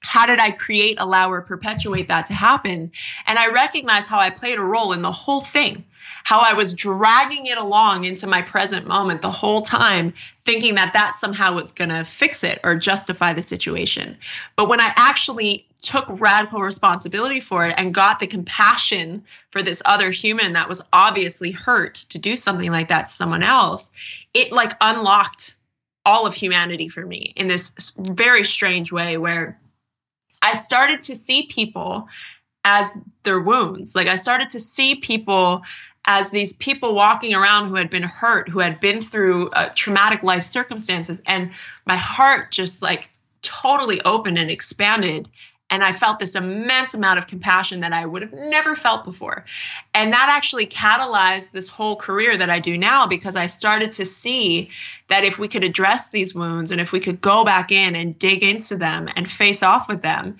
how 0.00 0.26
did 0.26 0.40
I 0.40 0.50
create, 0.50 0.96
allow, 0.98 1.30
or 1.30 1.40
perpetuate 1.40 2.08
that 2.08 2.26
to 2.26 2.34
happen? 2.34 2.90
And 3.26 3.38
I 3.38 3.52
recognized 3.52 4.08
how 4.08 4.18
I 4.18 4.30
played 4.30 4.58
a 4.58 4.62
role 4.62 4.92
in 4.92 5.00
the 5.00 5.12
whole 5.12 5.42
thing 5.42 5.84
how 6.24 6.40
I 6.40 6.54
was 6.54 6.74
dragging 6.74 7.46
it 7.46 7.58
along 7.58 8.04
into 8.04 8.26
my 8.26 8.42
present 8.42 8.86
moment 8.86 9.20
the 9.20 9.30
whole 9.30 9.60
time, 9.60 10.14
thinking 10.42 10.74
that 10.74 10.94
that 10.94 11.18
somehow 11.18 11.54
was 11.54 11.70
going 11.70 11.90
to 11.90 12.02
fix 12.02 12.42
it 12.42 12.60
or 12.64 12.74
justify 12.74 13.34
the 13.34 13.42
situation. 13.42 14.16
But 14.56 14.68
when 14.68 14.80
I 14.80 14.92
actually 14.96 15.66
took 15.82 16.06
radical 16.20 16.60
responsibility 16.60 17.40
for 17.40 17.66
it 17.66 17.74
and 17.76 17.92
got 17.92 18.18
the 18.18 18.26
compassion 18.26 19.22
for 19.50 19.62
this 19.62 19.82
other 19.84 20.10
human 20.10 20.54
that 20.54 20.68
was 20.68 20.80
obviously 20.94 21.50
hurt 21.50 21.94
to 22.08 22.18
do 22.18 22.36
something 22.36 22.72
like 22.72 22.88
that 22.88 23.06
to 23.06 23.12
someone 23.12 23.42
else, 23.42 23.90
it 24.32 24.50
like 24.50 24.72
unlocked 24.80 25.56
all 26.06 26.26
of 26.26 26.32
humanity 26.32 26.88
for 26.88 27.04
me 27.04 27.34
in 27.36 27.48
this 27.48 27.92
very 27.98 28.44
strange 28.44 28.90
way 28.90 29.18
where 29.18 29.60
I 30.40 30.54
started 30.54 31.02
to 31.02 31.14
see 31.14 31.44
people 31.46 32.08
as 32.64 32.90
their 33.24 33.40
wounds. 33.40 33.94
Like 33.94 34.08
I 34.08 34.16
started 34.16 34.50
to 34.50 34.60
see 34.60 34.94
people 34.94 35.62
as 36.06 36.30
these 36.30 36.52
people 36.52 36.94
walking 36.94 37.34
around 37.34 37.68
who 37.68 37.76
had 37.76 37.90
been 37.90 38.02
hurt, 38.02 38.48
who 38.48 38.58
had 38.58 38.80
been 38.80 39.00
through 39.00 39.48
uh, 39.50 39.70
traumatic 39.74 40.22
life 40.22 40.42
circumstances. 40.42 41.22
And 41.26 41.50
my 41.86 41.96
heart 41.96 42.50
just 42.50 42.82
like 42.82 43.10
totally 43.42 44.00
opened 44.02 44.38
and 44.38 44.50
expanded. 44.50 45.28
And 45.70 45.82
I 45.82 45.92
felt 45.92 46.18
this 46.18 46.34
immense 46.34 46.92
amount 46.92 47.18
of 47.18 47.26
compassion 47.26 47.80
that 47.80 47.94
I 47.94 48.04
would 48.04 48.20
have 48.20 48.34
never 48.34 48.76
felt 48.76 49.02
before. 49.02 49.46
And 49.94 50.12
that 50.12 50.28
actually 50.30 50.66
catalyzed 50.66 51.52
this 51.52 51.68
whole 51.68 51.96
career 51.96 52.36
that 52.36 52.50
I 52.50 52.60
do 52.60 52.76
now 52.76 53.06
because 53.06 53.34
I 53.34 53.46
started 53.46 53.90
to 53.92 54.04
see 54.04 54.70
that 55.08 55.24
if 55.24 55.38
we 55.38 55.48
could 55.48 55.64
address 55.64 56.10
these 56.10 56.34
wounds 56.34 56.70
and 56.70 56.82
if 56.82 56.92
we 56.92 57.00
could 57.00 57.20
go 57.20 57.44
back 57.44 57.72
in 57.72 57.96
and 57.96 58.18
dig 58.18 58.42
into 58.42 58.76
them 58.76 59.08
and 59.16 59.28
face 59.28 59.62
off 59.62 59.88
with 59.88 60.02
them, 60.02 60.36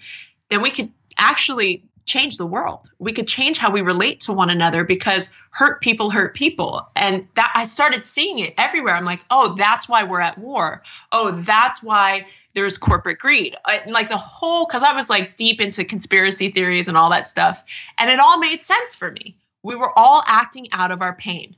then 0.50 0.60
we 0.60 0.70
could 0.70 0.88
actually 1.18 1.82
change 2.06 2.36
the 2.36 2.46
world. 2.46 2.90
We 2.98 3.12
could 3.12 3.26
change 3.26 3.58
how 3.58 3.70
we 3.70 3.80
relate 3.80 4.20
to 4.20 4.32
one 4.32 4.50
another 4.50 4.84
because 4.84 5.34
hurt 5.50 5.80
people 5.80 6.10
hurt 6.10 6.34
people. 6.34 6.86
And 6.96 7.26
that 7.34 7.50
I 7.54 7.64
started 7.64 8.04
seeing 8.06 8.38
it 8.38 8.54
everywhere. 8.58 8.94
I'm 8.94 9.04
like, 9.04 9.24
oh, 9.30 9.54
that's 9.54 9.88
why 9.88 10.04
we're 10.04 10.20
at 10.20 10.38
war. 10.38 10.82
Oh, 11.12 11.30
that's 11.30 11.82
why 11.82 12.26
there's 12.54 12.76
corporate 12.76 13.18
greed. 13.18 13.56
I, 13.64 13.82
like 13.88 14.08
the 14.08 14.16
whole, 14.16 14.66
because 14.66 14.82
I 14.82 14.92
was 14.92 15.08
like 15.08 15.36
deep 15.36 15.60
into 15.60 15.84
conspiracy 15.84 16.50
theories 16.50 16.88
and 16.88 16.96
all 16.96 17.10
that 17.10 17.26
stuff. 17.26 17.62
And 17.98 18.10
it 18.10 18.20
all 18.20 18.38
made 18.38 18.62
sense 18.62 18.94
for 18.94 19.10
me. 19.10 19.36
We 19.62 19.76
were 19.76 19.98
all 19.98 20.22
acting 20.26 20.68
out 20.72 20.90
of 20.90 21.00
our 21.00 21.14
pain. 21.14 21.56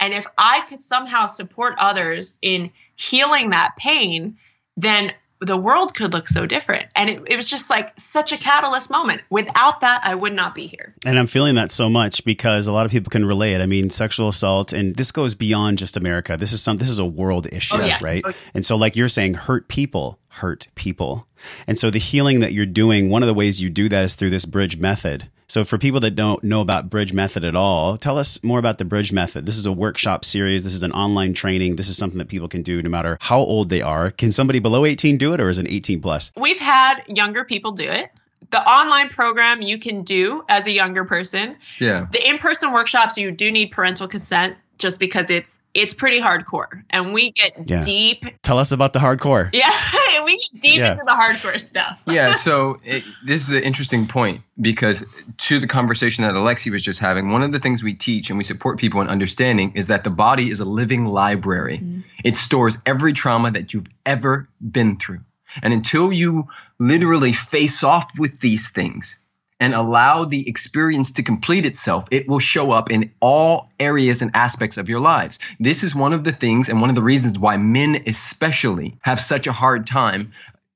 And 0.00 0.14
if 0.14 0.26
I 0.38 0.62
could 0.62 0.82
somehow 0.82 1.26
support 1.26 1.74
others 1.78 2.38
in 2.42 2.70
healing 2.96 3.50
that 3.50 3.76
pain, 3.76 4.36
then 4.76 5.12
the 5.42 5.56
world 5.56 5.94
could 5.94 6.12
look 6.12 6.28
so 6.28 6.46
different. 6.46 6.86
And 6.94 7.10
it, 7.10 7.22
it 7.26 7.36
was 7.36 7.48
just 7.48 7.68
like 7.70 7.92
such 7.98 8.32
a 8.32 8.36
catalyst 8.36 8.90
moment. 8.90 9.22
Without 9.30 9.80
that, 9.80 10.02
I 10.04 10.14
would 10.14 10.32
not 10.32 10.54
be 10.54 10.66
here. 10.66 10.94
And 11.04 11.18
I'm 11.18 11.26
feeling 11.26 11.56
that 11.56 11.70
so 11.70 11.88
much 11.90 12.24
because 12.24 12.66
a 12.66 12.72
lot 12.72 12.86
of 12.86 12.92
people 12.92 13.10
can 13.10 13.24
relate. 13.24 13.60
I 13.60 13.66
mean, 13.66 13.90
sexual 13.90 14.28
assault, 14.28 14.72
and 14.72 14.96
this 14.96 15.12
goes 15.12 15.34
beyond 15.34 15.78
just 15.78 15.96
America. 15.96 16.36
This 16.36 16.52
is 16.52 16.62
some, 16.62 16.76
this 16.76 16.88
is 16.88 16.98
a 16.98 17.04
world 17.04 17.46
issue, 17.52 17.76
oh, 17.76 17.84
yeah. 17.84 17.98
right? 18.02 18.22
Oh, 18.24 18.30
yeah. 18.30 18.34
And 18.54 18.64
so, 18.64 18.76
like 18.76 18.96
you're 18.96 19.08
saying, 19.08 19.34
hurt 19.34 19.68
people 19.68 20.18
hurt 20.36 20.68
people. 20.74 21.26
And 21.66 21.78
so 21.78 21.90
the 21.90 21.98
healing 21.98 22.40
that 22.40 22.52
you're 22.52 22.64
doing, 22.64 23.10
one 23.10 23.22
of 23.22 23.26
the 23.26 23.34
ways 23.34 23.60
you 23.60 23.68
do 23.68 23.88
that 23.90 24.04
is 24.04 24.14
through 24.14 24.30
this 24.30 24.46
bridge 24.46 24.78
method 24.78 25.28
So, 25.52 25.64
for 25.64 25.76
people 25.76 26.00
that 26.00 26.12
don't 26.12 26.42
know 26.42 26.62
about 26.62 26.88
Bridge 26.88 27.12
Method 27.12 27.44
at 27.44 27.54
all, 27.54 27.98
tell 27.98 28.16
us 28.16 28.42
more 28.42 28.58
about 28.58 28.78
the 28.78 28.86
Bridge 28.86 29.12
Method. 29.12 29.44
This 29.44 29.58
is 29.58 29.66
a 29.66 29.70
workshop 29.70 30.24
series. 30.24 30.64
This 30.64 30.72
is 30.72 30.82
an 30.82 30.92
online 30.92 31.34
training. 31.34 31.76
This 31.76 31.90
is 31.90 31.96
something 31.98 32.16
that 32.16 32.28
people 32.28 32.48
can 32.48 32.62
do 32.62 32.82
no 32.82 32.88
matter 32.88 33.18
how 33.20 33.40
old 33.40 33.68
they 33.68 33.82
are. 33.82 34.12
Can 34.12 34.32
somebody 34.32 34.60
below 34.60 34.86
18 34.86 35.18
do 35.18 35.34
it 35.34 35.42
or 35.42 35.50
is 35.50 35.58
it 35.58 35.66
18 35.68 36.00
plus? 36.00 36.32
We've 36.38 36.58
had 36.58 37.02
younger 37.06 37.44
people 37.44 37.72
do 37.72 37.84
it. 37.84 38.10
The 38.48 38.66
online 38.66 39.10
program 39.10 39.60
you 39.60 39.76
can 39.76 40.04
do 40.04 40.42
as 40.48 40.66
a 40.66 40.72
younger 40.72 41.04
person. 41.04 41.58
Yeah. 41.78 42.06
The 42.10 42.26
in 42.26 42.38
person 42.38 42.72
workshops, 42.72 43.18
you 43.18 43.30
do 43.30 43.52
need 43.52 43.72
parental 43.72 44.08
consent 44.08 44.56
just 44.82 44.98
because 44.98 45.30
it's 45.30 45.62
it's 45.74 45.94
pretty 45.94 46.20
hardcore 46.20 46.82
and 46.90 47.12
we 47.14 47.30
get 47.30 47.52
Yeah. 47.70 47.82
deep 47.82 48.24
Tell 48.42 48.58
us 48.58 48.72
about 48.72 48.92
the 48.92 48.98
hardcore. 48.98 49.48
yeah 49.54 49.70
we 50.24 50.32
get 50.36 50.60
deep 50.60 50.76
Yeah. 50.78 50.92
into 50.92 51.04
the 51.04 51.12
hardcore 51.12 51.58
stuff 51.60 52.02
yeah 52.06 52.32
so 52.46 52.80
it, 52.84 53.04
this 53.24 53.42
is 53.46 53.52
an 53.52 53.62
interesting 53.62 54.06
point 54.08 54.42
because 54.60 55.06
to 55.38 55.60
the 55.60 55.68
conversation 55.68 56.24
that 56.24 56.34
alexi 56.34 56.70
was 56.72 56.82
just 56.82 56.98
having 56.98 57.30
one 57.30 57.42
of 57.44 57.52
the 57.52 57.60
things 57.60 57.82
we 57.82 57.94
teach 57.94 58.28
and 58.28 58.36
we 58.38 58.44
support 58.44 58.78
people 58.78 59.00
in 59.00 59.08
understanding 59.08 59.72
is 59.76 59.86
that 59.86 60.02
the 60.02 60.10
body 60.10 60.50
is 60.50 60.58
a 60.58 60.64
living 60.64 61.06
library 61.06 61.78
mm-hmm. 61.78 62.00
it 62.24 62.36
stores 62.36 62.78
every 62.84 63.12
trauma 63.12 63.52
that 63.52 63.72
you've 63.72 63.86
ever 64.04 64.48
been 64.60 64.96
through 64.96 65.20
and 65.62 65.72
until 65.72 66.12
you 66.12 66.48
literally 66.78 67.32
face 67.32 67.84
off 67.84 68.10
with 68.18 68.40
these 68.40 68.68
things 68.70 69.18
and 69.62 69.74
allow 69.74 70.24
the 70.24 70.48
experience 70.48 71.12
to 71.12 71.22
complete 71.22 71.64
itself, 71.64 72.04
it 72.10 72.28
will 72.28 72.40
show 72.40 72.72
up 72.72 72.90
in 72.90 73.12
all 73.20 73.68
areas 73.78 74.20
and 74.20 74.32
aspects 74.34 74.76
of 74.76 74.88
your 74.88 74.98
lives. 74.98 75.38
This 75.60 75.84
is 75.84 75.94
one 75.94 76.12
of 76.12 76.24
the 76.24 76.32
things 76.32 76.68
and 76.68 76.80
one 76.80 76.90
of 76.90 76.96
the 76.96 77.02
reasons 77.02 77.38
why 77.38 77.56
men, 77.58 78.02
especially, 78.08 78.98
have 79.02 79.20
such 79.20 79.46
a 79.46 79.52
hard 79.52 79.86
time 79.86 80.32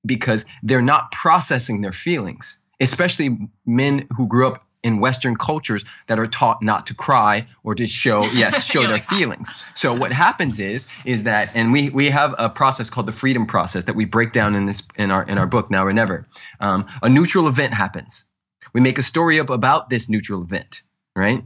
because 0.07 0.45
they're 0.63 0.83
not 0.83 1.11
processing 1.11 1.81
their 1.81 1.93
feelings, 1.93 2.61
especially 2.79 3.37
men 3.67 4.07
who 4.17 4.29
grew 4.29 4.47
up 4.47 4.65
in 4.85 5.01
Western 5.01 5.35
cultures 5.35 5.85
that 6.07 6.21
are 6.21 6.29
taught 6.29 6.63
not 6.63 6.87
to 6.87 6.95
cry 6.95 7.49
or 7.65 7.75
to 7.75 7.89
show, 7.89 8.23
yes, 8.35 8.65
show 8.65 8.87
their 8.87 9.01
feelings. 9.01 9.53
So 9.75 9.95
what 9.95 10.13
happens 10.13 10.61
is, 10.61 10.87
is 11.05 11.25
that, 11.25 11.51
and 11.57 11.73
we 11.73 11.89
we 11.89 12.09
have 12.11 12.37
a 12.39 12.49
process 12.49 12.89
called 12.89 13.07
the 13.07 13.13
freedom 13.13 13.47
process 13.47 13.83
that 13.85 13.97
we 13.97 14.05
break 14.05 14.33
down 14.33 14.55
in 14.55 14.67
this 14.67 14.85
in 14.95 15.11
our 15.11 15.25
in 15.25 15.39
our 15.39 15.47
book 15.49 15.73
Now 15.73 15.85
or 15.85 15.93
Never. 15.93 16.29
Um, 16.61 16.87
a 17.03 17.09
neutral 17.09 17.49
event 17.49 17.75
happens. 17.75 18.27
We 18.77 18.83
make 18.83 18.99
a 18.99 19.03
story 19.03 19.41
up 19.41 19.49
about 19.49 19.89
this 19.89 20.11
neutral 20.11 20.43
event, 20.43 20.83
right? 21.15 21.45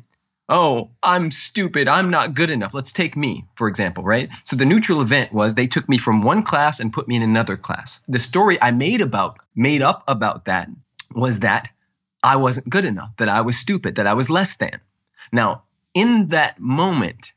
Oh, 0.48 0.90
I'm 1.00 1.30
stupid. 1.30 1.86
I'm 1.86 2.10
not 2.10 2.34
good 2.34 2.50
enough. 2.50 2.74
Let's 2.74 2.90
take 2.90 3.16
me, 3.16 3.46
for 3.54 3.68
example, 3.68 4.02
right? 4.02 4.30
So 4.42 4.56
the 4.56 4.66
neutral 4.66 5.00
event 5.00 5.32
was 5.32 5.54
they 5.54 5.68
took 5.68 5.88
me 5.88 5.96
from 5.96 6.22
one 6.22 6.42
class 6.42 6.80
and 6.80 6.92
put 6.92 7.06
me 7.06 7.14
in 7.14 7.22
another 7.22 7.56
class. 7.56 8.00
The 8.08 8.18
story 8.18 8.60
I 8.60 8.72
made 8.72 9.00
about, 9.00 9.38
made 9.54 9.80
up 9.80 10.02
about 10.08 10.46
that 10.46 10.70
was 11.14 11.38
that 11.38 11.68
I 12.20 12.34
wasn't 12.34 12.68
good 12.68 12.84
enough, 12.84 13.12
that 13.18 13.28
I 13.28 13.42
was 13.42 13.56
stupid, 13.56 13.94
that 13.94 14.08
I 14.08 14.14
was 14.14 14.28
less 14.28 14.56
than. 14.56 14.80
Now, 15.30 15.62
in 15.94 16.30
that 16.30 16.58
moment, 16.58 17.32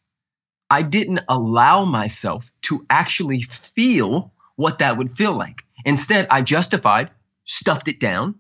I 0.72 0.82
didn't 0.82 1.22
allow 1.30 1.86
myself 1.86 2.52
to 2.64 2.84
actually 2.90 3.44
feel 3.44 4.34
what 4.56 4.80
that 4.80 4.98
would 4.98 5.16
feel 5.16 5.36
like. 5.36 5.66
Instead, 5.86 6.26
I 6.32 6.42
justified, 6.42 7.12
stuffed 7.44 7.90
it 7.90 8.00
down, 8.00 8.40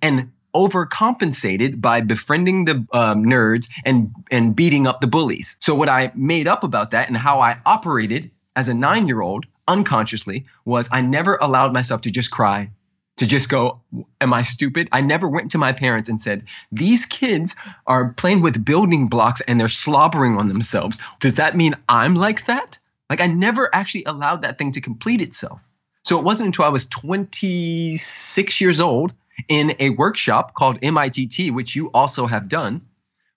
and 0.00 0.30
overcompensated 0.54 1.80
by 1.80 2.00
befriending 2.00 2.64
the 2.64 2.86
um, 2.92 3.24
nerds 3.24 3.68
and 3.84 4.12
and 4.30 4.54
beating 4.56 4.86
up 4.86 5.00
the 5.00 5.06
bullies. 5.06 5.56
So 5.60 5.74
what 5.74 5.88
I 5.88 6.12
made 6.14 6.48
up 6.48 6.64
about 6.64 6.90
that 6.92 7.08
and 7.08 7.16
how 7.16 7.40
I 7.40 7.60
operated 7.66 8.30
as 8.56 8.68
a 8.68 8.72
9-year-old 8.72 9.46
unconsciously 9.68 10.46
was 10.64 10.88
I 10.90 11.00
never 11.00 11.36
allowed 11.36 11.72
myself 11.72 12.00
to 12.02 12.10
just 12.10 12.30
cry, 12.30 12.70
to 13.18 13.26
just 13.26 13.48
go, 13.48 13.80
am 14.20 14.32
I 14.32 14.42
stupid? 14.42 14.88
I 14.90 15.00
never 15.00 15.28
went 15.28 15.52
to 15.52 15.58
my 15.58 15.72
parents 15.72 16.08
and 16.08 16.20
said, 16.20 16.44
"These 16.72 17.06
kids 17.06 17.54
are 17.86 18.12
playing 18.14 18.40
with 18.40 18.64
building 18.64 19.08
blocks 19.08 19.40
and 19.42 19.60
they're 19.60 19.68
slobbering 19.68 20.38
on 20.38 20.48
themselves. 20.48 20.98
Does 21.20 21.36
that 21.36 21.56
mean 21.56 21.74
I'm 21.88 22.14
like 22.14 22.46
that?" 22.46 22.78
Like 23.10 23.20
I 23.20 23.26
never 23.26 23.74
actually 23.74 24.04
allowed 24.04 24.42
that 24.42 24.58
thing 24.58 24.72
to 24.72 24.80
complete 24.80 25.22
itself. 25.22 25.60
So 26.04 26.18
it 26.18 26.24
wasn't 26.24 26.48
until 26.48 26.64
I 26.64 26.68
was 26.68 26.86
26 26.86 28.60
years 28.60 28.80
old 28.80 29.12
in 29.48 29.74
a 29.78 29.90
workshop 29.90 30.54
called 30.54 30.80
MITT, 30.82 31.52
which 31.52 31.76
you 31.76 31.90
also 31.92 32.26
have 32.26 32.48
done, 32.48 32.82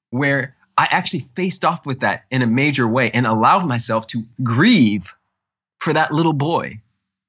where 0.10 0.56
I 0.78 0.88
actually 0.90 1.28
faced 1.36 1.64
off 1.64 1.86
with 1.86 2.00
that 2.00 2.24
in 2.32 2.42
a 2.42 2.48
major 2.48 2.88
way 2.88 3.12
and 3.12 3.28
allowed 3.28 3.68
myself 3.68 4.08
to 4.08 4.26
grieve 4.42 5.14
for 5.80 5.94
that 5.94 6.12
little 6.12 6.34
boy. 6.34 6.82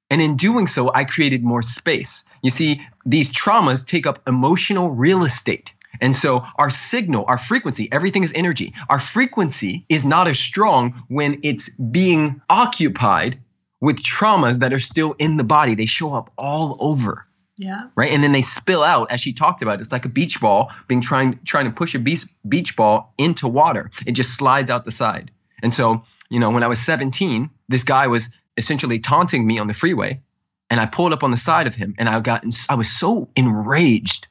And 0.09 0.21
in 0.21 0.37
doing 0.37 0.67
so, 0.67 0.91
I 0.93 1.05
created 1.05 1.43
more 1.43 1.61
space. 1.61 2.23
You 2.41 2.49
see, 2.49 2.81
these 3.05 3.29
traumas 3.29 3.85
take 3.85 4.05
up 4.05 4.21
emotional 4.27 4.91
real 4.91 5.23
estate. 5.23 5.71
And 6.01 6.15
so 6.15 6.43
our 6.57 6.69
signal, 6.69 7.25
our 7.27 7.37
frequency, 7.37 7.89
everything 7.91 8.23
is 8.23 8.33
energy. 8.35 8.73
Our 8.89 8.99
frequency 8.99 9.85
is 9.89 10.05
not 10.05 10.27
as 10.27 10.39
strong 10.39 11.03
when 11.07 11.39
it's 11.43 11.69
being 11.69 12.41
occupied 12.49 13.39
with 13.79 14.01
traumas 14.01 14.59
that 14.59 14.73
are 14.73 14.79
still 14.79 15.13
in 15.19 15.37
the 15.37 15.43
body. 15.43 15.75
They 15.75 15.85
show 15.85 16.13
up 16.13 16.31
all 16.37 16.77
over 16.79 17.25
yeah 17.57 17.83
right? 17.95 18.11
And 18.11 18.23
then 18.23 18.31
they 18.31 18.41
spill 18.41 18.83
out, 18.83 19.11
as 19.11 19.21
she 19.21 19.33
talked 19.33 19.61
about. 19.61 19.79
It's 19.79 19.91
like 19.91 20.05
a 20.05 20.09
beach 20.09 20.41
ball 20.41 20.71
being 20.87 21.01
trying 21.01 21.39
trying 21.45 21.65
to 21.65 21.71
push 21.71 21.95
a 21.95 21.99
beach 21.99 22.25
beach 22.47 22.75
ball 22.75 23.13
into 23.17 23.47
water. 23.47 23.91
It 24.05 24.13
just 24.13 24.35
slides 24.35 24.69
out 24.69 24.85
the 24.85 24.91
side. 24.91 25.31
And 25.61 25.73
so, 25.73 26.03
you 26.29 26.39
know, 26.39 26.49
when 26.49 26.63
I 26.63 26.67
was 26.67 26.79
17, 26.79 27.49
this 27.69 27.83
guy 27.83 28.07
was 28.07 28.29
essentially 28.57 28.99
taunting 28.99 29.45
me 29.45 29.59
on 29.59 29.67
the 29.67 29.73
freeway, 29.73 30.21
and 30.69 30.79
I 30.79 30.85
pulled 30.85 31.13
up 31.13 31.23
on 31.23 31.31
the 31.31 31.37
side 31.37 31.67
of 31.67 31.75
him, 31.75 31.95
and 31.97 32.09
I 32.09 32.19
got 32.19 32.43
I 32.69 32.75
was 32.75 32.89
so 32.89 33.29
enraged 33.35 34.27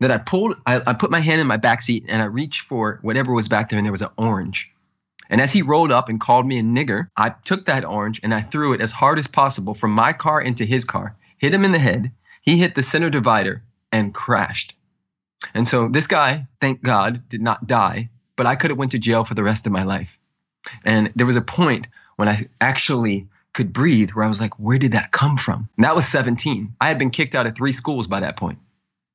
that 0.00 0.10
I 0.10 0.18
pulled 0.18 0.56
I, 0.66 0.82
I 0.86 0.92
put 0.92 1.10
my 1.10 1.20
hand 1.20 1.40
in 1.40 1.46
my 1.46 1.56
back 1.56 1.80
seat 1.80 2.06
and 2.08 2.20
I 2.20 2.26
reached 2.26 2.62
for 2.62 2.98
whatever 3.02 3.32
was 3.32 3.48
back 3.48 3.70
there, 3.70 3.78
and 3.78 3.86
there 3.86 3.92
was 3.92 4.02
an 4.02 4.10
orange. 4.16 4.70
And 5.30 5.40
as 5.40 5.52
he 5.52 5.62
rolled 5.62 5.92
up 5.92 6.08
and 6.08 6.20
called 6.20 6.44
me 6.44 6.58
a 6.58 6.62
nigger, 6.62 7.06
I 7.16 7.30
took 7.30 7.66
that 7.66 7.84
orange 7.84 8.18
and 8.24 8.34
I 8.34 8.40
threw 8.40 8.72
it 8.72 8.80
as 8.80 8.90
hard 8.90 9.16
as 9.16 9.28
possible 9.28 9.74
from 9.74 9.92
my 9.92 10.12
car 10.12 10.42
into 10.42 10.64
his 10.64 10.84
car, 10.84 11.14
hit 11.38 11.54
him 11.54 11.64
in 11.64 11.70
the 11.70 11.78
head. 11.78 12.10
He 12.40 12.58
hit 12.58 12.74
the 12.74 12.82
center 12.82 13.10
divider 13.10 13.62
and 13.92 14.14
crashed. 14.14 14.74
And 15.54 15.66
so 15.66 15.88
this 15.88 16.06
guy, 16.06 16.46
thank 16.60 16.82
God, 16.82 17.28
did 17.28 17.42
not 17.42 17.66
die, 17.66 18.10
but 18.36 18.46
I 18.46 18.56
could 18.56 18.70
have 18.70 18.78
went 18.78 18.92
to 18.92 18.98
jail 18.98 19.24
for 19.24 19.34
the 19.34 19.42
rest 19.42 19.66
of 19.66 19.72
my 19.72 19.84
life. 19.84 20.18
And 20.84 21.10
there 21.16 21.26
was 21.26 21.36
a 21.36 21.42
point 21.42 21.88
when 22.16 22.28
I 22.28 22.48
actually 22.60 23.28
could 23.52 23.72
breathe 23.72 24.10
where 24.10 24.24
I 24.24 24.28
was 24.28 24.40
like, 24.40 24.58
where 24.58 24.78
did 24.78 24.92
that 24.92 25.12
come 25.12 25.36
from? 25.36 25.68
And 25.76 25.84
that 25.84 25.96
was 25.96 26.06
17. 26.06 26.76
I 26.80 26.88
had 26.88 26.98
been 26.98 27.10
kicked 27.10 27.34
out 27.34 27.46
of 27.46 27.54
three 27.54 27.72
schools 27.72 28.06
by 28.06 28.20
that 28.20 28.36
point. 28.36 28.58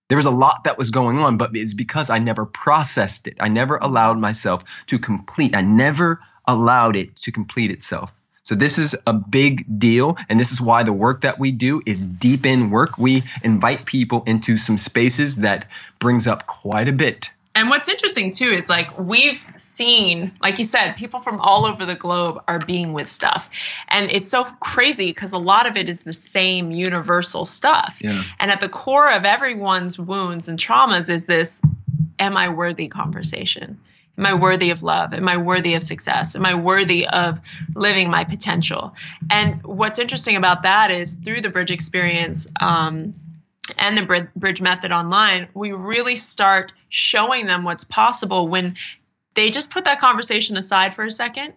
There 0.10 0.18
was 0.18 0.26
a 0.26 0.32
lot 0.32 0.66
that 0.66 0.78
was 0.78 0.92
going 0.92 1.20
on, 1.20 1.38
but 1.38 1.56
it's 1.56 1.74
because 1.74 2.10
I 2.10 2.20
never 2.20 2.46
processed 2.46 3.28
it. 3.28 3.38
I 3.40 3.48
never 3.48 3.78
allowed 3.78 4.20
myself 4.20 4.64
to 4.88 5.00
complete. 5.00 5.56
I 5.56 5.62
never 5.62 6.20
allowed 6.48 6.96
it 6.96 7.16
to 7.18 7.32
complete 7.32 7.72
itself. 7.72 8.12
So 8.46 8.54
this 8.54 8.78
is 8.78 8.96
a 9.08 9.14
big 9.14 9.80
deal, 9.80 10.18
and 10.30 10.40
this 10.40 10.52
is 10.52 10.62
why 10.62 10.84
the 10.84 10.94
work 10.94 11.22
that 11.22 11.40
we 11.40 11.52
do 11.52 11.82
is 11.86 12.06
deep 12.06 12.46
in 12.46 12.70
work. 12.70 12.98
We 13.00 13.24
invite 13.44 13.86
people 13.86 14.24
into 14.28 14.58
some 14.58 14.78
spaces 14.78 15.38
that 15.38 15.68
brings 15.98 16.28
up 16.28 16.46
quite 16.46 16.88
a 16.88 16.94
bit. 16.94 17.32
And 17.56 17.70
what's 17.70 17.88
interesting 17.88 18.34
too 18.34 18.50
is 18.50 18.70
like 18.70 19.00
we've 19.00 19.44
seen, 19.56 20.32
like 20.42 20.60
you 20.60 20.64
said, 20.66 20.94
people 20.96 21.22
from 21.22 21.40
all 21.40 21.66
over 21.66 21.86
the 21.86 21.96
globe 21.96 22.44
are 22.48 22.60
being 22.60 22.94
with 22.94 23.08
stuff. 23.10 23.50
And 23.88 24.12
it's 24.12 24.30
so 24.30 24.44
crazy 24.44 25.08
because 25.08 25.32
a 25.32 25.38
lot 25.38 25.66
of 25.66 25.76
it 25.76 25.90
is 25.90 26.04
the 26.04 26.14
same 26.14 26.70
universal 26.70 27.46
stuff. 27.46 27.96
Yeah. 28.00 28.24
And 28.40 28.52
at 28.52 28.60
the 28.60 28.70
core 28.70 29.10
of 29.10 29.26
everyone's 29.26 29.98
wounds 29.98 30.50
and 30.50 30.60
traumas 30.60 31.10
is 31.10 31.26
this 31.26 31.62
am 32.20 32.38
I 32.38 32.50
worthy 32.50 32.90
conversation? 32.90 33.80
Am 34.18 34.26
I 34.26 34.34
worthy 34.34 34.70
of 34.70 34.82
love? 34.84 35.14
Am 35.14 35.28
I 35.28 35.38
worthy 35.38 35.76
of 35.76 35.84
success? 35.84 36.36
Am 36.36 36.46
I 36.46 36.56
worthy 36.56 37.08
of 37.08 37.40
living 37.76 38.10
my 38.10 38.24
potential? 38.24 38.96
And 39.30 39.62
what's 39.64 40.00
interesting 40.00 40.36
about 40.36 40.64
that 40.64 40.92
is 40.92 41.16
through 41.16 41.42
the 41.42 41.50
bridge 41.50 41.72
experience, 41.72 42.48
um, 42.60 43.14
and 43.78 43.98
the 43.98 44.30
bridge 44.36 44.62
method 44.62 44.92
online, 44.92 45.48
we 45.54 45.72
really 45.72 46.16
start 46.16 46.72
showing 46.90 47.48
them 47.48 47.64
what's 47.64 47.84
possible 47.84 48.48
when 48.48 48.76
they 49.34 49.50
just 49.50 49.72
put 49.72 49.86
that 49.86 50.00
conversation 50.00 50.56
aside 50.56 50.94
for 50.94 51.04
a 51.04 51.12
second 51.12 51.54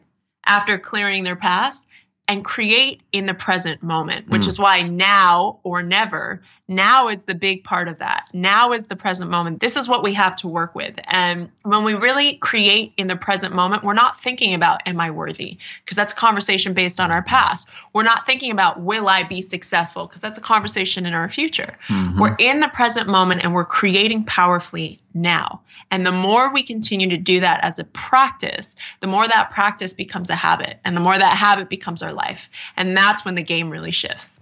after 0.46 0.78
clearing 0.78 1.24
their 1.24 1.36
past 1.36 1.88
and 2.26 2.44
create 2.44 3.02
in 3.12 3.26
the 3.26 3.34
present 3.34 3.82
moment, 3.82 4.28
which 4.28 4.46
is 4.46 4.58
why 4.58 4.82
now 4.82 5.60
or 5.62 5.82
never, 5.82 6.42
now 6.68 7.08
is 7.08 7.24
the 7.24 7.34
big 7.34 7.64
part 7.64 7.88
of 7.88 7.98
that. 7.98 8.28
Now 8.34 8.72
is 8.72 8.86
the 8.86 8.96
present 8.96 9.30
moment. 9.30 9.60
This 9.60 9.76
is 9.76 9.88
what 9.88 10.02
we 10.02 10.12
have 10.12 10.36
to 10.36 10.48
work 10.48 10.74
with. 10.74 11.00
And 11.06 11.50
when 11.62 11.82
we 11.82 11.94
really 11.94 12.36
create 12.36 12.92
in 12.98 13.08
the 13.08 13.16
present 13.16 13.54
moment, 13.54 13.84
we're 13.84 13.94
not 13.94 14.20
thinking 14.20 14.52
about, 14.52 14.82
am 14.86 15.00
I 15.00 15.10
worthy? 15.10 15.56
Because 15.82 15.96
that's 15.96 16.12
a 16.12 16.16
conversation 16.16 16.74
based 16.74 17.00
on 17.00 17.10
our 17.10 17.22
past. 17.22 17.70
We're 17.94 18.02
not 18.02 18.26
thinking 18.26 18.50
about, 18.50 18.80
will 18.80 19.08
I 19.08 19.22
be 19.22 19.40
successful? 19.40 20.06
Because 20.06 20.20
that's 20.20 20.36
a 20.36 20.42
conversation 20.42 21.06
in 21.06 21.14
our 21.14 21.30
future. 21.30 21.74
Mm-hmm. 21.88 22.20
We're 22.20 22.36
in 22.38 22.60
the 22.60 22.68
present 22.68 23.08
moment 23.08 23.42
and 23.42 23.54
we're 23.54 23.64
creating 23.64 24.24
powerfully 24.24 25.00
now. 25.14 25.62
And 25.90 26.04
the 26.04 26.12
more 26.12 26.52
we 26.52 26.62
continue 26.62 27.08
to 27.08 27.16
do 27.16 27.40
that 27.40 27.64
as 27.64 27.78
a 27.78 27.84
practice, 27.84 28.76
the 29.00 29.06
more 29.06 29.26
that 29.26 29.50
practice 29.50 29.94
becomes 29.94 30.28
a 30.28 30.34
habit. 30.34 30.78
And 30.84 30.94
the 30.94 31.00
more 31.00 31.18
that 31.18 31.34
habit 31.34 31.70
becomes 31.70 32.02
our 32.02 32.12
life. 32.12 32.50
And 32.76 32.94
that's 32.94 33.24
when 33.24 33.36
the 33.36 33.42
game 33.42 33.70
really 33.70 33.90
shifts. 33.90 34.40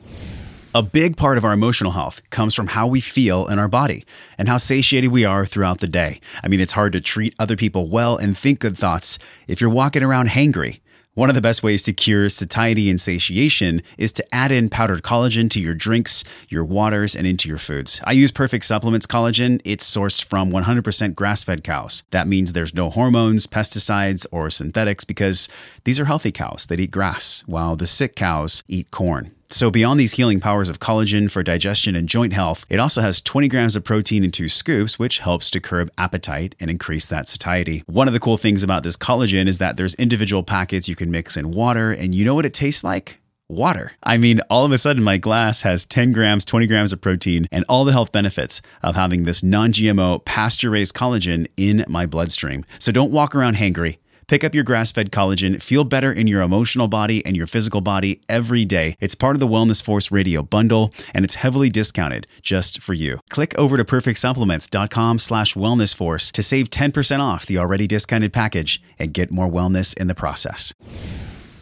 A 0.76 0.82
big 0.82 1.16
part 1.16 1.38
of 1.38 1.44
our 1.46 1.54
emotional 1.54 1.92
health 1.92 2.20
comes 2.28 2.54
from 2.54 2.66
how 2.66 2.86
we 2.86 3.00
feel 3.00 3.46
in 3.46 3.58
our 3.58 3.66
body 3.66 4.04
and 4.36 4.46
how 4.46 4.58
satiated 4.58 5.10
we 5.10 5.24
are 5.24 5.46
throughout 5.46 5.78
the 5.78 5.86
day. 5.86 6.20
I 6.44 6.48
mean, 6.48 6.60
it's 6.60 6.74
hard 6.74 6.92
to 6.92 7.00
treat 7.00 7.34
other 7.38 7.56
people 7.56 7.88
well 7.88 8.18
and 8.18 8.36
think 8.36 8.58
good 8.58 8.76
thoughts 8.76 9.18
if 9.48 9.58
you're 9.58 9.70
walking 9.70 10.02
around 10.02 10.28
hangry. 10.28 10.80
One 11.14 11.30
of 11.30 11.34
the 11.34 11.40
best 11.40 11.62
ways 11.62 11.82
to 11.84 11.94
cure 11.94 12.28
satiety 12.28 12.90
and 12.90 13.00
satiation 13.00 13.80
is 13.96 14.12
to 14.12 14.34
add 14.34 14.52
in 14.52 14.68
powdered 14.68 15.02
collagen 15.02 15.48
to 15.52 15.60
your 15.62 15.72
drinks, 15.72 16.24
your 16.50 16.62
waters, 16.62 17.16
and 17.16 17.26
into 17.26 17.48
your 17.48 17.56
foods. 17.56 18.02
I 18.04 18.12
use 18.12 18.30
Perfect 18.30 18.66
Supplements 18.66 19.06
collagen. 19.06 19.62
It's 19.64 19.90
sourced 19.90 20.22
from 20.22 20.50
100% 20.50 21.14
grass 21.14 21.42
fed 21.42 21.64
cows. 21.64 22.02
That 22.10 22.28
means 22.28 22.52
there's 22.52 22.74
no 22.74 22.90
hormones, 22.90 23.46
pesticides, 23.46 24.26
or 24.30 24.50
synthetics 24.50 25.04
because 25.04 25.48
these 25.84 25.98
are 25.98 26.04
healthy 26.04 26.32
cows 26.32 26.66
that 26.66 26.80
eat 26.80 26.90
grass, 26.90 27.44
while 27.46 27.76
the 27.76 27.86
sick 27.86 28.14
cows 28.14 28.62
eat 28.68 28.90
corn. 28.90 29.35
So, 29.48 29.70
beyond 29.70 30.00
these 30.00 30.12
healing 30.12 30.40
powers 30.40 30.68
of 30.68 30.80
collagen 30.80 31.30
for 31.30 31.42
digestion 31.42 31.94
and 31.94 32.08
joint 32.08 32.32
health, 32.32 32.66
it 32.68 32.80
also 32.80 33.00
has 33.00 33.20
20 33.20 33.46
grams 33.46 33.76
of 33.76 33.84
protein 33.84 34.24
in 34.24 34.32
two 34.32 34.48
scoops, 34.48 34.98
which 34.98 35.20
helps 35.20 35.52
to 35.52 35.60
curb 35.60 35.88
appetite 35.96 36.56
and 36.58 36.68
increase 36.68 37.08
that 37.08 37.28
satiety. 37.28 37.84
One 37.86 38.08
of 38.08 38.14
the 38.14 38.20
cool 38.20 38.38
things 38.38 38.64
about 38.64 38.82
this 38.82 38.96
collagen 38.96 39.46
is 39.46 39.58
that 39.58 39.76
there's 39.76 39.94
individual 39.94 40.42
packets 40.42 40.88
you 40.88 40.96
can 40.96 41.12
mix 41.12 41.36
in 41.36 41.52
water, 41.52 41.92
and 41.92 42.12
you 42.12 42.24
know 42.24 42.34
what 42.34 42.46
it 42.46 42.54
tastes 42.54 42.82
like? 42.82 43.20
Water. 43.48 43.92
I 44.02 44.16
mean, 44.16 44.40
all 44.50 44.64
of 44.64 44.72
a 44.72 44.78
sudden, 44.78 45.04
my 45.04 45.18
glass 45.18 45.62
has 45.62 45.84
10 45.84 46.10
grams, 46.10 46.44
20 46.44 46.66
grams 46.66 46.92
of 46.92 47.00
protein, 47.00 47.46
and 47.52 47.64
all 47.68 47.84
the 47.84 47.92
health 47.92 48.10
benefits 48.10 48.60
of 48.82 48.96
having 48.96 49.22
this 49.22 49.44
non 49.44 49.72
GMO, 49.72 50.24
pasture 50.24 50.70
raised 50.70 50.94
collagen 50.94 51.46
in 51.56 51.84
my 51.86 52.06
bloodstream. 52.06 52.64
So 52.80 52.90
don't 52.90 53.12
walk 53.12 53.36
around 53.36 53.54
hangry. 53.54 53.98
Pick 54.28 54.42
up 54.42 54.54
your 54.56 54.64
grass 54.64 54.90
fed 54.90 55.12
collagen, 55.12 55.62
feel 55.62 55.84
better 55.84 56.12
in 56.12 56.26
your 56.26 56.42
emotional 56.42 56.88
body 56.88 57.24
and 57.24 57.36
your 57.36 57.46
physical 57.46 57.80
body 57.80 58.20
every 58.28 58.64
day. 58.64 58.96
It's 58.98 59.14
part 59.14 59.36
of 59.36 59.40
the 59.40 59.46
Wellness 59.46 59.80
Force 59.80 60.10
Radio 60.10 60.42
bundle, 60.42 60.92
and 61.14 61.24
it's 61.24 61.36
heavily 61.36 61.70
discounted 61.70 62.26
just 62.42 62.82
for 62.82 62.92
you. 62.92 63.20
Click 63.30 63.56
over 63.56 63.76
to 63.76 63.84
perfectsupplements.com 63.84 65.20
slash 65.20 65.54
wellness 65.54 65.94
force 65.94 66.32
to 66.32 66.42
save 66.42 66.70
10% 66.70 67.20
off 67.20 67.46
the 67.46 67.58
already 67.58 67.86
discounted 67.86 68.32
package 68.32 68.82
and 68.98 69.14
get 69.14 69.30
more 69.30 69.48
wellness 69.48 69.96
in 69.96 70.08
the 70.08 70.14
process 70.14 70.74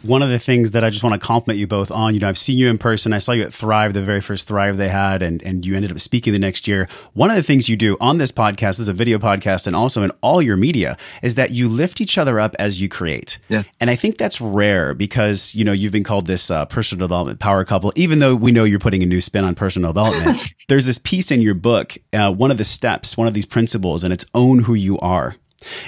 one 0.05 0.21
of 0.21 0.29
the 0.29 0.39
things 0.39 0.71
that 0.71 0.83
I 0.83 0.89
just 0.89 1.03
want 1.03 1.19
to 1.19 1.25
compliment 1.25 1.59
you 1.59 1.67
both 1.67 1.91
on, 1.91 2.13
you 2.13 2.19
know, 2.19 2.29
I've 2.29 2.37
seen 2.37 2.57
you 2.57 2.69
in 2.69 2.77
person. 2.77 3.13
I 3.13 3.17
saw 3.17 3.31
you 3.31 3.43
at 3.43 3.53
Thrive, 3.53 3.93
the 3.93 4.01
very 4.01 4.21
first 4.21 4.47
Thrive 4.47 4.77
they 4.77 4.89
had, 4.89 5.21
and, 5.21 5.41
and 5.43 5.65
you 5.65 5.75
ended 5.75 5.91
up 5.91 5.99
speaking 5.99 6.33
the 6.33 6.39
next 6.39 6.67
year. 6.67 6.87
One 7.13 7.29
of 7.29 7.35
the 7.35 7.43
things 7.43 7.67
you 7.67 7.75
do 7.75 7.97
on 7.99 8.17
this 8.17 8.31
podcast, 8.31 8.77
this 8.77 8.79
is 8.79 8.87
a 8.87 8.93
video 8.93 9.17
podcast, 9.17 9.67
and 9.67 9.75
also 9.75 10.03
in 10.03 10.11
all 10.21 10.41
your 10.41 10.57
media, 10.57 10.97
is 11.23 11.35
that 11.35 11.51
you 11.51 11.67
lift 11.67 12.01
each 12.01 12.17
other 12.17 12.39
up 12.39 12.55
as 12.59 12.79
you 12.79 12.87
create. 12.87 13.37
Yeah. 13.49 13.63
And 13.79 13.89
I 13.89 13.95
think 13.95 14.17
that's 14.17 14.39
rare 14.39 14.93
because, 14.93 15.55
you 15.55 15.65
know, 15.65 15.71
you've 15.71 15.91
been 15.91 16.03
called 16.03 16.27
this 16.27 16.51
uh, 16.51 16.65
personal 16.65 17.07
development 17.07 17.39
power 17.39 17.65
couple, 17.65 17.91
even 17.95 18.19
though 18.19 18.35
we 18.35 18.51
know 18.51 18.63
you're 18.63 18.79
putting 18.79 19.03
a 19.03 19.07
new 19.07 19.21
spin 19.21 19.43
on 19.43 19.55
personal 19.55 19.91
development. 19.91 20.41
There's 20.67 20.85
this 20.85 20.99
piece 20.99 21.31
in 21.31 21.41
your 21.41 21.55
book, 21.55 21.97
uh, 22.13 22.31
one 22.31 22.51
of 22.51 22.57
the 22.57 22.63
steps, 22.63 23.17
one 23.17 23.27
of 23.27 23.33
these 23.33 23.45
principles, 23.45 24.03
and 24.03 24.13
it's 24.13 24.25
own 24.33 24.59
who 24.59 24.73
you 24.73 24.97
are. 24.99 25.35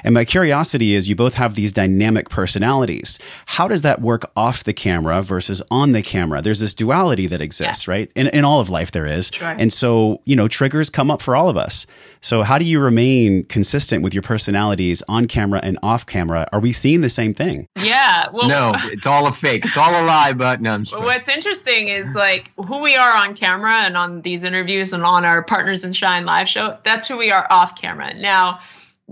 And 0.03 0.13
my 0.13 0.25
curiosity 0.25 0.95
is 0.95 1.09
you 1.09 1.15
both 1.15 1.35
have 1.35 1.55
these 1.55 1.73
dynamic 1.73 2.29
personalities. 2.29 3.19
How 3.45 3.67
does 3.67 3.81
that 3.81 4.01
work 4.01 4.29
off 4.35 4.63
the 4.63 4.73
camera 4.73 5.21
versus 5.21 5.61
on 5.71 5.91
the 5.91 6.01
camera? 6.01 6.41
There's 6.41 6.59
this 6.59 6.73
duality 6.73 7.27
that 7.27 7.41
exists, 7.41 7.87
yeah. 7.87 7.91
right? 7.91 8.11
In, 8.15 8.27
in 8.27 8.45
all 8.45 8.59
of 8.59 8.69
life, 8.69 8.91
there 8.91 9.05
is. 9.05 9.31
Sure. 9.33 9.47
And 9.47 9.71
so, 9.71 10.21
you 10.25 10.35
know, 10.35 10.47
triggers 10.47 10.89
come 10.89 11.11
up 11.11 11.21
for 11.21 11.35
all 11.35 11.49
of 11.49 11.57
us. 11.57 11.85
So, 12.21 12.43
how 12.43 12.57
do 12.57 12.65
you 12.65 12.79
remain 12.79 13.43
consistent 13.45 14.03
with 14.03 14.13
your 14.13 14.23
personalities 14.23 15.03
on 15.07 15.27
camera 15.27 15.59
and 15.63 15.77
off 15.83 16.05
camera? 16.05 16.47
Are 16.51 16.59
we 16.59 16.71
seeing 16.71 17.01
the 17.01 17.09
same 17.09 17.33
thing? 17.33 17.67
Yeah. 17.81 18.27
Well, 18.31 18.47
no, 18.47 18.71
it's 18.91 19.05
all 19.05 19.27
a 19.27 19.31
fake. 19.31 19.65
It's 19.65 19.77
all 19.77 19.91
a 19.91 20.03
lie, 20.05 20.33
but 20.33 20.61
no, 20.61 20.77
What's 20.77 21.27
interesting 21.27 21.87
is 21.89 22.13
like 22.13 22.51
who 22.57 22.81
we 22.81 22.95
are 22.95 23.15
on 23.15 23.35
camera 23.35 23.79
and 23.81 23.97
on 23.97 24.21
these 24.21 24.43
interviews 24.43 24.93
and 24.93 25.03
on 25.03 25.25
our 25.25 25.41
Partners 25.43 25.83
in 25.83 25.93
Shine 25.93 26.25
live 26.25 26.47
show. 26.47 26.77
That's 26.83 27.07
who 27.07 27.17
we 27.17 27.31
are 27.31 27.47
off 27.49 27.79
camera. 27.79 28.13
Now, 28.13 28.59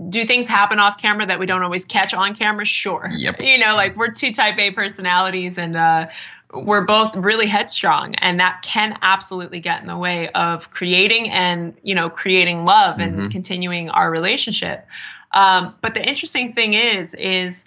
do 0.08 0.24
things 0.24 0.46
happen 0.46 0.78
off 0.78 1.00
camera 1.00 1.26
that 1.26 1.38
we 1.38 1.46
don't 1.46 1.62
always 1.62 1.84
catch 1.84 2.12
on 2.12 2.34
camera? 2.34 2.66
Sure. 2.66 3.10
Yep. 3.10 3.42
You 3.42 3.58
know, 3.58 3.76
like 3.76 3.96
we're 3.96 4.10
two 4.10 4.32
type 4.32 4.58
A 4.58 4.70
personalities 4.70 5.56
and 5.56 5.76
uh, 5.76 6.08
we're 6.52 6.84
both 6.84 7.16
really 7.16 7.46
headstrong 7.46 8.14
and 8.16 8.40
that 8.40 8.60
can 8.62 8.98
absolutely 9.00 9.60
get 9.60 9.80
in 9.80 9.86
the 9.86 9.96
way 9.96 10.28
of 10.28 10.70
creating 10.70 11.30
and, 11.30 11.74
you 11.82 11.94
know, 11.94 12.10
creating 12.10 12.64
love 12.64 13.00
and 13.00 13.18
mm-hmm. 13.18 13.28
continuing 13.28 13.88
our 13.88 14.10
relationship. 14.10 14.86
Um, 15.32 15.74
but 15.80 15.94
the 15.94 16.06
interesting 16.06 16.52
thing 16.52 16.74
is, 16.74 17.14
is 17.14 17.66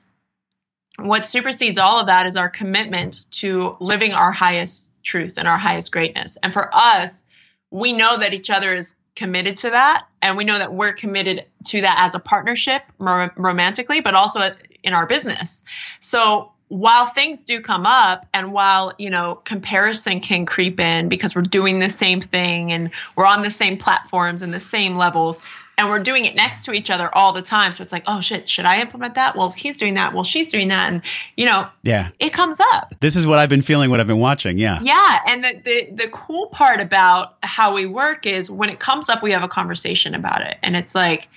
what 0.98 1.26
supersedes 1.26 1.78
all 1.78 2.00
of 2.00 2.08
that 2.08 2.26
is 2.26 2.36
our 2.36 2.50
commitment 2.50 3.30
to 3.32 3.76
living 3.80 4.14
our 4.14 4.32
highest 4.32 4.92
truth 5.04 5.38
and 5.38 5.48
our 5.48 5.58
highest 5.58 5.92
greatness. 5.92 6.38
And 6.44 6.54
for 6.54 6.70
us, 6.74 7.26
we 7.72 7.94
know 7.94 8.18
that 8.18 8.34
each 8.34 8.50
other 8.50 8.76
is 8.76 8.96
committed 9.20 9.58
to 9.58 9.70
that 9.70 10.08
and 10.22 10.38
we 10.38 10.46
know 10.46 10.58
that 10.58 10.74
we're 10.74 10.94
committed 10.94 11.46
to 11.66 11.82
that 11.82 11.98
as 12.00 12.16
a 12.16 12.20
partnership 12.20 12.84
rom- 13.00 13.32
romantically 13.36 14.00
but 14.00 14.16
also 14.16 14.50
in 14.84 14.94
our 14.94 15.06
business. 15.06 15.62
So 16.00 16.54
while 16.70 17.06
things 17.06 17.44
do 17.44 17.60
come 17.60 17.86
up 17.86 18.26
and 18.34 18.54
while 18.54 18.94
you 18.98 19.10
know 19.10 19.36
comparison 19.44 20.22
can 20.22 20.46
creep 20.46 20.80
in 20.80 21.10
because 21.10 21.36
we're 21.36 21.42
doing 21.42 21.80
the 21.80 21.90
same 21.90 22.22
thing 22.22 22.72
and 22.72 22.92
we're 23.18 23.26
on 23.26 23.42
the 23.42 23.50
same 23.50 23.76
platforms 23.76 24.42
and 24.42 24.54
the 24.54 24.60
same 24.60 24.96
levels 24.96 25.42
and 25.80 25.90
we're 25.90 26.00
doing 26.00 26.26
it 26.26 26.36
next 26.36 26.66
to 26.66 26.74
each 26.74 26.90
other 26.90 27.10
all 27.16 27.32
the 27.32 27.42
time. 27.42 27.72
So 27.72 27.82
it's 27.82 27.94
like, 27.94 28.04
oh 28.06 28.20
shit, 28.20 28.50
should 28.50 28.66
I 28.66 28.82
implement 28.82 29.16
that? 29.16 29.38
Well, 29.38 29.50
he's 29.50 29.78
doing 29.78 29.94
that. 29.94 30.14
Well, 30.14 30.26
she's 30.26 30.52
doing 30.52 30.68
that, 30.68 30.92
and 30.92 31.02
you 31.38 31.46
know, 31.46 31.68
yeah, 31.84 32.10
it 32.20 32.34
comes 32.34 32.60
up. 32.74 32.94
This 33.00 33.16
is 33.16 33.26
what 33.26 33.40
I've 33.40 33.48
been 33.48 33.62
feeling. 33.62 33.90
What 33.90 34.02
I've 34.02 34.08
been 34.08 34.20
watching. 34.20 34.58
Yeah, 34.58 34.80
yeah. 34.82 35.20
And 35.26 35.44
the 35.44 35.62
the, 35.64 35.90
the 35.92 36.08
cool 36.10 36.48
part 36.48 36.82
about 36.82 37.38
how 37.42 37.74
we 37.74 37.86
work 37.86 38.26
is 38.26 38.52
when 38.52 38.70
it 38.70 38.80
comes 38.80 39.10
up, 39.10 39.24
we 39.24 39.32
have 39.32 39.44
a 39.44 39.48
conversation 39.48 40.14
about 40.14 40.42
it, 40.42 40.58
and 40.62 40.76
it's 40.76 40.94
like, 40.94 41.30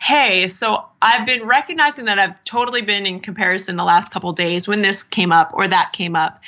hey, 0.00 0.48
so 0.48 0.86
I've 1.02 1.26
been 1.26 1.46
recognizing 1.46 2.06
that 2.06 2.18
I've 2.18 2.42
totally 2.44 2.80
been 2.80 3.04
in 3.04 3.20
comparison 3.20 3.76
the 3.76 3.84
last 3.84 4.10
couple 4.10 4.32
days 4.32 4.66
when 4.66 4.80
this 4.80 5.02
came 5.02 5.30
up 5.30 5.50
or 5.52 5.68
that 5.68 5.92
came 5.92 6.16
up 6.16 6.40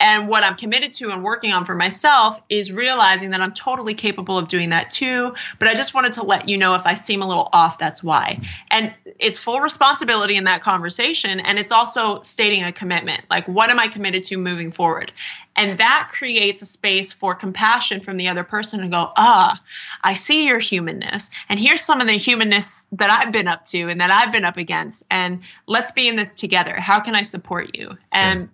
and 0.00 0.28
what 0.28 0.44
I'm 0.44 0.54
committed 0.54 0.92
to 0.94 1.10
and 1.10 1.24
working 1.24 1.52
on 1.52 1.64
for 1.64 1.74
myself 1.74 2.40
is 2.48 2.70
realizing 2.70 3.30
that 3.30 3.40
I'm 3.40 3.52
totally 3.52 3.94
capable 3.94 4.38
of 4.38 4.48
doing 4.48 4.70
that 4.70 4.90
too. 4.90 5.34
But 5.58 5.68
I 5.68 5.74
just 5.74 5.92
wanted 5.92 6.12
to 6.12 6.22
let 6.22 6.48
you 6.48 6.56
know 6.56 6.74
if 6.74 6.86
I 6.86 6.94
seem 6.94 7.20
a 7.20 7.26
little 7.26 7.48
off, 7.52 7.78
that's 7.78 8.02
why. 8.02 8.40
And 8.70 8.94
it's 9.18 9.38
full 9.38 9.60
responsibility 9.60 10.36
in 10.36 10.44
that 10.44 10.62
conversation. 10.62 11.40
And 11.40 11.58
it's 11.58 11.72
also 11.72 12.20
stating 12.20 12.62
a 12.62 12.72
commitment 12.72 13.24
like, 13.28 13.46
what 13.48 13.70
am 13.70 13.80
I 13.80 13.88
committed 13.88 14.22
to 14.24 14.38
moving 14.38 14.70
forward? 14.70 15.10
And 15.56 15.78
that 15.78 16.08
creates 16.12 16.62
a 16.62 16.66
space 16.66 17.12
for 17.12 17.34
compassion 17.34 18.00
from 18.00 18.16
the 18.16 18.28
other 18.28 18.44
person 18.44 18.80
to 18.80 18.88
go, 18.88 19.10
ah, 19.16 19.60
I 20.04 20.12
see 20.12 20.46
your 20.46 20.60
humanness. 20.60 21.30
And 21.48 21.58
here's 21.58 21.82
some 21.82 22.00
of 22.00 22.06
the 22.06 22.12
humanness 22.12 22.86
that 22.92 23.10
I've 23.10 23.32
been 23.32 23.48
up 23.48 23.66
to 23.66 23.88
and 23.88 24.00
that 24.00 24.12
I've 24.12 24.32
been 24.32 24.44
up 24.44 24.56
against. 24.56 25.02
And 25.10 25.42
let's 25.66 25.90
be 25.90 26.06
in 26.06 26.14
this 26.14 26.38
together. 26.38 26.76
How 26.76 27.00
can 27.00 27.16
I 27.16 27.22
support 27.22 27.76
you? 27.76 27.98
And 28.12 28.48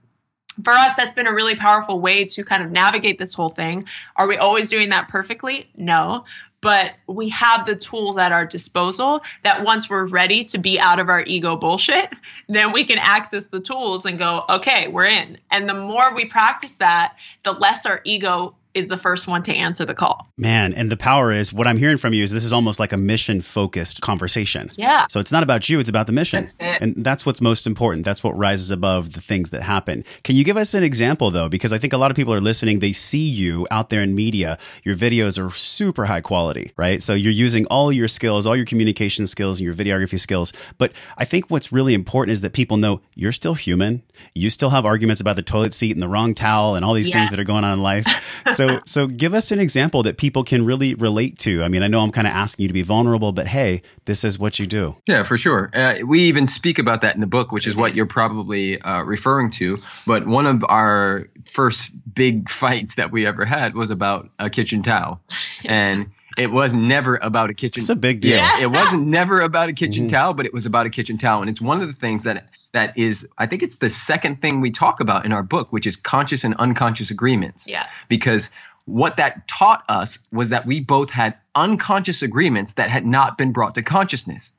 for 0.62 0.72
us, 0.72 0.96
that's 0.96 1.12
been 1.12 1.26
a 1.26 1.32
really 1.32 1.56
powerful 1.56 2.00
way 2.00 2.24
to 2.24 2.44
kind 2.44 2.62
of 2.62 2.70
navigate 2.70 3.18
this 3.18 3.34
whole 3.34 3.48
thing. 3.48 3.84
Are 4.16 4.26
we 4.26 4.36
always 4.36 4.70
doing 4.70 4.90
that 4.90 5.08
perfectly? 5.08 5.68
No. 5.76 6.24
But 6.60 6.94
we 7.06 7.28
have 7.28 7.66
the 7.66 7.76
tools 7.76 8.16
at 8.16 8.32
our 8.32 8.46
disposal 8.46 9.20
that 9.42 9.64
once 9.64 9.90
we're 9.90 10.06
ready 10.06 10.44
to 10.44 10.56
be 10.56 10.80
out 10.80 10.98
of 10.98 11.10
our 11.10 11.22
ego 11.24 11.56
bullshit, 11.56 12.10
then 12.48 12.72
we 12.72 12.84
can 12.84 12.98
access 12.98 13.48
the 13.48 13.60
tools 13.60 14.06
and 14.06 14.18
go, 14.18 14.44
okay, 14.48 14.88
we're 14.88 15.06
in. 15.06 15.38
And 15.50 15.68
the 15.68 15.74
more 15.74 16.14
we 16.14 16.24
practice 16.24 16.76
that, 16.76 17.16
the 17.42 17.52
less 17.52 17.84
our 17.84 18.00
ego 18.04 18.54
is 18.74 18.88
the 18.88 18.96
first 18.96 19.26
one 19.26 19.42
to 19.44 19.54
answer 19.54 19.84
the 19.84 19.94
call. 19.94 20.26
Man, 20.36 20.74
and 20.74 20.90
the 20.90 20.96
power 20.96 21.30
is 21.30 21.52
what 21.52 21.66
I'm 21.66 21.76
hearing 21.76 21.96
from 21.96 22.12
you 22.12 22.22
is 22.22 22.32
this 22.32 22.44
is 22.44 22.52
almost 22.52 22.80
like 22.80 22.92
a 22.92 22.96
mission 22.96 23.40
focused 23.40 24.00
conversation. 24.00 24.70
Yeah. 24.76 25.06
So 25.08 25.20
it's 25.20 25.32
not 25.32 25.42
about 25.42 25.68
you, 25.68 25.78
it's 25.78 25.88
about 25.88 26.06
the 26.06 26.12
mission. 26.12 26.48
That's 26.58 26.82
and 26.82 27.04
that's 27.04 27.24
what's 27.24 27.40
most 27.40 27.66
important. 27.66 28.04
That's 28.04 28.24
what 28.24 28.36
rises 28.36 28.70
above 28.70 29.12
the 29.12 29.20
things 29.20 29.50
that 29.50 29.62
happen. 29.62 30.04
Can 30.24 30.34
you 30.34 30.44
give 30.44 30.56
us 30.56 30.74
an 30.74 30.82
example 30.82 31.30
though? 31.30 31.48
Because 31.48 31.72
I 31.72 31.78
think 31.78 31.92
a 31.92 31.98
lot 31.98 32.10
of 32.10 32.16
people 32.16 32.34
are 32.34 32.40
listening, 32.40 32.80
they 32.80 32.92
see 32.92 33.24
you 33.24 33.66
out 33.70 33.90
there 33.90 34.02
in 34.02 34.14
media. 34.14 34.58
Your 34.82 34.96
videos 34.96 35.38
are 35.38 35.54
super 35.54 36.06
high 36.06 36.20
quality, 36.20 36.72
right? 36.76 37.02
So 37.02 37.14
you're 37.14 37.32
using 37.32 37.66
all 37.66 37.92
your 37.92 38.08
skills, 38.08 38.46
all 38.46 38.56
your 38.56 38.66
communication 38.66 39.26
skills 39.26 39.60
and 39.60 39.64
your 39.64 39.74
videography 39.74 40.18
skills. 40.18 40.52
But 40.78 40.92
I 41.16 41.24
think 41.24 41.50
what's 41.50 41.72
really 41.72 41.94
important 41.94 42.32
is 42.32 42.40
that 42.40 42.52
people 42.52 42.76
know 42.76 43.00
you're 43.14 43.32
still 43.32 43.54
human. 43.54 44.02
You 44.34 44.50
still 44.50 44.70
have 44.70 44.84
arguments 44.84 45.20
about 45.20 45.36
the 45.36 45.42
toilet 45.42 45.74
seat 45.74 45.92
and 45.92 46.02
the 46.02 46.08
wrong 46.08 46.34
towel 46.34 46.74
and 46.74 46.84
all 46.84 46.94
these 46.94 47.08
yes. 47.08 47.16
things 47.16 47.30
that 47.30 47.38
are 47.38 47.44
going 47.44 47.64
on 47.64 47.74
in 47.74 47.82
life. 47.82 48.06
So 48.54 48.63
so 48.68 48.80
so 48.86 49.06
give 49.06 49.34
us 49.34 49.50
an 49.50 49.58
example 49.58 50.02
that 50.04 50.16
people 50.16 50.44
can 50.44 50.64
really 50.64 50.94
relate 50.94 51.38
to. 51.40 51.62
I 51.62 51.68
mean, 51.68 51.82
I 51.82 51.86
know 51.86 52.00
I'm 52.00 52.12
kind 52.12 52.26
of 52.26 52.32
asking 52.32 52.64
you 52.64 52.68
to 52.68 52.74
be 52.74 52.82
vulnerable, 52.82 53.32
but 53.32 53.46
hey, 53.46 53.82
this 54.04 54.24
is 54.24 54.38
what 54.38 54.58
you 54.58 54.66
do. 54.66 54.96
Yeah, 55.06 55.24
for 55.24 55.36
sure. 55.36 55.70
Uh, 55.72 55.94
we 56.06 56.22
even 56.22 56.46
speak 56.46 56.78
about 56.78 57.02
that 57.02 57.14
in 57.14 57.20
the 57.20 57.26
book, 57.26 57.52
which 57.52 57.66
is 57.66 57.76
what 57.76 57.94
you're 57.94 58.06
probably 58.06 58.80
uh, 58.80 59.02
referring 59.02 59.50
to. 59.52 59.78
But 60.06 60.26
one 60.26 60.46
of 60.46 60.64
our 60.68 61.28
first 61.46 61.92
big 62.12 62.50
fights 62.64 62.96
that 62.96 63.10
we 63.10 63.26
ever 63.26 63.44
had 63.44 63.74
was 63.74 63.90
about 63.90 64.28
a 64.38 64.50
kitchen 64.50 64.82
towel, 64.82 65.20
and. 65.64 66.10
It 66.36 66.50
was 66.50 66.74
never 66.74 67.14
about 67.14 67.50
a 67.50 67.54
kitchen. 67.54 67.80
Towel. 67.80 67.84
It's 67.84 67.90
a 67.90 67.94
big 67.94 68.20
deal. 68.20 68.32
Yeah, 68.32 68.62
it 68.62 68.66
wasn't 68.66 69.06
never 69.06 69.40
about 69.40 69.68
a 69.68 69.72
kitchen 69.72 70.06
mm-hmm. 70.06 70.16
towel, 70.16 70.34
but 70.34 70.46
it 70.46 70.52
was 70.52 70.66
about 70.66 70.84
a 70.84 70.90
kitchen 70.90 71.16
towel, 71.16 71.42
and 71.42 71.48
it's 71.48 71.60
one 71.60 71.80
of 71.80 71.86
the 71.86 71.94
things 71.94 72.24
that 72.24 72.48
that 72.74 72.96
is 72.98 73.26
i 73.38 73.46
think 73.46 73.62
it's 73.62 73.76
the 73.76 73.88
second 73.88 74.42
thing 74.42 74.60
we 74.60 74.70
talk 74.70 75.00
about 75.00 75.24
in 75.24 75.32
our 75.32 75.42
book 75.42 75.72
which 75.72 75.86
is 75.86 75.96
conscious 75.96 76.44
and 76.44 76.54
unconscious 76.56 77.10
agreements 77.10 77.66
yeah 77.66 77.88
because 78.08 78.50
what 78.86 79.16
that 79.16 79.48
taught 79.48 79.84
us 79.88 80.18
was 80.30 80.50
that 80.50 80.66
we 80.66 80.80
both 80.80 81.10
had 81.10 81.36
unconscious 81.54 82.22
agreements 82.22 82.74
that 82.74 82.90
had 82.90 83.06
not 83.06 83.38
been 83.38 83.52
brought 83.52 83.76
to 83.76 83.82
consciousness. 83.82 84.52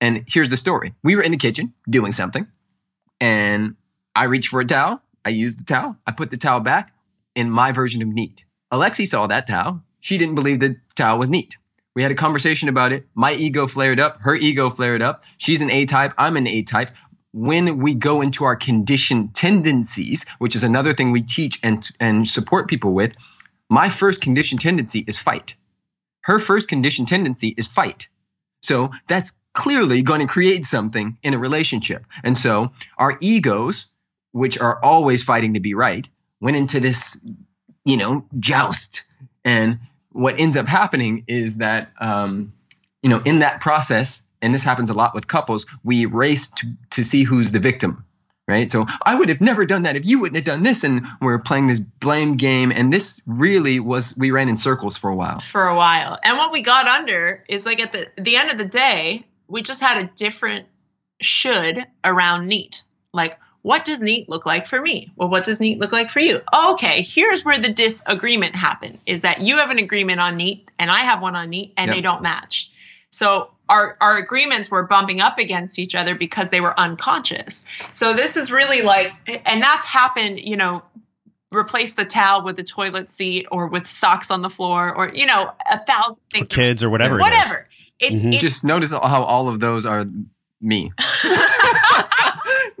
And 0.00 0.24
here's 0.26 0.50
the 0.50 0.56
story 0.56 0.94
we 1.02 1.16
were 1.16 1.22
in 1.22 1.30
the 1.30 1.36
kitchen 1.36 1.72
doing 1.88 2.12
something, 2.12 2.46
and 3.20 3.76
I 4.14 4.24
reached 4.24 4.48
for 4.48 4.60
a 4.60 4.64
towel. 4.64 5.00
I 5.24 5.30
used 5.30 5.60
the 5.60 5.64
towel. 5.64 5.96
I 6.06 6.12
put 6.12 6.30
the 6.30 6.36
towel 6.36 6.60
back 6.60 6.92
in 7.34 7.50
my 7.50 7.72
version 7.72 8.02
of 8.02 8.08
neat. 8.08 8.44
Alexi 8.72 9.06
saw 9.06 9.26
that 9.28 9.46
towel. 9.46 9.82
She 10.00 10.18
didn't 10.18 10.34
believe 10.34 10.60
the 10.60 10.76
towel 10.96 11.18
was 11.18 11.30
neat. 11.30 11.56
We 11.94 12.02
had 12.02 12.10
a 12.10 12.16
conversation 12.16 12.68
about 12.68 12.92
it. 12.92 13.06
My 13.14 13.32
ego 13.34 13.68
flared 13.68 14.00
up. 14.00 14.20
Her 14.20 14.34
ego 14.34 14.68
flared 14.68 15.00
up. 15.00 15.22
She's 15.38 15.60
an 15.60 15.70
A 15.70 15.86
type. 15.86 16.12
I'm 16.18 16.36
an 16.36 16.48
A 16.48 16.62
type. 16.62 16.90
When 17.34 17.78
we 17.78 17.96
go 17.96 18.20
into 18.20 18.44
our 18.44 18.54
conditioned 18.54 19.34
tendencies, 19.34 20.24
which 20.38 20.54
is 20.54 20.62
another 20.62 20.94
thing 20.94 21.10
we 21.10 21.22
teach 21.22 21.58
and, 21.64 21.84
and 21.98 22.28
support 22.28 22.68
people 22.68 22.92
with, 22.92 23.16
my 23.68 23.88
first 23.88 24.20
conditioned 24.20 24.60
tendency 24.60 25.04
is 25.04 25.18
fight. 25.18 25.56
Her 26.20 26.38
first 26.38 26.68
conditioned 26.68 27.08
tendency 27.08 27.48
is 27.48 27.66
fight. 27.66 28.08
So 28.62 28.92
that's 29.08 29.32
clearly 29.52 30.02
going 30.02 30.20
to 30.20 30.28
create 30.28 30.64
something 30.64 31.18
in 31.24 31.34
a 31.34 31.38
relationship. 31.38 32.04
And 32.22 32.36
so 32.36 32.70
our 32.96 33.18
egos, 33.20 33.88
which 34.30 34.56
are 34.60 34.82
always 34.84 35.24
fighting 35.24 35.54
to 35.54 35.60
be 35.60 35.74
right, 35.74 36.08
went 36.40 36.56
into 36.56 36.78
this, 36.78 37.20
you 37.84 37.96
know, 37.96 38.26
joust. 38.38 39.02
And 39.44 39.80
what 40.12 40.38
ends 40.38 40.56
up 40.56 40.68
happening 40.68 41.24
is 41.26 41.56
that, 41.56 41.90
um, 42.00 42.52
you 43.02 43.10
know, 43.10 43.20
in 43.24 43.40
that 43.40 43.60
process, 43.60 44.22
and 44.44 44.54
this 44.54 44.62
happens 44.62 44.90
a 44.90 44.94
lot 44.94 45.14
with 45.14 45.26
couples, 45.26 45.66
we 45.82 46.06
race 46.06 46.50
to, 46.50 46.72
to 46.90 47.02
see 47.02 47.24
who's 47.24 47.50
the 47.52 47.60
victim 47.60 48.04
right? 48.46 48.70
So 48.70 48.86
I 49.02 49.14
would 49.14 49.28
have 49.28 49.40
never 49.40 49.64
done 49.64 49.82
that 49.82 49.96
if 49.96 50.04
you 50.04 50.20
wouldn't 50.20 50.36
have 50.36 50.44
done 50.44 50.62
this. 50.62 50.84
And 50.84 51.06
we're 51.20 51.38
playing 51.38 51.66
this 51.66 51.78
blame 51.78 52.36
game. 52.36 52.72
And 52.72 52.92
this 52.92 53.20
really 53.26 53.80
was, 53.80 54.14
we 54.18 54.30
ran 54.30 54.48
in 54.48 54.56
circles 54.56 54.96
for 54.96 55.10
a 55.10 55.16
while. 55.16 55.40
For 55.40 55.66
a 55.66 55.74
while. 55.74 56.18
And 56.22 56.36
what 56.36 56.52
we 56.52 56.62
got 56.62 56.86
under 56.86 57.42
is 57.48 57.64
like 57.64 57.80
at 57.80 57.92
the, 57.92 58.08
the 58.18 58.36
end 58.36 58.50
of 58.50 58.58
the 58.58 58.64
day, 58.64 59.26
we 59.48 59.62
just 59.62 59.80
had 59.80 59.98
a 59.98 60.10
different 60.14 60.66
should 61.20 61.78
around 62.04 62.46
neat. 62.46 62.84
Like, 63.12 63.38
what 63.62 63.86
does 63.86 64.02
neat 64.02 64.28
look 64.28 64.44
like 64.44 64.66
for 64.66 64.78
me? 64.78 65.10
Well, 65.16 65.30
what 65.30 65.44
does 65.44 65.58
neat 65.58 65.78
look 65.78 65.92
like 65.92 66.10
for 66.10 66.20
you? 66.20 66.42
Okay, 66.54 67.00
here's 67.00 67.46
where 67.46 67.58
the 67.58 67.72
disagreement 67.72 68.54
happened 68.54 68.98
is 69.06 69.22
that 69.22 69.40
you 69.40 69.56
have 69.56 69.70
an 69.70 69.78
agreement 69.78 70.20
on 70.20 70.36
neat 70.36 70.70
and 70.78 70.90
I 70.90 71.00
have 71.00 71.22
one 71.22 71.34
on 71.34 71.48
neat 71.48 71.72
and 71.78 71.88
yep. 71.88 71.96
they 71.96 72.02
don't 72.02 72.22
match. 72.22 72.70
So 73.08 73.53
our 73.68 73.96
our 74.00 74.16
agreements 74.16 74.70
were 74.70 74.82
bumping 74.82 75.20
up 75.20 75.38
against 75.38 75.78
each 75.78 75.94
other 75.94 76.14
because 76.14 76.50
they 76.50 76.60
were 76.60 76.78
unconscious. 76.78 77.64
So 77.92 78.14
this 78.14 78.36
is 78.36 78.52
really 78.52 78.82
like 78.82 79.14
and 79.46 79.62
that's 79.62 79.86
happened, 79.86 80.40
you 80.40 80.56
know, 80.56 80.82
replace 81.54 81.94
the 81.94 82.04
towel 82.04 82.42
with 82.42 82.56
the 82.56 82.64
toilet 82.64 83.08
seat 83.08 83.46
or 83.50 83.66
with 83.68 83.86
socks 83.86 84.30
on 84.30 84.42
the 84.42 84.50
floor 84.50 84.94
or 84.94 85.10
you 85.14 85.26
know, 85.26 85.52
a 85.70 85.84
thousand 85.84 86.20
things. 86.30 86.52
Or 86.52 86.54
kids 86.54 86.84
or 86.84 86.90
whatever. 86.90 87.18
Whatever. 87.18 87.68
It's, 88.00 88.20
mm-hmm. 88.20 88.32
it's, 88.32 88.42
just 88.42 88.64
notice 88.64 88.90
how 88.90 89.22
all 89.22 89.48
of 89.48 89.60
those 89.60 89.86
are 89.86 90.04
me. 90.60 90.92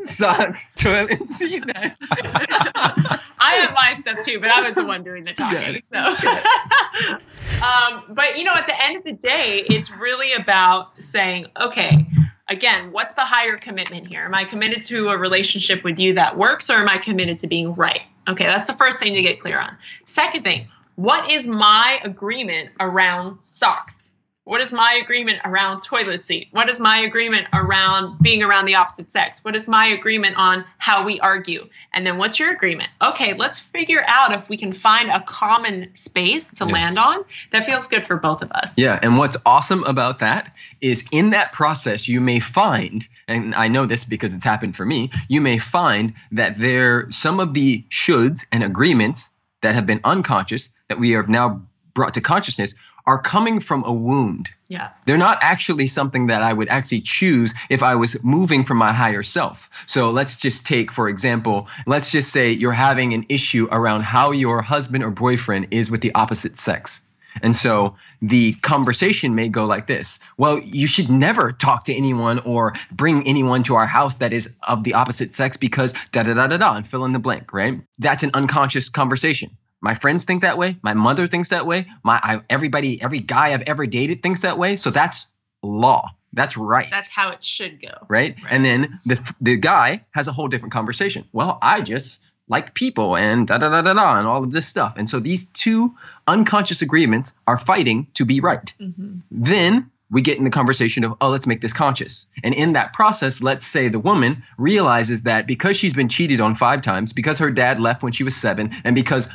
Socks, 0.04 0.72
toilet 0.74 1.30
seat. 1.30 1.64
I 1.74 3.20
have 3.38 3.74
my 3.74 3.94
stuff 3.94 4.24
too, 4.24 4.38
but 4.40 4.50
I 4.50 4.62
was 4.62 4.74
the 4.74 4.84
one 4.84 5.02
doing 5.02 5.24
the 5.24 5.32
talking. 5.32 5.80
So, 5.90 5.98
um, 7.64 8.04
but 8.08 8.38
you 8.38 8.44
know, 8.44 8.54
at 8.54 8.66
the 8.66 8.82
end 8.82 8.98
of 8.98 9.04
the 9.04 9.12
day, 9.12 9.64
it's 9.68 9.90
really 9.90 10.32
about 10.34 10.96
saying, 10.96 11.46
okay, 11.60 12.06
again, 12.48 12.92
what's 12.92 13.14
the 13.14 13.24
higher 13.24 13.56
commitment 13.56 14.06
here? 14.06 14.24
Am 14.24 14.34
I 14.34 14.44
committed 14.44 14.84
to 14.84 15.08
a 15.08 15.18
relationship 15.18 15.84
with 15.84 15.98
you 15.98 16.14
that 16.14 16.36
works, 16.36 16.70
or 16.70 16.74
am 16.74 16.88
I 16.88 16.98
committed 16.98 17.38
to 17.40 17.46
being 17.46 17.74
right? 17.74 18.02
Okay, 18.28 18.44
that's 18.44 18.66
the 18.66 18.72
first 18.72 19.00
thing 19.00 19.14
to 19.14 19.22
get 19.22 19.40
clear 19.40 19.58
on. 19.58 19.76
Second 20.06 20.44
thing, 20.44 20.68
what 20.96 21.30
is 21.30 21.46
my 21.46 22.00
agreement 22.04 22.70
around 22.80 23.38
socks? 23.42 24.13
What 24.46 24.60
is 24.60 24.72
my 24.72 25.00
agreement 25.02 25.38
around 25.46 25.80
toilet 25.80 26.22
seat? 26.22 26.48
What 26.50 26.68
is 26.68 26.78
my 26.78 26.98
agreement 26.98 27.48
around 27.54 28.18
being 28.20 28.42
around 28.42 28.66
the 28.66 28.74
opposite 28.74 29.08
sex? 29.08 29.42
What 29.42 29.56
is 29.56 29.66
my 29.66 29.86
agreement 29.86 30.36
on 30.36 30.66
how 30.76 31.02
we 31.02 31.18
argue? 31.18 31.66
And 31.94 32.06
then 32.06 32.18
what's 32.18 32.38
your 32.38 32.52
agreement? 32.52 32.90
Okay, 33.00 33.32
let's 33.32 33.58
figure 33.58 34.04
out 34.06 34.34
if 34.34 34.46
we 34.50 34.58
can 34.58 34.74
find 34.74 35.08
a 35.08 35.20
common 35.20 35.94
space 35.94 36.52
to 36.56 36.66
yes. 36.66 36.72
land 36.74 36.98
on 36.98 37.24
that 37.52 37.64
feels 37.64 37.86
good 37.86 38.06
for 38.06 38.16
both 38.16 38.42
of 38.42 38.52
us. 38.52 38.78
Yeah, 38.78 38.98
and 39.02 39.16
what's 39.16 39.38
awesome 39.46 39.82
about 39.84 40.18
that 40.18 40.54
is 40.82 41.08
in 41.10 41.30
that 41.30 41.54
process, 41.54 42.06
you 42.06 42.20
may 42.20 42.38
find, 42.38 43.08
and 43.26 43.54
I 43.54 43.68
know 43.68 43.86
this 43.86 44.04
because 44.04 44.34
it's 44.34 44.44
happened 44.44 44.76
for 44.76 44.84
me, 44.84 45.10
you 45.26 45.40
may 45.40 45.56
find 45.56 46.12
that 46.32 46.58
there 46.58 47.10
some 47.10 47.40
of 47.40 47.54
the 47.54 47.82
shoulds 47.88 48.44
and 48.52 48.62
agreements 48.62 49.34
that 49.62 49.74
have 49.74 49.86
been 49.86 50.00
unconscious 50.04 50.68
that 50.88 50.98
we 51.00 51.12
have 51.12 51.30
now 51.30 51.62
brought 51.94 52.12
to 52.14 52.20
consciousness 52.20 52.74
are 53.06 53.20
coming 53.20 53.60
from 53.60 53.84
a 53.84 53.92
wound. 53.92 54.50
Yeah. 54.68 54.90
They're 55.04 55.18
not 55.18 55.38
actually 55.42 55.86
something 55.86 56.28
that 56.28 56.42
I 56.42 56.52
would 56.52 56.68
actually 56.68 57.02
choose 57.02 57.54
if 57.68 57.82
I 57.82 57.96
was 57.96 58.22
moving 58.24 58.64
from 58.64 58.78
my 58.78 58.92
higher 58.92 59.22
self. 59.22 59.68
So 59.86 60.10
let's 60.10 60.38
just 60.40 60.66
take, 60.66 60.90
for 60.90 61.08
example, 61.08 61.68
let's 61.86 62.10
just 62.10 62.32
say 62.32 62.52
you're 62.52 62.72
having 62.72 63.12
an 63.12 63.26
issue 63.28 63.68
around 63.70 64.02
how 64.02 64.30
your 64.32 64.62
husband 64.62 65.04
or 65.04 65.10
boyfriend 65.10 65.68
is 65.70 65.90
with 65.90 66.00
the 66.00 66.14
opposite 66.14 66.56
sex. 66.56 67.02
And 67.42 67.54
so 67.54 67.96
the 68.22 68.52
conversation 68.54 69.34
may 69.34 69.48
go 69.48 69.64
like 69.64 69.86
this 69.86 70.20
Well, 70.36 70.60
you 70.60 70.86
should 70.86 71.10
never 71.10 71.52
talk 71.52 71.84
to 71.84 71.94
anyone 71.94 72.38
or 72.40 72.74
bring 72.92 73.26
anyone 73.26 73.64
to 73.64 73.74
our 73.74 73.86
house 73.86 74.14
that 74.16 74.32
is 74.32 74.54
of 74.62 74.84
the 74.84 74.94
opposite 74.94 75.34
sex 75.34 75.56
because 75.56 75.94
da 76.12 76.22
da 76.22 76.34
da 76.34 76.46
da 76.46 76.56
da, 76.56 76.76
and 76.76 76.86
fill 76.86 77.04
in 77.04 77.12
the 77.12 77.18
blank, 77.18 77.52
right? 77.52 77.80
That's 77.98 78.22
an 78.22 78.30
unconscious 78.34 78.88
conversation. 78.88 79.56
My 79.84 79.92
friends 79.92 80.24
think 80.24 80.40
that 80.42 80.56
way. 80.56 80.78
My 80.80 80.94
mother 80.94 81.26
thinks 81.26 81.50
that 81.50 81.66
way. 81.66 81.86
My 82.02 82.18
I, 82.22 82.40
everybody, 82.48 83.02
every 83.02 83.18
guy 83.18 83.52
I've 83.52 83.62
ever 83.62 83.86
dated 83.86 84.22
thinks 84.22 84.40
that 84.40 84.56
way. 84.56 84.76
So 84.76 84.88
that's 84.88 85.26
law. 85.62 86.10
That's 86.32 86.56
right. 86.56 86.88
That's 86.90 87.08
how 87.08 87.30
it 87.30 87.44
should 87.44 87.82
go. 87.82 87.92
Right? 88.08 88.34
right. 88.42 88.46
And 88.50 88.64
then 88.64 88.98
the 89.04 89.34
the 89.42 89.56
guy 89.56 90.04
has 90.12 90.26
a 90.26 90.32
whole 90.32 90.48
different 90.48 90.72
conversation. 90.72 91.26
Well, 91.32 91.58
I 91.60 91.82
just 91.82 92.24
like 92.48 92.72
people 92.72 93.14
and 93.14 93.46
da 93.46 93.58
da 93.58 93.68
da 93.68 93.82
da 93.82 93.92
da 93.92 94.18
and 94.18 94.26
all 94.26 94.42
of 94.42 94.52
this 94.52 94.66
stuff. 94.66 94.94
And 94.96 95.06
so 95.06 95.20
these 95.20 95.44
two 95.46 95.94
unconscious 96.26 96.80
agreements 96.80 97.34
are 97.46 97.58
fighting 97.58 98.06
to 98.14 98.24
be 98.24 98.40
right. 98.40 98.72
Mm-hmm. 98.80 99.18
Then 99.30 99.90
we 100.10 100.22
get 100.22 100.38
in 100.38 100.44
the 100.44 100.50
conversation 100.50 101.04
of, 101.04 101.14
oh, 101.20 101.28
let's 101.28 101.46
make 101.46 101.60
this 101.60 101.72
conscious. 101.74 102.26
And 102.42 102.54
in 102.54 102.72
that 102.74 102.92
process, 102.94 103.42
let's 103.42 103.66
say 103.66 103.88
the 103.88 103.98
woman 103.98 104.44
realizes 104.56 105.22
that 105.24 105.46
because 105.46 105.76
she's 105.76 105.92
been 105.92 106.08
cheated 106.08 106.40
on 106.40 106.54
five 106.54 106.80
times, 106.82 107.12
because 107.12 107.38
her 107.38 107.50
dad 107.50 107.80
left 107.80 108.02
when 108.02 108.12
she 108.12 108.24
was 108.24 108.36
seven, 108.36 108.74
and 108.84 108.94
because 108.94 109.28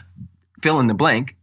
fill 0.61 0.79
in 0.79 0.87
the 0.87 0.93
blank, 0.93 1.35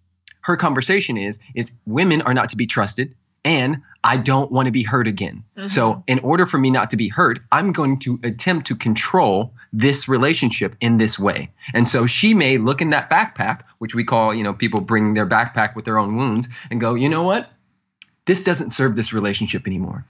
her 0.42 0.56
conversation 0.56 1.16
is 1.16 1.38
is 1.54 1.72
women 1.86 2.22
are 2.22 2.34
not 2.34 2.50
to 2.50 2.56
be 2.56 2.66
trusted 2.66 3.14
and 3.46 3.82
I 4.02 4.16
don't 4.16 4.50
want 4.50 4.66
to 4.66 4.72
be 4.72 4.82
hurt 4.82 5.06
again. 5.06 5.44
Mm-hmm. 5.56 5.68
So, 5.68 6.02
in 6.08 6.18
order 6.18 6.46
for 6.46 6.58
me 6.58 6.70
not 6.70 6.90
to 6.90 6.96
be 6.96 7.08
hurt, 7.08 7.38
I'm 7.50 7.72
going 7.72 8.00
to 8.00 8.18
attempt 8.24 8.66
to 8.66 8.76
control 8.76 9.52
this 9.72 10.08
relationship 10.08 10.74
in 10.80 10.98
this 10.98 11.16
way. 11.16 11.50
And 11.72 11.86
so 11.86 12.06
she 12.06 12.34
may 12.34 12.58
look 12.58 12.82
in 12.82 12.90
that 12.90 13.08
backpack, 13.08 13.62
which 13.78 13.94
we 13.94 14.02
call, 14.02 14.34
you 14.34 14.42
know, 14.42 14.52
people 14.52 14.80
bring 14.80 15.14
their 15.14 15.26
backpack 15.26 15.76
with 15.76 15.84
their 15.84 15.98
own 15.98 16.16
wounds 16.16 16.48
and 16.70 16.80
go, 16.80 16.94
"You 16.94 17.08
know 17.08 17.22
what? 17.22 17.48
This 18.24 18.42
doesn't 18.42 18.70
serve 18.70 18.96
this 18.96 19.12
relationship 19.12 19.66
anymore. 19.66 20.04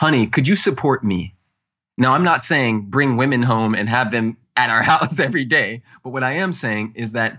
Honey, 0.00 0.26
could 0.26 0.48
you 0.48 0.56
support 0.56 1.04
me?" 1.04 1.34
Now, 1.96 2.14
I'm 2.14 2.24
not 2.24 2.44
saying 2.44 2.86
bring 2.90 3.16
women 3.16 3.42
home 3.42 3.76
and 3.76 3.88
have 3.88 4.10
them 4.10 4.38
at 4.56 4.70
our 4.70 4.82
house 4.92 5.20
every 5.20 5.44
day, 5.44 5.82
but 6.02 6.10
what 6.10 6.24
I 6.24 6.34
am 6.34 6.52
saying 6.52 6.94
is 6.96 7.12
that 7.12 7.38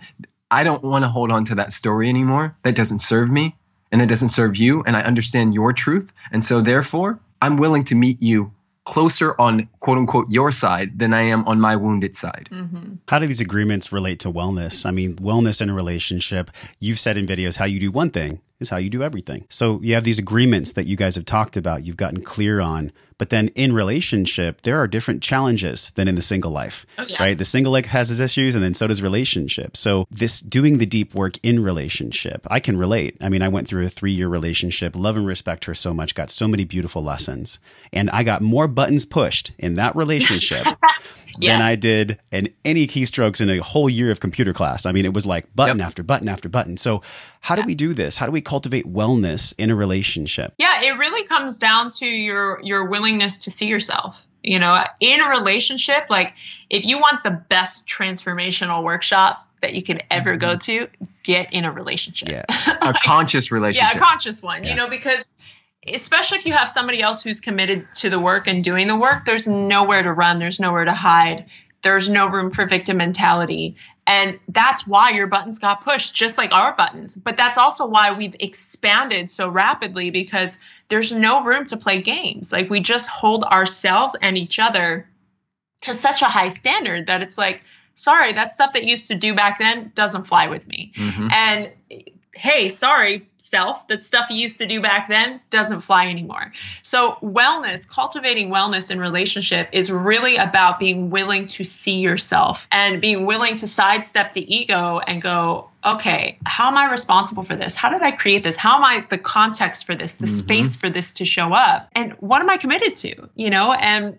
I 0.53 0.63
don't 0.63 0.83
want 0.83 1.03
to 1.03 1.09
hold 1.09 1.31
on 1.31 1.45
to 1.45 1.55
that 1.55 1.73
story 1.73 2.09
anymore. 2.09 2.55
That 2.61 2.75
doesn't 2.75 2.99
serve 2.99 3.29
me 3.31 3.55
and 3.91 4.01
it 4.01 4.05
doesn't 4.05 4.29
serve 4.29 4.55
you. 4.55 4.83
And 4.85 4.95
I 4.95 5.01
understand 5.01 5.55
your 5.55 5.73
truth. 5.73 6.13
And 6.31 6.43
so, 6.43 6.61
therefore, 6.61 7.19
I'm 7.41 7.57
willing 7.57 7.83
to 7.85 7.95
meet 7.95 8.21
you 8.21 8.51
closer 8.85 9.39
on 9.39 9.67
quote 9.79 9.97
unquote 9.97 10.29
your 10.29 10.51
side 10.51 10.99
than 10.99 11.13
I 11.13 11.21
am 11.21 11.45
on 11.45 11.59
my 11.59 11.75
wounded 11.75 12.15
side. 12.15 12.49
Mm-hmm. 12.51 12.95
How 13.07 13.19
do 13.19 13.27
these 13.27 13.41
agreements 13.41 13.91
relate 13.91 14.19
to 14.21 14.31
wellness? 14.31 14.85
I 14.85 14.91
mean, 14.91 15.15
wellness 15.15 15.61
in 15.61 15.69
a 15.69 15.73
relationship, 15.73 16.51
you've 16.79 16.99
said 16.99 17.17
in 17.17 17.25
videos 17.25 17.57
how 17.57 17.65
you 17.65 17.79
do 17.79 17.91
one 17.91 18.11
thing 18.11 18.41
is 18.59 18.69
how 18.69 18.77
you 18.77 18.89
do 18.89 19.01
everything. 19.01 19.45
So 19.49 19.79
you 19.81 19.93
have 19.95 20.03
these 20.03 20.19
agreements 20.19 20.73
that 20.73 20.85
you 20.85 20.95
guys 20.95 21.15
have 21.15 21.25
talked 21.25 21.57
about, 21.57 21.85
you've 21.85 21.97
gotten 21.97 22.21
clear 22.21 22.61
on. 22.61 22.91
But 23.23 23.29
then 23.29 23.47
in 23.55 23.71
relationship, 23.71 24.63
there 24.63 24.77
are 24.79 24.85
different 24.85 25.23
challenges 25.23 25.91
than 25.91 26.09
in 26.09 26.15
the 26.15 26.21
single 26.21 26.51
life, 26.51 26.85
oh, 26.97 27.05
yeah. 27.07 27.23
right? 27.23 27.37
The 27.37 27.45
single 27.45 27.71
life 27.71 27.85
has 27.85 28.11
its 28.11 28.19
issues 28.19 28.53
and 28.53 28.61
then 28.61 28.73
so 28.73 28.85
does 28.85 29.01
relationship. 29.01 29.77
So 29.77 30.05
this 30.11 30.41
doing 30.41 30.77
the 30.77 30.85
deep 30.85 31.15
work 31.15 31.39
in 31.41 31.63
relationship, 31.63 32.45
I 32.51 32.59
can 32.59 32.75
relate. 32.75 33.15
I 33.21 33.29
mean, 33.29 33.41
I 33.41 33.47
went 33.47 33.69
through 33.69 33.85
a 33.85 33.89
three 33.89 34.11
year 34.11 34.27
relationship, 34.27 34.93
love 34.93 35.15
and 35.15 35.25
respect 35.25 35.63
her 35.63 35.73
so 35.73 35.93
much, 35.93 36.15
got 36.15 36.31
so 36.31 36.49
many 36.49 36.65
beautiful 36.65 37.01
lessons. 37.01 37.59
And 37.93 38.09
I 38.09 38.23
got 38.23 38.41
more 38.41 38.67
buttons 38.67 39.05
pushed 39.05 39.53
in 39.57 39.75
that 39.75 39.95
relationship 39.95 40.65
yes. 41.39 41.53
than 41.53 41.61
I 41.61 41.75
did 41.75 42.19
in 42.31 42.49
any 42.65 42.87
keystrokes 42.87 43.39
in 43.39 43.49
a 43.49 43.59
whole 43.59 43.89
year 43.89 44.11
of 44.11 44.19
computer 44.19 44.51
class. 44.53 44.85
I 44.85 44.91
mean, 44.91 45.05
it 45.05 45.13
was 45.13 45.25
like 45.25 45.53
button 45.55 45.77
yep. 45.77 45.87
after 45.87 46.03
button 46.03 46.27
after 46.27 46.49
button. 46.49 46.75
So, 46.75 47.01
how 47.43 47.57
do 47.57 47.63
we 47.63 47.75
do 47.75 47.93
this? 47.93 48.15
How 48.15 48.25
do 48.25 48.31
we 48.31 48.39
cultivate 48.39 48.85
wellness 48.85 49.53
in 49.57 49.69
a 49.69 49.75
relationship? 49.75 50.53
Yeah, 50.57 50.81
it 50.81 50.97
really 50.97 51.27
comes 51.27 51.59
down 51.59 51.91
to 51.91 52.05
your 52.05 52.61
your 52.63 52.85
willingness 52.85 53.43
to 53.43 53.51
see 53.51 53.67
yourself. 53.67 54.25
You 54.41 54.59
know, 54.59 54.81
in 55.01 55.21
a 55.21 55.29
relationship, 55.29 56.05
like 56.09 56.33
if 56.69 56.85
you 56.85 56.99
want 56.99 57.21
the 57.23 57.31
best 57.31 57.85
transformational 57.85 58.81
workshop, 58.81 59.45
that 59.61 59.73
you 59.73 59.83
could 59.83 60.03
ever 60.09 60.37
go 60.37 60.55
mm-hmm. 60.55 60.85
to, 60.85 60.87
get 61.23 61.53
in 61.53 61.65
a 61.65 61.71
relationship. 61.71 62.29
Yeah. 62.29 62.45
a 62.81 62.93
conscious 63.03 63.51
relationship. 63.51 63.95
yeah, 63.95 63.99
a 63.99 64.01
conscious 64.01 64.41
one, 64.41 64.63
Yeah. 64.63 64.69
you 64.69 64.75
know, 64.75 64.89
because 64.89 65.23
especially 65.91 66.37
if 66.37 66.45
you 66.45 66.53
have 66.53 66.69
somebody 66.69 67.01
else 67.01 67.21
who's 67.21 67.41
committed 67.41 67.87
to 67.95 68.09
the 68.09 68.19
work 68.19 68.47
and 68.47 68.63
doing 68.63 68.87
the 68.87 68.95
work, 68.95 69.25
there's 69.25 69.47
nowhere 69.47 70.01
to 70.01 70.13
run, 70.13 70.39
there's 70.39 70.59
nowhere 70.59 70.85
to 70.85 70.93
hide, 70.93 71.45
there's 71.81 72.09
no 72.09 72.27
room 72.27 72.51
for 72.51 72.65
victim 72.65 72.97
mentality. 72.97 73.75
And 74.05 74.39
that's 74.49 74.85
why 74.85 75.11
your 75.11 75.27
buttons 75.27 75.59
got 75.59 75.83
pushed, 75.83 76.13
just 76.13 76.37
like 76.37 76.51
our 76.51 76.75
buttons. 76.75 77.15
But 77.15 77.37
that's 77.37 77.57
also 77.57 77.85
why 77.85 78.11
we've 78.11 78.35
expanded 78.39 79.31
so 79.31 79.47
rapidly 79.47 80.09
because 80.09 80.57
there's 80.89 81.11
no 81.11 81.43
room 81.43 81.65
to 81.67 81.77
play 81.77 82.01
games. 82.01 82.51
Like 82.51 82.69
we 82.69 82.81
just 82.81 83.07
hold 83.07 83.43
ourselves 83.45 84.15
and 84.21 84.37
each 84.37 84.59
other 84.59 85.07
to 85.81 85.93
such 85.93 86.21
a 86.21 86.25
high 86.25 86.49
standard 86.49 87.07
that 87.07 87.21
it's 87.21 87.37
like, 87.37 87.63
sorry, 87.93 88.33
that 88.33 88.51
stuff 88.51 88.73
that 88.73 88.83
used 88.83 89.07
to 89.07 89.15
do 89.15 89.33
back 89.33 89.59
then 89.59 89.91
doesn't 89.95 90.27
fly 90.27 90.47
with 90.47 90.67
me. 90.67 90.91
Mhm. 90.95 91.31
And 91.31 91.71
hey, 92.35 92.69
sorry, 92.69 93.29
self, 93.37 93.87
that 93.87 94.03
stuff 94.03 94.29
you 94.29 94.37
used 94.37 94.57
to 94.57 94.65
do 94.65 94.81
back 94.81 95.07
then 95.07 95.39
doesn't 95.49 95.81
fly 95.81 96.07
anymore. 96.07 96.51
So, 96.81 97.17
wellness, 97.21 97.87
cultivating 97.87 98.49
wellness 98.49 98.89
in 98.89 98.99
relationship 98.99 99.69
is 99.71 99.91
really 99.91 100.37
about 100.37 100.79
being 100.79 101.09
willing 101.09 101.45
to 101.47 101.63
see 101.63 101.99
yourself 101.99 102.67
and 102.71 103.01
being 103.01 103.25
willing 103.25 103.57
to 103.57 103.67
sidestep 103.67 104.33
the 104.33 104.55
ego 104.55 104.99
and 104.99 105.21
go, 105.21 105.69
okay, 105.85 106.39
how 106.45 106.69
am 106.69 106.77
I 106.77 106.89
responsible 106.89 107.43
for 107.43 107.55
this? 107.55 107.75
How 107.75 107.89
did 107.89 108.01
I 108.01 108.11
create 108.11 108.43
this? 108.43 108.57
How 108.57 108.77
am 108.77 108.83
I 108.83 109.05
the 109.07 109.17
context 109.17 109.85
for 109.85 109.93
this, 109.93 110.17
the 110.17 110.25
mm-hmm. 110.25 110.33
space 110.33 110.75
for 110.75 110.89
this 110.89 111.13
to 111.15 111.25
show 111.25 111.53
up? 111.53 111.89
And 111.93 112.13
what 112.13 112.41
am 112.41 112.49
I 112.49 112.57
committed 112.57 112.95
to? 112.95 113.29
You 113.35 113.49
know, 113.51 113.73
and 113.73 114.17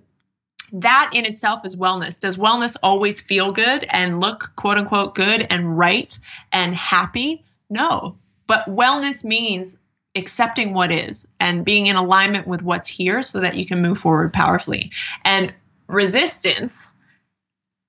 that 0.72 1.10
in 1.12 1.24
itself 1.24 1.64
is 1.64 1.76
wellness. 1.76 2.20
Does 2.20 2.36
wellness 2.36 2.76
always 2.82 3.20
feel 3.20 3.52
good 3.52 3.84
and 3.88 4.20
look 4.20 4.52
quote 4.56 4.78
unquote 4.78 5.14
good 5.14 5.46
and 5.50 5.76
right 5.78 6.18
and 6.52 6.74
happy? 6.74 7.43
No. 7.70 8.16
But 8.46 8.66
wellness 8.66 9.24
means 9.24 9.78
accepting 10.16 10.74
what 10.74 10.92
is 10.92 11.26
and 11.40 11.64
being 11.64 11.86
in 11.86 11.96
alignment 11.96 12.46
with 12.46 12.62
what's 12.62 12.88
here 12.88 13.22
so 13.22 13.40
that 13.40 13.56
you 13.56 13.66
can 13.66 13.82
move 13.82 13.98
forward 13.98 14.32
powerfully. 14.32 14.92
And 15.24 15.52
resistance 15.88 16.92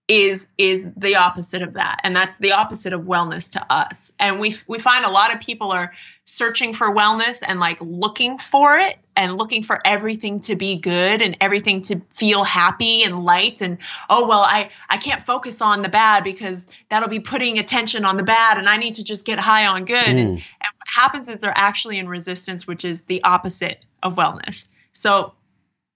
is 0.07 0.49
is 0.57 0.91
the 0.95 1.15
opposite 1.15 1.63
of 1.63 1.73
that. 1.73 1.99
And 2.03 2.15
that's 2.15 2.37
the 2.37 2.51
opposite 2.51 2.93
of 2.93 3.01
wellness 3.01 3.53
to 3.53 3.73
us. 3.73 4.11
And 4.19 4.39
we 4.39 4.55
we 4.67 4.77
find 4.77 5.03
a 5.03 5.09
lot 5.09 5.33
of 5.33 5.41
people 5.41 5.71
are 5.71 5.93
searching 6.25 6.73
for 6.73 6.93
wellness 6.93 7.41
and 7.45 7.59
like 7.59 7.79
looking 7.81 8.37
for 8.37 8.77
it 8.77 8.97
and 9.15 9.35
looking 9.35 9.63
for 9.63 9.81
everything 9.83 10.41
to 10.41 10.55
be 10.55 10.75
good 10.75 11.23
and 11.23 11.37
everything 11.41 11.81
to 11.81 12.01
feel 12.11 12.43
happy 12.43 13.03
and 13.03 13.25
light. 13.25 13.61
And 13.61 13.79
oh 14.07 14.27
well 14.27 14.41
i 14.41 14.69
i 14.89 14.97
can't 14.97 15.23
focus 15.23 15.59
on 15.61 15.81
the 15.81 15.89
bad 15.89 16.23
because 16.23 16.67
that'll 16.89 17.09
be 17.09 17.19
putting 17.19 17.57
attention 17.57 18.05
on 18.05 18.15
the 18.15 18.23
bad 18.23 18.59
and 18.59 18.69
i 18.69 18.77
need 18.77 18.95
to 18.95 19.03
just 19.03 19.25
get 19.25 19.39
high 19.39 19.65
on 19.65 19.85
good. 19.85 20.07
And, 20.07 20.19
mm. 20.19 20.33
and 20.33 20.71
what 20.77 20.87
happens 20.87 21.29
is 21.29 21.41
they're 21.41 21.51
actually 21.55 21.97
in 21.97 22.07
resistance 22.07 22.67
which 22.67 22.85
is 22.85 23.01
the 23.03 23.23
opposite 23.23 23.83
of 24.03 24.15
wellness. 24.17 24.67
So 24.93 25.33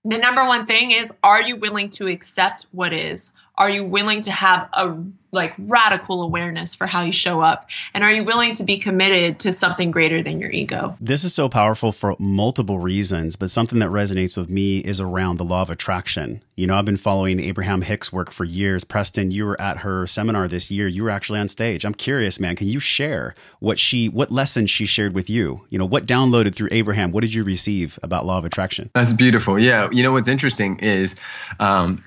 the 0.03 0.17
number 0.17 0.43
one 0.45 0.65
thing 0.65 0.89
is 0.89 1.13
are 1.23 1.43
you 1.43 1.57
willing 1.57 1.91
to 1.91 2.07
accept 2.07 2.65
what 2.71 2.91
is 2.91 3.33
are 3.59 3.69
you 3.69 3.83
willing 3.83 4.21
to 4.21 4.31
have 4.31 4.69
a 4.73 4.95
like 5.31 5.53
radical 5.57 6.23
awareness 6.23 6.75
for 6.75 6.87
how 6.87 7.03
you 7.03 7.11
show 7.11 7.41
up 7.41 7.69
and 7.93 8.03
are 8.03 8.11
you 8.11 8.23
willing 8.23 8.53
to 8.55 8.63
be 8.63 8.77
committed 8.77 9.39
to 9.39 9.53
something 9.53 9.91
greater 9.91 10.23
than 10.23 10.39
your 10.39 10.51
ego 10.51 10.95
This 10.99 11.23
is 11.23 11.33
so 11.33 11.49
powerful 11.49 11.91
for 11.91 12.15
multiple 12.19 12.79
reasons, 12.79 13.35
but 13.35 13.49
something 13.49 13.79
that 13.79 13.89
resonates 13.89 14.37
with 14.37 14.49
me 14.49 14.79
is 14.79 14.99
around 14.99 15.37
the 15.37 15.43
law 15.45 15.61
of 15.61 15.69
attraction. 15.69 16.43
You 16.55 16.67
know, 16.67 16.77
I've 16.77 16.85
been 16.85 16.97
following 16.97 17.39
Abraham 17.39 17.81
Hicks' 17.81 18.11
work 18.11 18.31
for 18.31 18.43
years. 18.43 18.83
Preston, 18.83 19.31
you 19.31 19.45
were 19.45 19.59
at 19.61 19.79
her 19.79 20.05
seminar 20.07 20.47
this 20.47 20.69
year. 20.69 20.87
You 20.87 21.03
were 21.03 21.09
actually 21.09 21.39
on 21.39 21.47
stage. 21.47 21.85
I'm 21.85 21.93
curious, 21.93 22.39
man. 22.39 22.55
Can 22.55 22.67
you 22.67 22.79
share 22.79 23.35
what 23.59 23.79
she, 23.79 24.09
what 24.09 24.31
lessons 24.31 24.69
she 24.69 24.85
shared 24.85 25.13
with 25.13 25.29
you? 25.29 25.65
You 25.69 25.79
know, 25.79 25.85
what 25.85 26.05
downloaded 26.05 26.55
through 26.55 26.69
Abraham? 26.71 27.11
What 27.11 27.21
did 27.21 27.33
you 27.33 27.43
receive 27.43 27.97
about 28.03 28.25
law 28.25 28.37
of 28.37 28.45
attraction? 28.45 28.89
That's 28.93 29.13
beautiful. 29.13 29.57
Yeah. 29.59 29.89
You 29.91 30.03
know 30.03 30.11
what's 30.11 30.27
interesting 30.27 30.79
is, 30.79 31.15
um, 31.59 31.97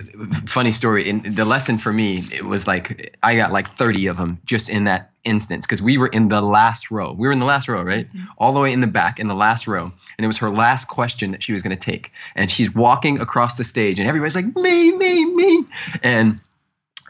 funny 0.46 0.72
story. 0.72 1.08
In 1.08 1.34
the 1.34 1.44
lesson 1.44 1.78
for 1.78 1.92
me, 1.92 2.22
it 2.32 2.44
was 2.44 2.66
like 2.66 3.11
I 3.22 3.36
got 3.36 3.52
like 3.52 3.68
30 3.68 4.06
of 4.06 4.16
them 4.16 4.40
just 4.44 4.68
in 4.68 4.84
that 4.84 5.10
instance 5.24 5.66
because 5.66 5.82
we 5.82 5.98
were 5.98 6.08
in 6.08 6.28
the 6.28 6.40
last 6.40 6.90
row. 6.90 7.12
We 7.12 7.26
were 7.26 7.32
in 7.32 7.38
the 7.38 7.46
last 7.46 7.68
row, 7.68 7.82
right? 7.82 8.08
Mm-hmm. 8.08 8.24
All 8.38 8.52
the 8.52 8.60
way 8.60 8.72
in 8.72 8.80
the 8.80 8.86
back 8.86 9.18
in 9.20 9.28
the 9.28 9.34
last 9.34 9.66
row, 9.66 9.84
and 9.84 10.24
it 10.24 10.26
was 10.26 10.38
her 10.38 10.50
last 10.50 10.86
question 10.86 11.32
that 11.32 11.42
she 11.42 11.52
was 11.52 11.62
going 11.62 11.76
to 11.76 11.90
take. 11.90 12.12
And 12.34 12.50
she's 12.50 12.74
walking 12.74 13.20
across 13.20 13.56
the 13.56 13.64
stage, 13.64 13.98
and 13.98 14.08
everybody's 14.08 14.34
like, 14.36 14.54
"Me, 14.56 14.92
me, 14.92 15.24
me," 15.24 15.64
and 16.02 16.40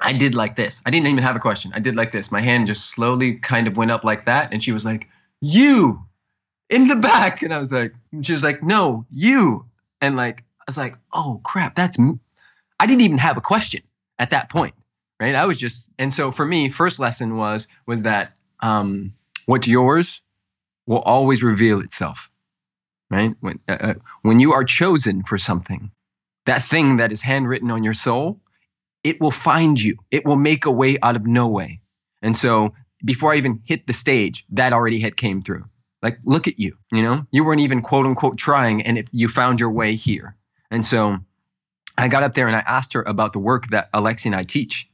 I 0.01 0.13
did 0.13 0.35
like 0.35 0.57
this. 0.57 0.83
I 0.87 0.91
didn't 0.91 1.09
even 1.09 1.23
have 1.23 1.37
a 1.37 1.41
question. 1.41 1.73
I 1.75 1.81
did 1.81 1.97
like 1.97 2.13
this. 2.13 2.31
My 2.33 2.41
hand 2.41 2.67
just 2.67 2.91
slowly 2.91 3.35
kind 3.35 3.67
of 3.67 3.77
went 3.77 3.91
up 3.91 4.05
like 4.05 4.27
that, 4.27 4.53
and 4.53 4.63
she 4.63 4.73
was 4.73 4.85
like, 4.85 5.09
"You." 5.41 6.05
In 6.71 6.89
the 6.89 6.97
back, 6.97 7.43
and 7.43 7.53
I 7.53 7.59
was 7.59 7.71
like, 7.71 7.93
she 8.23 8.33
was 8.33 8.43
like, 8.43 8.63
no, 8.63 9.05
you, 9.11 9.67
and 10.01 10.17
like 10.17 10.43
I 10.61 10.65
was 10.67 10.79
like, 10.79 10.97
oh 11.13 11.39
crap, 11.45 11.75
that's. 11.75 11.99
m- 11.99 12.19
I 12.81 12.87
didn't 12.87 13.03
even 13.03 13.19
have 13.19 13.37
a 13.37 13.43
question 13.43 13.83
at 14.19 14.31
that 14.31 14.49
point, 14.49 14.75
right? 15.23 15.37
I 15.37 15.47
was 15.47 15.59
just, 15.59 15.89
and 15.99 16.13
so 16.13 16.33
for 16.33 16.45
me, 16.45 16.69
first 16.69 16.99
lesson 16.99 17.37
was 17.37 17.69
was 17.87 18.03
that 18.03 18.37
um, 18.59 19.15
what's 19.47 19.69
yours 19.69 20.23
will 20.85 20.99
always 20.99 21.45
reveal 21.45 21.81
itself, 21.81 22.29
right? 23.09 23.37
When 23.39 23.61
uh, 23.69 23.73
uh, 23.73 23.95
when 24.23 24.41
you 24.41 24.55
are 24.55 24.65
chosen 24.65 25.23
for 25.23 25.39
something, 25.39 25.93
that 26.47 26.65
thing 26.65 26.97
that 26.97 27.13
is 27.13 27.23
handwritten 27.23 27.71
on 27.71 27.85
your 27.85 27.95
soul, 27.95 28.41
it 29.05 29.21
will 29.21 29.31
find 29.31 29.81
you. 29.81 29.99
It 30.11 30.27
will 30.27 30.37
make 30.37 30.67
a 30.67 30.73
way 30.73 30.99
out 31.01 31.15
of 31.15 31.25
no 31.25 31.47
way. 31.47 31.81
And 32.21 32.35
so 32.37 32.75
before 33.05 33.33
I 33.33 33.37
even 33.37 33.63
hit 33.65 33.87
the 33.87 33.93
stage, 33.93 34.45
that 34.51 34.73
already 34.73 34.99
had 34.99 35.17
came 35.17 35.43
through. 35.43 35.67
Like, 36.03 36.19
look 36.25 36.49
at 36.49 36.59
you, 36.59 36.79
you 36.91 37.03
know, 37.03 37.27
you 37.31 37.45
weren't 37.45 37.61
even 37.61 37.81
quote 37.81 38.07
unquote 38.07 38.39
trying, 38.39 38.83
and 38.83 38.99
if 38.99 39.07
you 39.13 39.29
found 39.29 39.61
your 39.61 39.71
way 39.71 39.95
here. 39.95 40.37
And 40.69 40.85
so 40.85 41.19
I 41.97 42.09
got 42.09 42.25
up 42.25 42.35
there 42.35 42.49
and 42.49 42.57
I 42.57 42.65
asked 42.67 42.95
her 42.95 43.03
about 43.03 43.33
the 43.33 43.39
work 43.39 43.69
that 43.69 43.93
Alexi 43.93 44.27
and 44.27 44.35
I 44.35 44.43
teach. 44.43 44.89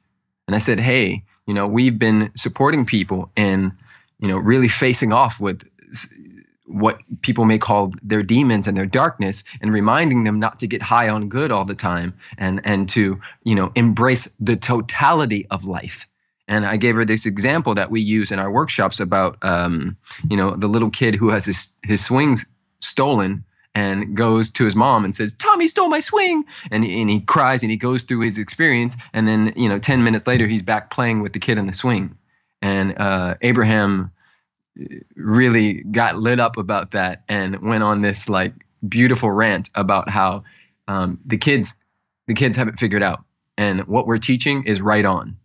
And 0.49 0.57
I 0.57 0.59
said, 0.59 0.81
hey, 0.81 1.23
you 1.47 1.55
know, 1.55 1.69
we've 1.69 1.99
been 1.99 2.33
supporting 2.35 2.85
people 2.85 3.31
and, 3.37 3.71
you 4.19 4.27
know, 4.27 4.39
really 4.39 4.67
facing 4.67 5.13
off 5.13 5.39
with 5.39 5.63
what 6.67 6.99
people 7.23 7.45
may 7.45 7.59
call 7.59 7.93
their 8.03 8.23
demons 8.23 8.67
and 8.67 8.77
their 8.77 8.87
darkness 8.87 9.45
and 9.61 9.73
reminding 9.73 10.25
them 10.25 10.41
not 10.41 10.59
to 10.61 10.67
get 10.67 10.83
high 10.83 11.09
on 11.09 11.29
good 11.29 11.53
all 11.53 11.65
the 11.65 11.75
time 11.75 12.15
and 12.37 12.61
and 12.65 12.89
to, 12.89 13.21
you 13.45 13.55
know, 13.55 13.71
embrace 13.75 14.31
the 14.41 14.57
totality 14.57 15.47
of 15.51 15.65
life. 15.65 16.09
And 16.49 16.65
I 16.65 16.79
gave 16.79 16.95
her 16.95 17.05
this 17.05 17.27
example 17.27 17.75
that 17.75 17.91
we 17.91 18.01
use 18.01 18.33
in 18.33 18.39
our 18.39 18.51
workshops 18.51 19.01
about, 19.01 19.37
um, 19.43 19.97
you 20.31 20.37
know, 20.37 20.57
the 20.57 20.69
little 20.69 20.91
kid 20.91 21.15
who 21.15 21.29
has 21.29 21.45
his, 21.45 21.75
his 21.85 22.03
swings 22.03 22.47
stolen 22.81 23.45
and 23.79 24.17
goes 24.17 24.51
to 24.51 24.65
his 24.65 24.75
mom 24.75 25.05
and 25.05 25.15
says, 25.15 25.35
Tommy 25.35 25.69
stole 25.69 25.89
my 25.89 26.01
swing. 26.01 26.45
And 26.73 26.83
he, 26.83 27.01
and 27.01 27.09
he 27.09 27.21
cries 27.21 27.63
and 27.63 27.71
he 27.71 27.77
goes 27.77 28.03
through 28.03 28.23
his 28.23 28.37
experience. 28.37 28.97
And 29.13 29.25
then, 29.25 29.53
you 29.55 29.69
know, 29.69 29.79
10 29.79 30.03
minutes 30.03 30.27
later, 30.27 30.49
he's 30.49 30.63
back 30.63 30.91
playing 30.91 31.23
with 31.23 31.33
the 31.33 31.39
kid 31.39 31.59
on 31.59 31.67
the 31.67 31.73
swing. 31.73 32.19
And 32.61 32.99
uh, 32.99 33.37
Abraham 33.41 34.11
really 35.15 35.75
got 35.75 36.19
lit 36.19 36.41
up 36.41 36.57
about 36.57 36.91
that 36.91 37.23
and 37.29 37.61
went 37.63 37.85
on 37.85 38.03
this 38.03 38.29
like 38.29 38.53
beautiful 38.89 39.31
rant 39.31 39.71
about 39.77 40.09
how 40.09 40.43
um, 40.89 41.21
the 41.25 41.37
kids 41.37 41.79
the 42.27 42.35
kids 42.35 42.57
haven't 42.57 42.79
figured 42.79 43.03
out 43.03 43.25
and 43.57 43.87
what 43.87 44.07
we're 44.07 44.19
teaching 44.19 44.65
is 44.67 44.81
right 44.81 45.05
on 45.05 45.37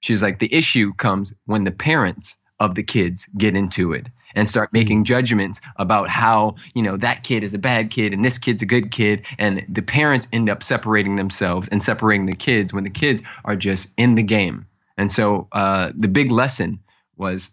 she's 0.00 0.22
like 0.22 0.38
the 0.38 0.54
issue 0.54 0.94
comes 0.94 1.34
when 1.46 1.64
the 1.64 1.72
parents 1.72 2.40
of 2.60 2.76
the 2.76 2.84
kids 2.84 3.28
get 3.36 3.56
into 3.56 3.92
it 3.92 4.06
and 4.36 4.48
start 4.48 4.72
making 4.72 5.04
judgments 5.04 5.60
about 5.74 6.08
how 6.08 6.54
you 6.74 6.82
know 6.82 6.96
that 6.96 7.24
kid 7.24 7.42
is 7.42 7.54
a 7.54 7.58
bad 7.58 7.90
kid 7.90 8.12
and 8.12 8.24
this 8.24 8.38
kid's 8.38 8.62
a 8.62 8.66
good 8.66 8.92
kid. 8.92 9.26
And 9.38 9.66
the 9.68 9.82
parents 9.82 10.28
end 10.32 10.48
up 10.48 10.62
separating 10.62 11.16
themselves 11.16 11.68
and 11.68 11.82
separating 11.82 12.26
the 12.26 12.36
kids 12.36 12.72
when 12.72 12.84
the 12.84 12.90
kids 12.90 13.22
are 13.44 13.56
just 13.56 13.92
in 13.96 14.14
the 14.14 14.22
game. 14.22 14.66
And 14.96 15.10
so 15.10 15.48
uh, 15.50 15.90
the 15.96 16.08
big 16.08 16.30
lesson 16.30 16.80
was 17.16 17.50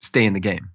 stay 0.00 0.24
in 0.24 0.32
the 0.32 0.40
game 0.40 0.70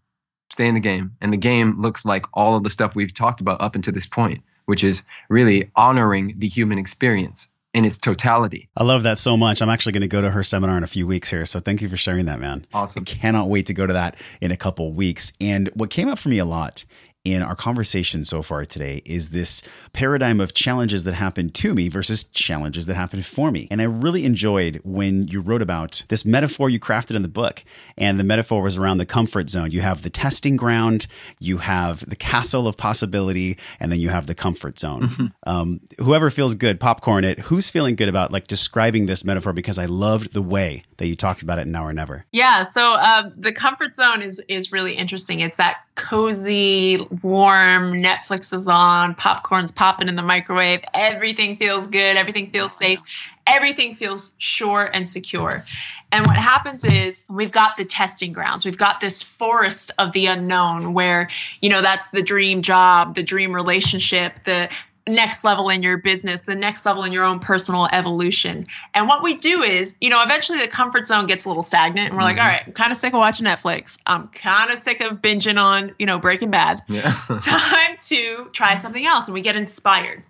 stay 0.52 0.68
in 0.68 0.74
the 0.74 0.82
game. 0.82 1.16
And 1.22 1.32
the 1.32 1.38
game 1.38 1.82
looks 1.82 2.04
like 2.04 2.26
all 2.34 2.58
of 2.58 2.64
the 2.64 2.70
stuff 2.70 2.94
we've 2.94 3.14
talked 3.14 3.40
about 3.40 3.62
up 3.62 3.76
until 3.76 3.94
this 3.94 4.06
point 4.06 4.44
which 4.66 4.84
is 4.84 5.04
really 5.30 5.70
honoring 5.76 6.36
the 6.38 6.48
human 6.48 6.78
experience 6.78 7.50
in 7.74 7.86
its 7.86 7.98
totality 7.98 8.70
I 8.76 8.84
love 8.84 9.04
that 9.04 9.18
so 9.18 9.38
much. 9.38 9.62
I'm 9.62 9.70
actually 9.70 9.94
going 9.94 10.02
to 10.02 10.08
go 10.08 10.22
to 10.22 10.32
her 10.32 10.44
seminar 10.44 10.78
in 10.78 10.84
a 10.84 10.88
few 10.88 11.06
weeks 11.06 11.30
here. 11.30 11.46
So 11.46 11.60
thank 11.60 11.82
you 11.82 11.90
for 11.90 11.98
sharing 11.98 12.26
that, 12.26 12.40
man. 12.40 12.66
Awesome. 12.74 13.02
I 13.02 13.06
cannot 13.06 13.50
wait 13.50 13.68
to 13.68 13.74
go 13.74 13.86
to 13.86 13.94
that 13.94 14.16
in 14.40 14.52
a 14.52 14.58
couple 14.58 14.92
weeks. 14.94 15.34
And 15.40 15.70
what 15.74 15.90
came 15.90 16.08
up 16.08 16.20
for 16.20 16.30
me 16.30 16.40
a 16.40 16.46
lot 16.46 16.86
in 17.24 17.44
our 17.44 17.56
conversation 17.56 18.24
so 18.24 18.42
far 18.42 18.66
today 18.66 19.02
is 19.06 19.30
this 19.30 19.62
paradigm 19.94 20.40
of 20.40 20.56
challenges 20.56 21.04
that 21.04 21.14
happen 21.14 21.50
to 21.50 21.76
me 21.76 21.88
versus 21.88 22.24
challenges 22.24 22.88
that 22.88 22.96
happen 22.96 23.22
for 23.22 23.52
me. 23.52 23.68
And 23.70 23.80
I 23.80 23.86
really 23.86 24.26
enjoyed 24.26 24.82
when 24.84 25.28
you 25.28 25.40
wrote 25.40 25.62
about 25.62 26.04
this 26.08 26.26
metaphor 26.26 26.70
you 26.70 26.80
crafted 26.80 27.16
in 27.16 27.22
the 27.22 27.28
book. 27.28 27.64
And 27.96 28.20
the 28.20 28.24
metaphor 28.24 28.64
was 28.64 28.76
around 28.78 28.98
the 28.98 29.06
comfort 29.06 29.52
zone. 29.52 29.72
You 29.72 29.82
have 29.82 30.02
the 30.02 30.10
testing 30.10 30.56
ground, 30.56 31.06
you 31.40 31.60
have 31.60 32.08
the 32.10 32.16
castle 32.16 32.68
of 32.68 32.76
possibility, 32.76 33.58
and 33.80 33.92
then 33.92 34.00
you 34.00 34.10
have 34.10 34.26
the 34.26 34.36
comfort 34.36 34.80
zone. 34.80 35.04
Mm-hmm. 35.04 35.26
Um, 35.46 35.82
whoever 36.00 36.32
feels 36.32 36.56
good, 36.56 36.80
popcorn 36.80 37.24
it. 37.24 37.40
Who's 37.40 37.70
feeling 37.70 37.96
good 37.96 38.10
about 38.10 38.32
like 38.32 38.48
describing 38.48 39.06
this 39.06 39.24
metaphor? 39.24 39.54
Because 39.54 39.78
I 39.78 39.86
loved 39.86 40.34
the 40.34 40.42
way 40.42 40.84
that 40.98 41.06
you 41.06 41.16
talked 41.16 41.44
about 41.44 41.60
it 41.60 41.64
in 41.64 41.72
Now 41.72 41.86
or 41.86 41.94
Never. 41.94 42.26
Yeah. 42.32 42.64
So 42.64 42.96
uh, 42.96 43.30
the 43.38 43.52
comfort 43.52 43.94
zone 43.94 44.24
is 44.24 44.40
is 44.48 44.72
really 44.72 44.94
interesting. 44.94 45.40
It's 45.42 45.58
that 45.58 45.78
cozy, 45.96 47.08
warm, 47.22 47.94
Netflix 47.94 48.54
is 48.54 48.68
on, 48.68 49.16
popcorn's 49.16 49.72
popping 49.72 50.08
in 50.08 50.16
the 50.16 50.22
microwave, 50.22 50.82
everything 50.94 51.58
feels 51.58 51.88
good, 51.88 52.18
everything 52.18 52.50
feels 52.50 52.76
safe, 52.76 53.00
everything 53.48 53.96
feels 53.96 54.34
sure 54.38 54.90
and 54.94 55.08
secure. 55.08 55.66
And 56.14 56.26
what 56.26 56.38
happens 56.38 56.84
is 56.84 57.26
we've 57.30 57.52
got 57.52 57.78
the 57.78 57.86
testing 57.86 58.34
grounds. 58.34 58.66
We've 58.66 58.78
got 58.78 59.00
this 59.00 59.22
forest 59.22 59.92
of 59.98 60.12
the 60.12 60.26
unknown 60.26 60.94
where, 60.94 61.30
you 61.62 61.70
know, 61.70 61.82
that's 61.82 62.10
the 62.10 62.22
dream 62.22 62.62
job, 62.62 63.16
the 63.16 63.24
dream 63.24 63.54
relationship, 63.54 64.44
the 64.44 64.70
next 65.08 65.44
level 65.44 65.70
in 65.70 65.82
your 65.82 65.98
business, 65.98 66.42
the 66.44 66.56
next 66.56 66.86
level 66.86 67.04
in 67.04 67.12
your 67.12 67.24
own 67.24 67.40
personal 67.40 67.88
evolution. 67.92 68.68
And 68.94 69.08
what 69.08 69.24
we 69.24 69.36
do 69.38 69.62
is, 69.62 69.96
you 70.00 70.10
know, 70.10 70.22
eventually 70.22 70.60
the 70.60 70.68
comfort 70.68 71.06
zone 71.06 71.26
gets 71.26 71.46
a 71.46 71.48
little 71.48 71.64
stagnant 71.64 72.10
and 72.10 72.16
we're 72.16 72.22
mm-hmm. 72.22 72.38
like, 72.38 72.44
all 72.44 72.50
right, 72.50 72.64
I'm 72.68 72.74
kind 72.74 72.92
of 72.92 72.98
sick 72.98 73.14
of 73.14 73.20
watching 73.20 73.46
Netflix. 73.46 73.98
I'm 74.06 74.28
kind 74.30 74.72
of 74.72 74.78
sick 74.80 75.02
of 75.02 75.22
binging 75.22 75.60
on, 75.60 75.96
you 75.98 76.06
know, 76.06 76.20
Breaking 76.20 76.52
Bad. 76.52 76.84
Yeah. 76.88 77.12
Time 77.42 77.98
to 78.08 78.50
try 78.54 78.76
something 78.76 79.06
else. 79.06 79.28
And 79.28 79.34
we 79.34 79.42
get 79.42 79.56
inspired. 79.56 80.24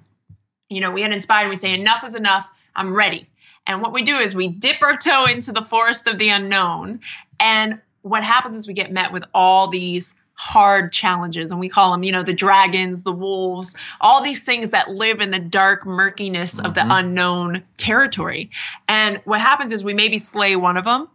You 0.70 0.80
know, 0.80 0.92
we 0.92 1.02
get 1.02 1.12
inspired 1.12 1.44
and 1.44 1.50
we 1.50 1.58
say, 1.58 1.74
enough 1.74 2.04
is 2.04 2.16
enough. 2.16 2.50
I'm 2.76 2.94
ready. 2.94 3.28
And 3.68 3.82
what 3.82 3.94
we 3.94 4.04
do 4.04 4.18
is 4.18 4.34
we 4.34 4.48
dip 4.48 4.82
our 4.82 4.98
toe 4.98 5.26
into 5.26 5.52
the 5.52 5.62
forest 5.62 6.08
of 6.08 6.18
the 6.18 6.30
unknown. 6.30 7.02
And 7.40 7.80
what 8.02 8.24
happens 8.24 8.56
is 8.56 8.68
we 8.68 8.74
get 8.74 8.92
met 8.92 9.12
with 9.12 9.26
all 9.34 9.68
these 9.68 10.16
hard 10.42 10.92
challenges 10.92 11.52
and 11.52 11.60
we 11.60 11.70
call 11.70 11.92
them 11.92 12.02
you 12.02 12.12
know 12.12 12.24
the 12.24 12.34
dragons 12.34 13.04
the 13.04 13.12
wolves 13.12 13.78
all 14.02 14.24
these 14.24 14.44
things 14.44 14.72
that 14.72 14.90
live 14.90 15.22
in 15.22 15.30
the 15.30 15.38
dark 15.38 15.86
murkiness 15.86 16.56
mm-hmm. 16.56 16.66
of 16.66 16.74
the 16.74 16.82
mm-hmm. 16.82 16.90
unknown 16.94 17.64
territory 17.78 18.50
and 18.88 19.22
what 19.26 19.40
happens 19.40 19.72
is 19.72 19.84
we 19.84 19.94
maybe 19.94 20.18
slay 20.18 20.56
one 20.56 20.78
of 20.78 20.84
them 20.84 21.08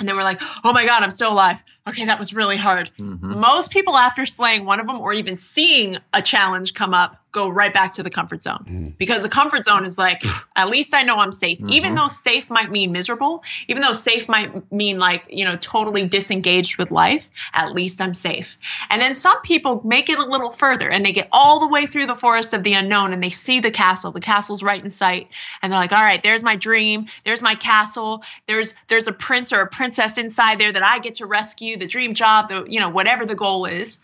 and 0.00 0.08
then 0.08 0.16
we're 0.16 0.24
like 0.24 0.42
oh 0.64 0.72
my 0.72 0.84
god 0.84 1.04
i'm 1.04 1.12
still 1.12 1.32
alive 1.32 1.62
okay 1.86 2.04
that 2.04 2.18
was 2.18 2.34
really 2.34 2.56
hard. 2.56 2.90
Mm-hmm. 2.98 3.40
most 3.40 3.70
people 3.70 3.96
after 3.96 4.26
slaying 4.26 4.64
one 4.64 4.80
of 4.80 4.86
them 4.86 5.00
or 5.00 5.12
even 5.12 5.36
seeing 5.36 5.98
a 6.12 6.22
challenge 6.22 6.74
come 6.74 6.94
up 6.94 7.16
go 7.32 7.48
right 7.48 7.72
back 7.72 7.92
to 7.92 8.02
the 8.02 8.10
comfort 8.10 8.42
zone. 8.42 8.64
Mm. 8.66 8.98
because 8.98 9.22
the 9.22 9.28
comfort 9.28 9.64
zone 9.64 9.84
is 9.84 9.96
like 9.96 10.22
at 10.56 10.68
least 10.68 10.94
i 10.94 11.02
know 11.02 11.18
i'm 11.18 11.32
safe. 11.32 11.58
Mm-hmm. 11.58 11.72
even 11.72 11.94
though 11.94 12.08
safe 12.08 12.50
might 12.50 12.70
mean 12.70 12.92
miserable 12.92 13.42
even 13.68 13.82
though 13.82 13.92
safe 13.92 14.28
might 14.28 14.70
mean 14.72 14.98
like 14.98 15.26
you 15.30 15.44
know 15.44 15.56
totally 15.56 16.06
disengaged 16.06 16.76
with 16.76 16.90
life 16.90 17.30
at 17.52 17.72
least 17.72 18.00
i'm 18.00 18.14
safe. 18.14 18.58
And 18.88 19.00
then 19.00 19.14
some 19.14 19.40
people 19.42 19.80
make 19.84 20.08
it 20.08 20.18
a 20.18 20.24
little 20.24 20.50
further 20.50 20.88
and 20.90 21.04
they 21.04 21.12
get 21.12 21.28
all 21.32 21.60
the 21.60 21.68
way 21.68 21.86
through 21.86 22.06
the 22.06 22.16
forest 22.16 22.54
of 22.54 22.62
the 22.64 22.74
unknown 22.74 23.12
and 23.12 23.22
they 23.22 23.30
see 23.30 23.60
the 23.60 23.70
castle. 23.70 24.12
The 24.12 24.20
castle's 24.20 24.62
right 24.62 24.82
in 24.82 24.90
sight 24.90 25.28
and 25.62 25.72
they're 25.72 25.78
like 25.78 25.92
all 25.92 26.02
right 26.02 26.22
there's 26.22 26.42
my 26.42 26.56
dream. 26.56 27.06
There's 27.24 27.42
my 27.42 27.54
castle. 27.54 28.22
There's 28.46 28.74
there's 28.88 29.08
a 29.08 29.12
prince 29.12 29.52
or 29.52 29.60
a 29.60 29.66
princess 29.66 30.18
inside 30.18 30.58
there 30.58 30.72
that 30.72 30.84
i 30.84 30.98
get 30.98 31.16
to 31.16 31.26
rescue 31.26 31.69
the 31.76 31.86
dream 31.86 32.14
job 32.14 32.48
the 32.48 32.64
you 32.68 32.80
know 32.80 32.88
whatever 32.88 33.26
the 33.26 33.34
goal 33.34 33.66
is 33.66 33.98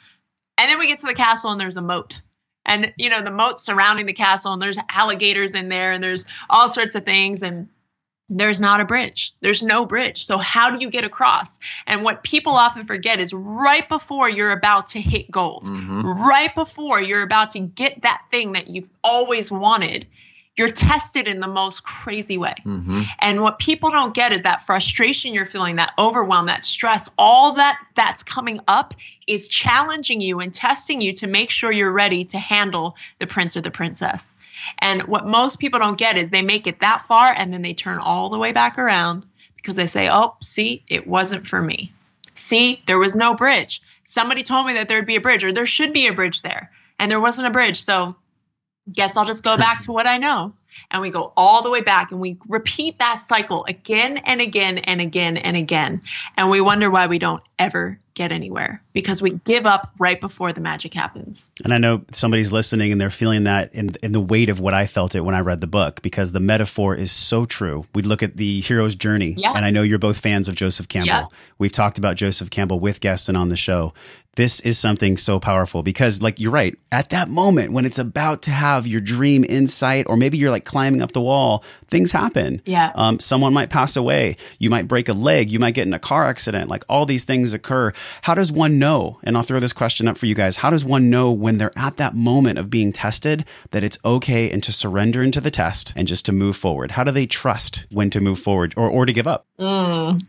and 0.58 0.70
then 0.70 0.78
we 0.78 0.86
get 0.86 0.98
to 0.98 1.06
the 1.06 1.14
castle 1.14 1.50
and 1.50 1.60
there's 1.60 1.76
a 1.76 1.82
moat 1.82 2.20
and 2.64 2.92
you 2.96 3.10
know 3.10 3.22
the 3.22 3.30
moat 3.30 3.60
surrounding 3.60 4.06
the 4.06 4.12
castle 4.12 4.52
and 4.52 4.62
there's 4.62 4.78
alligators 4.88 5.54
in 5.54 5.68
there 5.68 5.92
and 5.92 6.02
there's 6.02 6.26
all 6.50 6.68
sorts 6.68 6.94
of 6.94 7.04
things 7.04 7.42
and 7.42 7.68
there's 8.28 8.60
not 8.60 8.80
a 8.80 8.84
bridge. 8.84 9.34
There's 9.40 9.62
no 9.62 9.86
bridge. 9.86 10.24
So, 10.24 10.38
how 10.38 10.70
do 10.70 10.80
you 10.80 10.90
get 10.90 11.04
across? 11.04 11.58
And 11.86 12.02
what 12.02 12.22
people 12.22 12.54
often 12.54 12.82
forget 12.82 13.20
is 13.20 13.32
right 13.32 13.88
before 13.88 14.28
you're 14.28 14.52
about 14.52 14.88
to 14.88 15.00
hit 15.00 15.30
gold, 15.30 15.64
mm-hmm. 15.64 16.02
right 16.02 16.52
before 16.54 17.00
you're 17.00 17.22
about 17.22 17.50
to 17.50 17.60
get 17.60 18.02
that 18.02 18.22
thing 18.30 18.52
that 18.52 18.68
you've 18.68 18.90
always 19.04 19.50
wanted, 19.52 20.06
you're 20.56 20.70
tested 20.70 21.28
in 21.28 21.40
the 21.40 21.46
most 21.46 21.84
crazy 21.84 22.38
way. 22.38 22.54
Mm-hmm. 22.64 23.02
And 23.18 23.42
what 23.42 23.58
people 23.58 23.90
don't 23.90 24.14
get 24.14 24.32
is 24.32 24.42
that 24.42 24.62
frustration 24.62 25.34
you're 25.34 25.46
feeling, 25.46 25.76
that 25.76 25.92
overwhelm, 25.98 26.46
that 26.46 26.64
stress, 26.64 27.10
all 27.18 27.52
that 27.54 27.78
that's 27.94 28.22
coming 28.22 28.60
up 28.66 28.94
is 29.26 29.48
challenging 29.48 30.20
you 30.20 30.40
and 30.40 30.52
testing 30.52 31.00
you 31.00 31.12
to 31.14 31.26
make 31.26 31.50
sure 31.50 31.70
you're 31.70 31.92
ready 31.92 32.24
to 32.24 32.38
handle 32.38 32.96
the 33.18 33.26
prince 33.26 33.56
or 33.56 33.60
the 33.60 33.70
princess. 33.70 34.34
And 34.78 35.02
what 35.02 35.26
most 35.26 35.58
people 35.58 35.78
don't 35.78 35.98
get 35.98 36.16
is 36.16 36.30
they 36.30 36.42
make 36.42 36.66
it 36.66 36.80
that 36.80 37.02
far 37.02 37.34
and 37.36 37.52
then 37.52 37.60
they 37.60 37.74
turn 37.74 37.98
all 37.98 38.30
the 38.30 38.38
way 38.38 38.52
back 38.52 38.78
around 38.78 39.26
because 39.56 39.76
they 39.76 39.86
say, 39.86 40.08
"Oh, 40.10 40.36
see, 40.40 40.82
it 40.88 41.06
wasn't 41.06 41.46
for 41.46 41.60
me. 41.60 41.92
See, 42.34 42.82
there 42.86 42.98
was 42.98 43.14
no 43.14 43.34
bridge. 43.34 43.82
Somebody 44.04 44.42
told 44.42 44.66
me 44.66 44.74
that 44.74 44.88
there'd 44.88 45.06
be 45.06 45.16
a 45.16 45.20
bridge 45.20 45.44
or 45.44 45.52
there 45.52 45.66
should 45.66 45.92
be 45.92 46.06
a 46.06 46.14
bridge 46.14 46.40
there, 46.40 46.70
and 46.98 47.10
there 47.10 47.20
wasn't 47.20 47.48
a 47.48 47.50
bridge." 47.50 47.84
So 47.84 48.16
guess 48.92 49.16
I'll 49.16 49.24
just 49.24 49.44
go 49.44 49.56
back 49.56 49.80
to 49.80 49.92
what 49.92 50.06
I 50.06 50.18
know. 50.18 50.52
And 50.90 51.00
we 51.00 51.10
go 51.10 51.32
all 51.36 51.62
the 51.62 51.70
way 51.70 51.80
back 51.80 52.12
and 52.12 52.20
we 52.20 52.36
repeat 52.48 52.98
that 52.98 53.14
cycle 53.14 53.64
again 53.66 54.18
and 54.18 54.40
again 54.40 54.78
and 54.78 55.00
again 55.00 55.38
and 55.38 55.56
again. 55.56 56.02
And 56.36 56.50
we 56.50 56.60
wonder 56.60 56.90
why 56.90 57.06
we 57.06 57.18
don't 57.18 57.42
ever 57.58 57.98
get 58.14 58.30
anywhere 58.30 58.82
because 58.96 59.20
we 59.20 59.32
give 59.44 59.66
up 59.66 59.92
right 59.98 60.18
before 60.22 60.54
the 60.54 60.60
magic 60.62 60.94
happens. 60.94 61.50
And 61.62 61.74
I 61.74 61.76
know 61.76 62.02
somebody's 62.12 62.50
listening 62.50 62.92
and 62.92 62.98
they're 62.98 63.10
feeling 63.10 63.44
that 63.44 63.74
in, 63.74 63.90
in 64.02 64.12
the 64.12 64.22
weight 64.22 64.48
of 64.48 64.58
what 64.58 64.72
I 64.72 64.86
felt 64.86 65.14
it 65.14 65.20
when 65.20 65.34
I 65.34 65.40
read 65.40 65.60
the 65.60 65.66
book 65.66 66.00
because 66.00 66.32
the 66.32 66.40
metaphor 66.40 66.94
is 66.94 67.12
so 67.12 67.44
true. 67.44 67.84
We 67.94 68.00
look 68.00 68.22
at 68.22 68.38
the 68.38 68.62
hero's 68.62 68.94
journey. 68.94 69.34
Yeah. 69.36 69.52
And 69.54 69.66
I 69.66 69.70
know 69.70 69.82
you're 69.82 69.98
both 69.98 70.18
fans 70.18 70.48
of 70.48 70.54
Joseph 70.54 70.88
Campbell. 70.88 71.08
Yeah. 71.08 71.26
We've 71.58 71.70
talked 71.70 71.98
about 71.98 72.16
Joseph 72.16 72.48
Campbell 72.48 72.80
with 72.80 73.00
guests 73.00 73.28
and 73.28 73.36
on 73.36 73.50
the 73.50 73.56
show 73.56 73.92
this 74.36 74.60
is 74.60 74.78
something 74.78 75.16
so 75.16 75.40
powerful 75.40 75.82
because 75.82 76.22
like 76.22 76.38
you're 76.38 76.52
right 76.52 76.78
at 76.92 77.10
that 77.10 77.28
moment 77.28 77.72
when 77.72 77.84
it's 77.84 77.98
about 77.98 78.42
to 78.42 78.50
have 78.50 78.86
your 78.86 79.00
dream 79.00 79.44
insight 79.48 80.06
or 80.08 80.16
maybe 80.16 80.38
you're 80.38 80.50
like 80.50 80.64
climbing 80.64 81.02
up 81.02 81.12
the 81.12 81.20
wall 81.20 81.64
things 81.88 82.12
happen 82.12 82.62
yeah 82.64 82.92
um, 82.94 83.18
someone 83.18 83.52
might 83.52 83.70
pass 83.70 83.96
away 83.96 84.36
you 84.58 84.70
might 84.70 84.86
break 84.86 85.08
a 85.08 85.12
leg 85.12 85.50
you 85.50 85.58
might 85.58 85.74
get 85.74 85.86
in 85.86 85.94
a 85.94 85.98
car 85.98 86.26
accident 86.26 86.68
like 86.70 86.84
all 86.88 87.06
these 87.06 87.24
things 87.24 87.52
occur 87.52 87.92
how 88.22 88.34
does 88.34 88.52
one 88.52 88.78
know 88.78 88.85
and 89.22 89.36
i'll 89.36 89.42
throw 89.42 89.60
this 89.60 89.72
question 89.72 90.08
up 90.08 90.16
for 90.16 90.26
you 90.26 90.34
guys 90.34 90.56
how 90.56 90.70
does 90.70 90.84
one 90.84 91.10
know 91.10 91.30
when 91.30 91.58
they're 91.58 91.76
at 91.76 91.96
that 91.96 92.14
moment 92.14 92.58
of 92.58 92.70
being 92.70 92.92
tested 92.92 93.44
that 93.70 93.84
it's 93.84 93.98
okay 94.04 94.50
and 94.50 94.62
to 94.62 94.72
surrender 94.72 95.22
into 95.22 95.40
the 95.40 95.50
test 95.50 95.92
and 95.96 96.08
just 96.08 96.24
to 96.24 96.32
move 96.32 96.56
forward 96.56 96.92
how 96.92 97.04
do 97.04 97.10
they 97.10 97.26
trust 97.26 97.86
when 97.90 98.10
to 98.10 98.20
move 98.20 98.38
forward 98.38 98.74
or, 98.76 98.88
or 98.88 99.06
to 99.06 99.12
give 99.12 99.26
up 99.26 99.46
mm. 99.58 100.22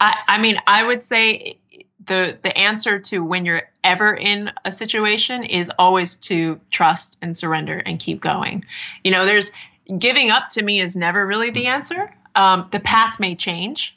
I, 0.00 0.16
I 0.28 0.40
mean 0.40 0.56
i 0.66 0.84
would 0.84 1.04
say 1.04 1.58
the 2.06 2.38
the 2.42 2.56
answer 2.56 2.98
to 2.98 3.20
when 3.20 3.44
you're 3.44 3.62
ever 3.84 4.14
in 4.14 4.50
a 4.64 4.72
situation 4.72 5.44
is 5.44 5.70
always 5.78 6.16
to 6.16 6.60
trust 6.70 7.18
and 7.22 7.36
surrender 7.36 7.78
and 7.78 7.98
keep 7.98 8.20
going. 8.20 8.64
You 9.04 9.12
know, 9.12 9.24
there's 9.24 9.50
giving 9.98 10.30
up 10.30 10.48
to 10.48 10.62
me 10.62 10.80
is 10.80 10.96
never 10.96 11.26
really 11.26 11.50
the 11.50 11.66
answer. 11.66 12.12
Um, 12.34 12.68
the 12.70 12.80
path 12.80 13.20
may 13.20 13.34
change. 13.34 13.96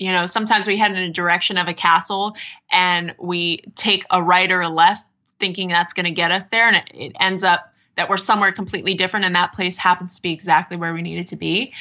You 0.00 0.10
know, 0.10 0.26
sometimes 0.26 0.66
we 0.66 0.76
head 0.76 0.90
in 0.90 0.98
a 0.98 1.10
direction 1.10 1.58
of 1.58 1.68
a 1.68 1.74
castle 1.74 2.34
and 2.72 3.14
we 3.18 3.58
take 3.76 4.04
a 4.10 4.20
right 4.20 4.50
or 4.50 4.62
a 4.62 4.68
left, 4.68 5.06
thinking 5.38 5.68
that's 5.68 5.92
going 5.92 6.06
to 6.06 6.10
get 6.10 6.32
us 6.32 6.48
there, 6.48 6.66
and 6.66 6.76
it, 6.76 6.90
it 6.94 7.12
ends 7.20 7.44
up 7.44 7.72
that 7.96 8.08
we're 8.08 8.16
somewhere 8.16 8.50
completely 8.50 8.94
different, 8.94 9.26
and 9.26 9.36
that 9.36 9.52
place 9.52 9.76
happens 9.76 10.16
to 10.16 10.22
be 10.22 10.32
exactly 10.32 10.76
where 10.76 10.92
we 10.92 11.02
needed 11.02 11.28
to 11.28 11.36
be 11.36 11.72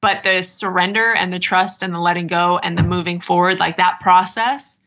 but 0.00 0.22
the 0.22 0.42
surrender 0.42 1.14
and 1.14 1.32
the 1.32 1.38
trust 1.38 1.82
and 1.82 1.94
the 1.94 1.98
letting 1.98 2.26
go 2.26 2.58
and 2.58 2.76
the 2.76 2.82
moving 2.82 3.20
forward 3.20 3.60
like 3.60 3.76
that 3.76 4.00
process 4.00 4.78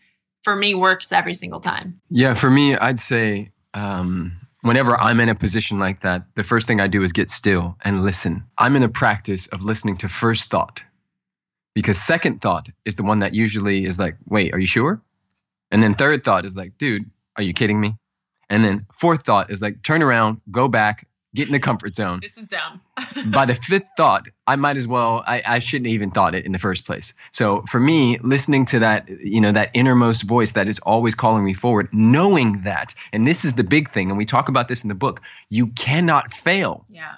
for 0.43 0.55
me 0.55 0.75
works 0.75 1.11
every 1.11 1.33
single 1.33 1.59
time. 1.59 2.01
Yeah, 2.09 2.33
for 2.33 2.49
me, 2.49 2.75
I'd 2.75 2.99
say 2.99 3.51
um, 3.73 4.33
whenever 4.61 4.99
I'm 4.99 5.19
in 5.19 5.29
a 5.29 5.35
position 5.35 5.79
like 5.79 6.01
that, 6.01 6.25
the 6.35 6.43
first 6.43 6.67
thing 6.67 6.81
I 6.81 6.87
do 6.87 7.03
is 7.03 7.13
get 7.13 7.29
still 7.29 7.77
and 7.81 8.03
listen. 8.03 8.43
I'm 8.57 8.75
in 8.75 8.83
a 8.83 8.89
practice 8.89 9.47
of 9.47 9.61
listening 9.61 9.97
to 9.97 10.09
first 10.09 10.49
thought 10.49 10.83
because 11.73 12.01
second 12.01 12.41
thought 12.41 12.69
is 12.85 12.95
the 12.95 13.03
one 13.03 13.19
that 13.19 13.33
usually 13.33 13.85
is 13.85 13.99
like, 13.99 14.17
wait, 14.27 14.53
are 14.53 14.59
you 14.59 14.67
sure? 14.67 15.01
And 15.71 15.81
then 15.81 15.93
third 15.93 16.23
thought 16.23 16.45
is 16.45 16.55
like, 16.55 16.77
dude, 16.77 17.09
are 17.35 17.43
you 17.43 17.53
kidding 17.53 17.79
me? 17.79 17.95
And 18.49 18.63
then 18.63 18.85
fourth 18.91 19.23
thought 19.23 19.49
is 19.49 19.61
like, 19.61 19.81
turn 19.81 20.03
around, 20.03 20.41
go 20.51 20.67
back, 20.67 21.07
get 21.33 21.47
in 21.47 21.53
the 21.53 21.59
comfort 21.59 21.95
zone. 21.95 22.19
This 22.21 22.37
is 22.37 22.47
dumb. 22.47 22.81
By 23.31 23.45
the 23.45 23.55
fifth 23.55 23.87
thought, 23.97 24.27
I 24.45 24.55
might 24.55 24.77
as 24.77 24.87
well, 24.87 25.23
I, 25.25 25.41
I 25.45 25.59
shouldn't 25.59 25.87
have 25.87 25.93
even 25.93 26.11
thought 26.11 26.35
it 26.35 26.45
in 26.45 26.51
the 26.51 26.59
first 26.59 26.85
place. 26.85 27.13
So 27.31 27.63
for 27.67 27.79
me, 27.79 28.19
listening 28.19 28.65
to 28.65 28.79
that, 28.79 29.09
you 29.09 29.41
know, 29.41 29.51
that 29.51 29.71
innermost 29.73 30.23
voice 30.23 30.51
that 30.51 30.69
is 30.69 30.79
always 30.79 31.15
calling 31.15 31.43
me 31.43 31.53
forward, 31.53 31.89
knowing 31.91 32.61
that, 32.63 32.93
and 33.11 33.25
this 33.25 33.45
is 33.45 33.53
the 33.53 33.63
big 33.63 33.91
thing, 33.91 34.09
and 34.09 34.17
we 34.17 34.25
talk 34.25 34.49
about 34.49 34.67
this 34.67 34.83
in 34.83 34.89
the 34.89 34.95
book, 34.95 35.21
you 35.49 35.67
cannot 35.67 36.33
fail. 36.33 36.85
Yeah. 36.89 37.13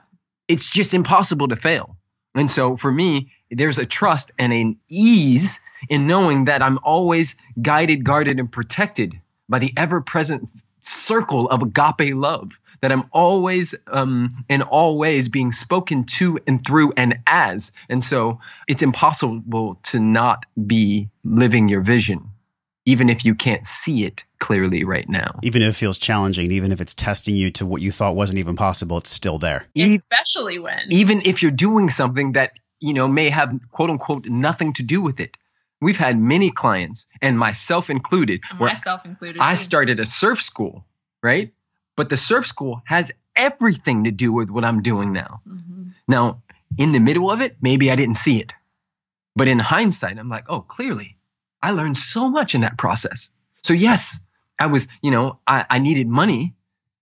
It's 0.48 0.70
just 0.70 0.94
impossible 0.94 1.50
to 1.50 1.56
fail. 1.56 1.98
And 2.36 2.50
so 2.50 2.78
for 2.78 2.92
me, 2.92 3.32
there's 3.52 3.78
a 3.78 3.86
trust 3.86 4.32
and 4.38 4.52
an 4.54 4.78
ease 4.90 5.62
in 5.90 6.08
knowing 6.08 6.46
that 6.46 6.62
I'm 6.62 6.80
always 6.84 7.36
guided, 7.62 8.04
guarded, 8.04 8.40
and 8.40 8.52
protected 8.52 9.20
by 9.48 9.60
the 9.60 9.74
ever 9.78 10.02
present 10.02 10.50
circle 10.80 11.50
of 11.50 11.62
agape 11.62 12.16
love 12.16 12.60
that 12.82 12.92
I'm 12.92 13.06
always 13.12 13.76
um, 13.88 14.46
and 14.50 14.62
always 14.62 15.30
being 15.30 15.52
spoken 15.52 16.06
to 16.06 16.40
and 16.46 16.66
through 16.66 16.94
and 16.98 17.20
as. 17.26 17.72
And 17.90 18.04
so 18.04 18.40
it's 18.68 18.84
impossible 18.84 19.80
to 19.84 20.00
not 20.00 20.46
be 20.68 21.10
living 21.24 21.70
your 21.70 21.82
vision, 21.82 22.30
even 22.86 23.10
if 23.10 23.26
you 23.26 23.36
can't 23.36 23.66
see 23.66 24.06
it 24.06 24.24
clearly 24.40 24.84
right 24.84 25.10
now. 25.10 25.40
Even 25.42 25.62
if 25.62 25.70
it 25.70 25.78
feels 25.78 25.98
challenging, 25.98 26.52
even 26.52 26.72
if 26.72 26.82
it's 26.82 26.94
testing 26.94 27.36
you 27.36 27.50
to 27.52 27.66
what 27.66 27.82
you 27.82 27.92
thought 27.92 28.16
wasn't 28.16 28.38
even 28.38 28.56
possible, 28.56 28.98
it's 28.98 29.10
still 29.10 29.40
there. 29.40 29.66
Especially 29.76 30.60
when. 30.60 30.82
Even 30.90 31.22
if 31.26 31.42
you're 31.42 31.52
doing 31.52 31.90
something 31.90 32.34
that, 32.34 32.52
you 32.86 32.94
know, 32.94 33.08
may 33.08 33.30
have 33.30 33.50
quote 33.72 33.90
unquote 33.90 34.26
nothing 34.28 34.74
to 34.74 34.84
do 34.84 35.02
with 35.02 35.20
it. 35.20 35.38
We've 35.82 35.98
had 35.98 36.18
many 36.20 36.52
clients, 36.52 37.08
and 37.22 37.38
myself 37.38 37.90
included, 37.90 38.42
Myself 38.60 39.06
included. 39.06 39.42
I 39.42 39.56
started 39.56 40.00
a 40.00 40.06
surf 40.06 40.42
school, 40.42 40.86
right? 41.22 41.52
But 41.98 42.10
the 42.10 42.18
surf 42.18 42.46
school 42.48 42.82
has 42.86 43.12
everything 43.36 44.06
to 44.06 44.12
do 44.12 44.32
with 44.32 44.50
what 44.50 44.64
I'm 44.64 44.82
doing 44.82 45.12
now. 45.14 45.42
Mhm. 45.48 45.94
Now, 46.08 46.42
in 46.78 46.92
the 46.92 47.00
middle 47.00 47.30
of 47.32 47.42
it, 47.42 47.58
maybe 47.62 47.92
I 47.92 47.96
didn't 47.96 48.16
see 48.16 48.40
it. 48.40 48.54
But 49.36 49.48
in 49.48 49.60
hindsight, 49.60 50.18
I'm 50.18 50.30
like, 50.30 50.46
oh, 50.48 50.62
clearly, 50.62 51.18
I 51.62 51.72
learned 51.72 51.98
so 51.98 52.30
much 52.30 52.56
in 52.56 52.62
that 52.62 52.78
process. 52.78 53.32
So 53.64 53.74
yes, 53.74 54.22
I 54.60 54.68
was, 54.68 54.88
you 55.02 55.12
know, 55.12 55.40
I, 55.48 55.66
I 55.70 55.80
needed 55.80 56.08
money, 56.08 56.54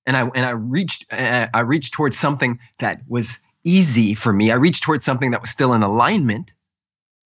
and 0.07 0.17
I 0.17 0.21
and 0.21 0.45
I 0.45 0.51
reached 0.51 1.05
I 1.11 1.59
reached 1.73 1.93
towards 1.93 2.17
something 2.17 2.59
that 2.79 3.01
was 3.07 3.39
easy 3.63 4.15
for 4.15 4.31
me. 4.31 4.51
I 4.51 4.55
reached 4.55 4.83
towards 4.83 5.05
something 5.05 5.31
that 5.31 5.41
was 5.41 5.49
still 5.49 5.73
in 5.73 5.83
alignment, 5.83 6.53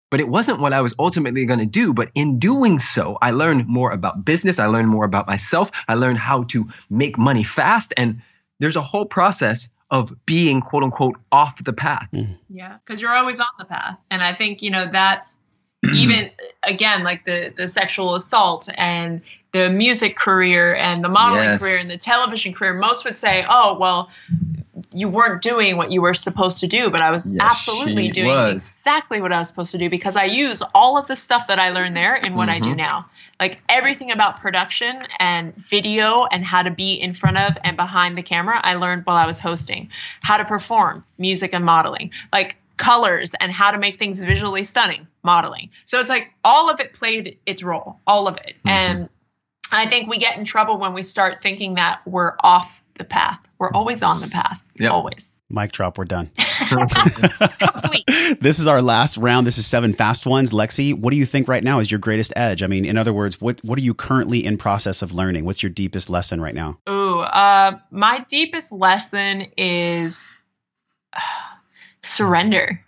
but 0.10 0.20
it 0.20 0.28
wasn't 0.30 0.60
what 0.60 0.74
I 0.74 0.82
was 0.82 0.94
ultimately 0.98 1.46
going 1.46 1.60
to 1.60 1.66
do. 1.66 1.94
But 1.94 2.10
in 2.16 2.40
doing 2.40 2.80
so, 2.80 3.18
I 3.22 3.32
learned 3.32 3.68
more 3.68 3.92
about 3.92 4.24
business. 4.24 4.60
I 4.60 4.68
learned 4.68 4.90
more 4.90 5.06
about 5.06 5.28
myself. 5.28 5.72
I 5.88 5.96
learned 5.96 6.20
how 6.20 6.44
to 6.44 6.68
make 6.90 7.18
money 7.18 7.44
fast, 7.44 7.94
and 7.98 8.22
there's 8.60 8.76
a 8.76 8.82
whole 8.82 9.06
process 9.06 9.70
of 9.90 10.14
being 10.26 10.62
quote 10.62 10.84
unquote 10.84 11.16
off 11.32 11.64
the 11.64 11.74
path. 11.74 12.10
Mm-hmm. 12.14 12.34
Yeah, 12.50 12.78
because 12.86 13.02
you're 13.02 13.16
always 13.16 13.40
on 13.40 13.48
the 13.58 13.66
path, 13.66 13.98
and 14.12 14.22
I 14.22 14.34
think 14.34 14.62
you 14.62 14.70
know 14.70 14.88
that's 14.92 15.40
even 15.94 16.32
again 16.64 17.04
like 17.04 17.26
the 17.26 17.54
the 17.56 17.68
sexual 17.68 18.16
assault 18.16 18.70
and 18.76 19.22
the 19.54 19.70
music 19.70 20.18
career 20.18 20.76
and 20.76 21.04
the 21.04 21.10
modeling 21.10 21.46
Yes. 21.46 21.62
career 21.62 21.78
and 21.80 21.90
the 21.90 21.98
television 21.98 22.54
career. 22.54 22.74
Most 22.74 23.06
would 23.06 23.18
say, 23.18 23.46
"Oh, 23.48 23.78
well." 23.80 24.10
You 24.94 25.10
weren't 25.10 25.42
doing 25.42 25.76
what 25.78 25.92
you 25.92 26.02
were 26.02 26.14
supposed 26.14 26.60
to 26.62 26.68
do, 26.68 26.90
but 26.90 27.02
I 27.02 27.12
was 27.12 27.34
Yes, 27.34 27.42
absolutely 27.42 28.10
doing 28.10 28.28
was. 28.30 28.54
exactly 28.56 29.22
what 29.22 29.34
I 29.34 29.38
was 29.38 29.48
supposed 29.50 29.72
to 29.72 29.78
do 29.78 29.90
because 29.90 30.16
I 30.16 30.26
use 30.26 30.62
all 30.74 30.98
of 30.98 31.08
the 31.08 31.16
stuff 31.16 31.48
that 31.48 31.60
I 31.60 31.70
learned 31.72 31.96
there 31.98 32.16
in 32.16 32.36
what 32.36 32.50
I 32.50 32.60
do 32.60 32.70
Mm-hmm. 32.70 32.78
now. 32.78 33.06
Like 33.40 33.62
everything 33.70 34.12
about 34.12 34.40
production 34.40 35.04
and 35.20 35.54
video 35.56 36.26
and 36.32 36.44
how 36.44 36.64
to 36.64 36.72
be 36.72 36.94
in 36.94 37.14
front 37.14 37.38
of 37.38 37.58
and 37.64 37.76
behind 37.78 38.18
the 38.18 38.24
camera, 38.24 38.60
I 38.64 38.76
learned 38.76 39.06
while 39.06 39.18
I 39.18 39.26
was 39.26 39.38
hosting. 39.40 39.90
How 40.24 40.38
to 40.38 40.46
perform, 40.46 41.04
music 41.18 41.54
and 41.54 41.64
modeling. 41.66 42.12
Like 42.34 42.58
colors 42.78 43.34
and 43.40 43.52
how 43.52 43.72
to 43.72 43.78
make 43.78 43.98
things 44.00 44.20
visually 44.20 44.64
stunning, 44.64 45.06
modeling. 45.24 45.70
So 45.86 46.00
it's 46.00 46.10
like 46.10 46.32
all 46.44 46.70
of 46.70 46.80
it 46.80 46.94
played 46.94 47.38
its 47.46 47.62
role, 47.62 48.00
all 48.08 48.28
of 48.28 48.38
it. 48.38 48.56
Mm-hmm. 48.60 48.70
And 48.70 49.10
I 49.72 49.86
think 49.88 50.10
we 50.10 50.18
get 50.18 50.38
in 50.38 50.46
trouble 50.46 50.78
when 50.78 50.94
we 50.94 51.04
start 51.04 51.42
thinking 51.44 51.76
that 51.76 52.00
we're 52.06 52.34
off 52.40 52.82
the 52.96 53.04
path. 53.04 53.46
We're 53.60 53.72
always 53.72 54.02
on 54.02 54.22
the 54.22 54.28
path. 54.30 54.60
Yep. 54.80 54.92
Always. 54.92 55.40
Mic 55.50 55.72
drop, 55.72 55.98
we're 55.98 56.06
done. 56.06 56.30
This 58.42 58.60
is 58.60 58.68
our 58.68 58.82
last 58.82 59.18
round. 59.18 59.48
This 59.48 59.58
is 59.58 59.66
seven 59.66 59.94
fast 59.94 60.26
ones. 60.26 60.52
Lexi, 60.52 60.94
what 60.94 61.12
do 61.12 61.18
you 61.18 61.26
think 61.26 61.48
right 61.48 61.64
now 61.64 61.80
is 61.80 61.90
your 61.90 62.00
greatest 62.00 62.34
edge? 62.36 62.62
I 62.62 62.68
mean, 62.68 62.84
in 62.84 62.98
other 62.98 63.14
words, 63.14 63.40
what 63.40 63.62
what 63.64 63.80
are 63.80 63.82
you 63.82 63.94
currently 63.94 64.46
in 64.46 64.58
process 64.58 65.02
of 65.02 65.14
learning? 65.14 65.46
What's 65.46 65.64
your 65.64 65.70
deepest 65.70 66.10
lesson 66.10 66.42
right 66.42 66.54
now? 66.54 66.78
Ooh, 66.90 67.20
uh, 67.20 67.80
my 67.90 68.26
deepest 68.28 68.74
lesson 68.74 69.48
is 69.58 70.30
uh, 71.14 71.20
surrender. 72.04 72.84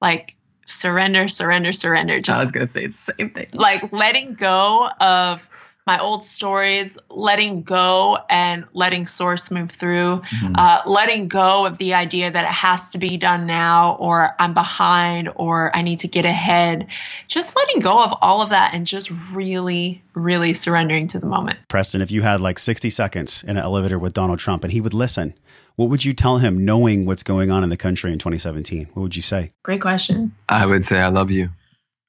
Like 0.00 0.36
surrender, 0.66 1.28
surrender, 1.28 1.72
surrender. 1.72 2.20
Just 2.20 2.38
I 2.38 2.42
was 2.42 2.52
gonna 2.52 2.66
say 2.66 2.86
the 2.86 2.92
same 2.94 3.30
thing. 3.30 3.48
like 3.52 3.92
letting 3.92 4.34
go 4.34 4.88
of 5.00 5.46
my 5.88 5.98
old 5.98 6.22
stories, 6.22 6.98
letting 7.08 7.62
go 7.62 8.18
and 8.28 8.66
letting 8.74 9.06
source 9.06 9.50
move 9.50 9.70
through, 9.70 10.20
uh, 10.54 10.82
letting 10.84 11.28
go 11.28 11.66
of 11.66 11.78
the 11.78 11.94
idea 11.94 12.30
that 12.30 12.44
it 12.44 12.50
has 12.50 12.90
to 12.90 12.98
be 12.98 13.16
done 13.16 13.46
now 13.46 13.96
or 13.98 14.34
I'm 14.38 14.52
behind 14.52 15.30
or 15.34 15.74
I 15.74 15.80
need 15.80 16.00
to 16.00 16.08
get 16.08 16.26
ahead. 16.26 16.86
Just 17.26 17.56
letting 17.56 17.80
go 17.80 18.04
of 18.04 18.12
all 18.20 18.42
of 18.42 18.50
that 18.50 18.74
and 18.74 18.86
just 18.86 19.10
really, 19.32 20.02
really 20.12 20.52
surrendering 20.52 21.06
to 21.08 21.18
the 21.18 21.26
moment. 21.26 21.58
Preston, 21.68 22.02
if 22.02 22.10
you 22.10 22.20
had 22.20 22.42
like 22.42 22.58
60 22.58 22.90
seconds 22.90 23.42
in 23.44 23.56
an 23.56 23.64
elevator 23.64 23.98
with 23.98 24.12
Donald 24.12 24.40
Trump 24.40 24.64
and 24.64 24.72
he 24.74 24.82
would 24.82 24.92
listen, 24.92 25.32
what 25.76 25.88
would 25.88 26.04
you 26.04 26.12
tell 26.12 26.36
him 26.36 26.66
knowing 26.66 27.06
what's 27.06 27.22
going 27.22 27.50
on 27.50 27.64
in 27.64 27.70
the 27.70 27.78
country 27.78 28.12
in 28.12 28.18
2017? 28.18 28.90
What 28.92 29.04
would 29.04 29.16
you 29.16 29.22
say? 29.22 29.52
Great 29.64 29.80
question. 29.80 30.34
I 30.50 30.66
would 30.66 30.84
say 30.84 31.00
I 31.00 31.08
love 31.08 31.30
you, 31.30 31.48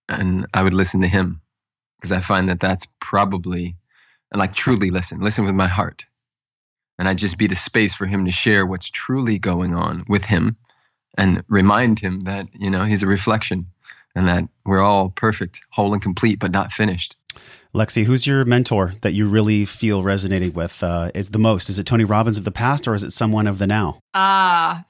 and 0.09 0.47
I 0.53 0.63
would 0.63 0.73
listen 0.73 0.99
to 1.01 1.07
him 1.07 1.39
because 1.99 2.11
I 2.11 2.19
find 2.21 2.49
that 2.49 2.59
that's 2.59 2.87
probably 2.99 3.75
and 4.31 4.39
like 4.39 4.53
truly 4.53 4.91
listen, 4.91 5.21
listen 5.21 5.45
with 5.45 5.55
my 5.55 5.67
heart, 5.67 6.05
and 6.97 7.07
I'd 7.07 7.17
just 7.17 7.37
be 7.37 7.47
the 7.47 7.55
space 7.55 7.93
for 7.93 8.05
him 8.05 8.25
to 8.25 8.31
share 8.31 8.65
what's 8.65 8.89
truly 8.89 9.39
going 9.39 9.73
on 9.73 10.05
with 10.07 10.25
him, 10.25 10.57
and 11.17 11.43
remind 11.47 11.99
him 11.99 12.21
that 12.21 12.47
you 12.53 12.69
know 12.69 12.83
he's 12.83 13.03
a 13.03 13.07
reflection, 13.07 13.67
and 14.15 14.27
that 14.27 14.43
we're 14.65 14.81
all 14.81 15.09
perfect, 15.09 15.61
whole 15.71 15.93
and 15.93 16.01
complete, 16.01 16.39
but 16.39 16.51
not 16.51 16.71
finished. 16.71 17.15
Lexi, 17.73 18.03
who's 18.03 18.25
your 18.25 18.45
mentor 18.45 18.93
that 19.01 19.13
you 19.13 19.29
really 19.29 19.63
feel 19.63 20.01
resonating 20.01 20.53
with 20.53 20.81
uh, 20.83 21.11
is 21.13 21.29
the 21.29 21.39
most? 21.39 21.69
Is 21.69 21.77
it 21.77 21.85
Tony 21.85 22.03
Robbins 22.03 22.37
of 22.37 22.43
the 22.43 22.51
past 22.51 22.87
or 22.87 22.95
is 22.95 23.03
it 23.03 23.11
someone 23.11 23.45
of 23.45 23.59
the 23.59 23.67
now? 23.67 23.99
Uh 24.13 24.81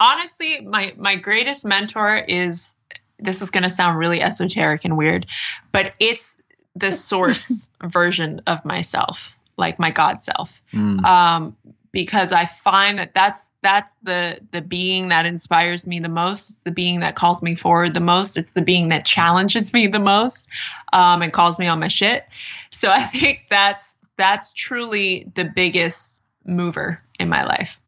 honestly, 0.00 0.60
my 0.60 0.94
my 0.96 1.16
greatest 1.16 1.64
mentor 1.64 2.16
is 2.16 2.74
this 3.18 3.42
is 3.42 3.50
going 3.50 3.62
to 3.62 3.70
sound 3.70 3.98
really 3.98 4.20
esoteric 4.20 4.84
and 4.84 4.96
weird, 4.96 5.26
but 5.72 5.94
it's 5.98 6.35
the 6.76 6.92
source 6.92 7.70
version 7.82 8.42
of 8.46 8.64
myself, 8.64 9.34
like 9.56 9.78
my 9.78 9.90
God 9.90 10.20
self. 10.20 10.62
Mm. 10.72 11.04
Um 11.04 11.56
because 11.96 12.30
I 12.30 12.44
find 12.44 12.98
that 12.98 13.14
that's 13.14 13.50
that's 13.62 13.94
the 14.02 14.38
the 14.50 14.60
being 14.60 15.08
that 15.08 15.24
inspires 15.24 15.86
me 15.86 15.98
the 15.98 16.10
most. 16.10 16.50
It's 16.50 16.62
the 16.62 16.70
being 16.70 17.00
that 17.00 17.16
calls 17.16 17.42
me 17.42 17.54
forward 17.54 17.94
the 17.94 18.00
most. 18.00 18.36
It's 18.36 18.50
the 18.50 18.60
being 18.60 18.88
that 18.88 19.06
challenges 19.06 19.72
me 19.72 19.86
the 19.86 19.98
most, 19.98 20.50
um, 20.92 21.22
and 21.22 21.32
calls 21.32 21.58
me 21.58 21.68
on 21.68 21.80
my 21.80 21.88
shit. 21.88 22.26
So 22.70 22.90
I 22.90 23.02
think 23.02 23.46
that's 23.48 23.96
that's 24.18 24.52
truly 24.52 25.32
the 25.34 25.46
biggest 25.46 26.20
mover 26.44 26.98
in 27.18 27.30
my 27.30 27.44
life. 27.44 27.80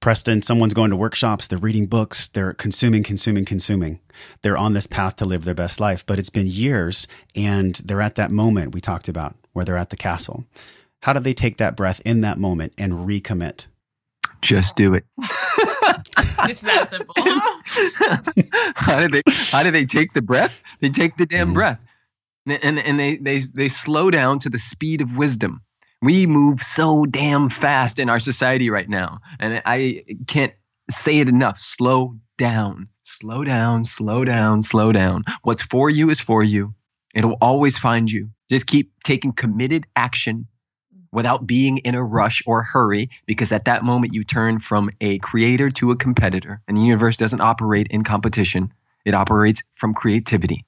Preston, 0.00 0.40
someone's 0.42 0.72
going 0.74 0.90
to 0.90 0.96
workshops, 0.96 1.46
they're 1.46 1.58
reading 1.58 1.86
books, 1.86 2.28
they're 2.28 2.54
consuming, 2.54 3.02
consuming, 3.02 3.44
consuming. 3.44 4.00
They're 4.42 4.56
on 4.56 4.72
this 4.72 4.86
path 4.86 5.16
to 5.16 5.26
live 5.26 5.44
their 5.44 5.54
best 5.54 5.78
life, 5.78 6.04
but 6.06 6.18
it's 6.18 6.30
been 6.30 6.46
years 6.46 7.06
and 7.36 7.74
they're 7.84 8.00
at 8.00 8.14
that 8.14 8.30
moment 8.30 8.74
we 8.74 8.80
talked 8.80 9.08
about 9.08 9.36
where 9.52 9.64
they're 9.64 9.76
at 9.76 9.90
the 9.90 9.96
castle. 9.96 10.46
How 11.02 11.12
do 11.12 11.20
they 11.20 11.34
take 11.34 11.58
that 11.58 11.76
breath 11.76 12.00
in 12.04 12.22
that 12.22 12.38
moment 12.38 12.72
and 12.78 13.06
recommit? 13.06 13.66
Just 14.40 14.74
do 14.76 14.94
it. 14.94 15.04
It's 15.18 16.60
that 16.62 16.88
simple. 16.88 17.14
how 18.76 19.00
do 19.00 19.08
they 19.08 19.22
how 19.50 19.62
do 19.62 19.70
they 19.70 19.84
take 19.84 20.14
the 20.14 20.22
breath? 20.22 20.62
They 20.80 20.88
take 20.88 21.16
the 21.18 21.26
damn 21.26 21.50
Mhm. 21.50 21.54
breath. 21.54 21.78
And, 22.46 22.64
and 22.64 22.78
and 22.78 22.98
they 22.98 23.16
they 23.16 23.38
they 23.38 23.68
slow 23.68 24.10
down 24.10 24.38
to 24.40 24.48
the 24.48 24.58
speed 24.58 25.02
of 25.02 25.14
wisdom. 25.14 25.60
We 26.02 26.26
move 26.26 26.62
so 26.62 27.04
damn 27.04 27.50
fast 27.50 27.98
in 27.98 28.08
our 28.08 28.20
society 28.20 28.70
right 28.70 28.88
now. 28.88 29.20
And 29.38 29.62
I 29.66 30.04
can't 30.26 30.54
say 30.90 31.18
it 31.18 31.28
enough. 31.28 31.60
Slow 31.60 32.16
down. 32.38 32.88
Slow 33.02 33.44
down, 33.44 33.84
slow 33.84 34.24
down, 34.24 34.62
slow 34.62 34.92
down. 34.92 35.24
What's 35.42 35.62
for 35.62 35.90
you 35.90 36.10
is 36.10 36.20
for 36.20 36.42
you. 36.42 36.74
It'll 37.14 37.36
always 37.40 37.76
find 37.76 38.10
you. 38.10 38.30
Just 38.48 38.66
keep 38.66 38.92
taking 39.04 39.32
committed 39.32 39.84
action 39.96 40.46
without 41.12 41.46
being 41.46 41.78
in 41.78 41.94
a 41.94 42.02
rush 42.02 42.42
or 42.46 42.62
hurry 42.62 43.10
because 43.26 43.52
at 43.52 43.64
that 43.64 43.84
moment 43.84 44.14
you 44.14 44.24
turn 44.24 44.58
from 44.58 44.90
a 45.00 45.18
creator 45.18 45.70
to 45.70 45.90
a 45.90 45.96
competitor 45.96 46.62
and 46.68 46.76
the 46.76 46.82
universe 46.82 47.16
doesn't 47.16 47.40
operate 47.40 47.88
in 47.90 48.04
competition 48.04 48.72
it 49.04 49.14
operates 49.14 49.62
from 49.74 49.94
creativity 49.94 50.64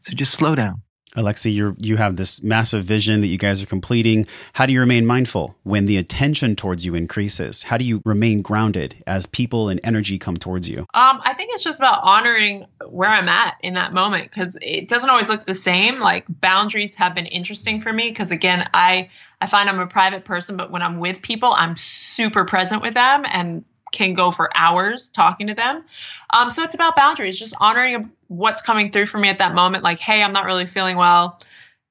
so 0.00 0.12
just 0.12 0.32
slow 0.32 0.54
down 0.54 0.82
Alexi, 1.16 1.52
you 1.52 1.76
you 1.78 1.96
have 1.96 2.16
this 2.16 2.42
massive 2.42 2.84
vision 2.84 3.20
that 3.20 3.28
you 3.28 3.38
guys 3.38 3.62
are 3.62 3.66
completing. 3.66 4.26
How 4.54 4.66
do 4.66 4.72
you 4.72 4.80
remain 4.80 5.06
mindful 5.06 5.54
when 5.62 5.86
the 5.86 5.96
attention 5.96 6.56
towards 6.56 6.84
you 6.84 6.94
increases? 6.94 7.62
How 7.62 7.78
do 7.78 7.84
you 7.84 8.02
remain 8.04 8.42
grounded 8.42 9.02
as 9.06 9.26
people 9.26 9.68
and 9.68 9.78
energy 9.84 10.18
come 10.18 10.36
towards 10.36 10.68
you? 10.68 10.80
Um, 10.94 11.20
I 11.24 11.34
think 11.34 11.52
it's 11.54 11.62
just 11.62 11.78
about 11.78 12.00
honoring 12.02 12.66
where 12.88 13.10
I'm 13.10 13.28
at 13.28 13.56
in 13.60 13.74
that 13.74 13.94
moment 13.94 14.24
because 14.24 14.58
it 14.60 14.88
doesn't 14.88 15.08
always 15.08 15.28
look 15.28 15.46
the 15.46 15.54
same. 15.54 16.00
Like 16.00 16.24
boundaries 16.28 16.96
have 16.96 17.14
been 17.14 17.26
interesting 17.26 17.80
for 17.80 17.92
me 17.92 18.08
because 18.08 18.32
again, 18.32 18.68
I 18.74 19.08
I 19.40 19.46
find 19.46 19.68
I'm 19.68 19.78
a 19.78 19.86
private 19.86 20.24
person, 20.24 20.56
but 20.56 20.70
when 20.70 20.82
I'm 20.82 20.98
with 20.98 21.22
people, 21.22 21.52
I'm 21.56 21.76
super 21.76 22.44
present 22.44 22.82
with 22.82 22.94
them 22.94 23.24
and 23.30 23.64
can 23.94 24.12
go 24.12 24.30
for 24.30 24.50
hours 24.54 25.08
talking 25.08 25.46
to 25.46 25.54
them. 25.54 25.84
Um, 26.30 26.50
so 26.50 26.62
it's 26.62 26.74
about 26.74 26.96
boundaries, 26.96 27.38
just 27.38 27.54
honoring 27.60 28.10
what's 28.28 28.60
coming 28.60 28.90
through 28.90 29.06
for 29.06 29.18
me 29.18 29.28
at 29.28 29.38
that 29.38 29.54
moment. 29.54 29.84
Like, 29.84 30.00
hey, 30.00 30.22
I'm 30.22 30.32
not 30.32 30.44
really 30.44 30.66
feeling 30.66 30.96
well. 30.96 31.40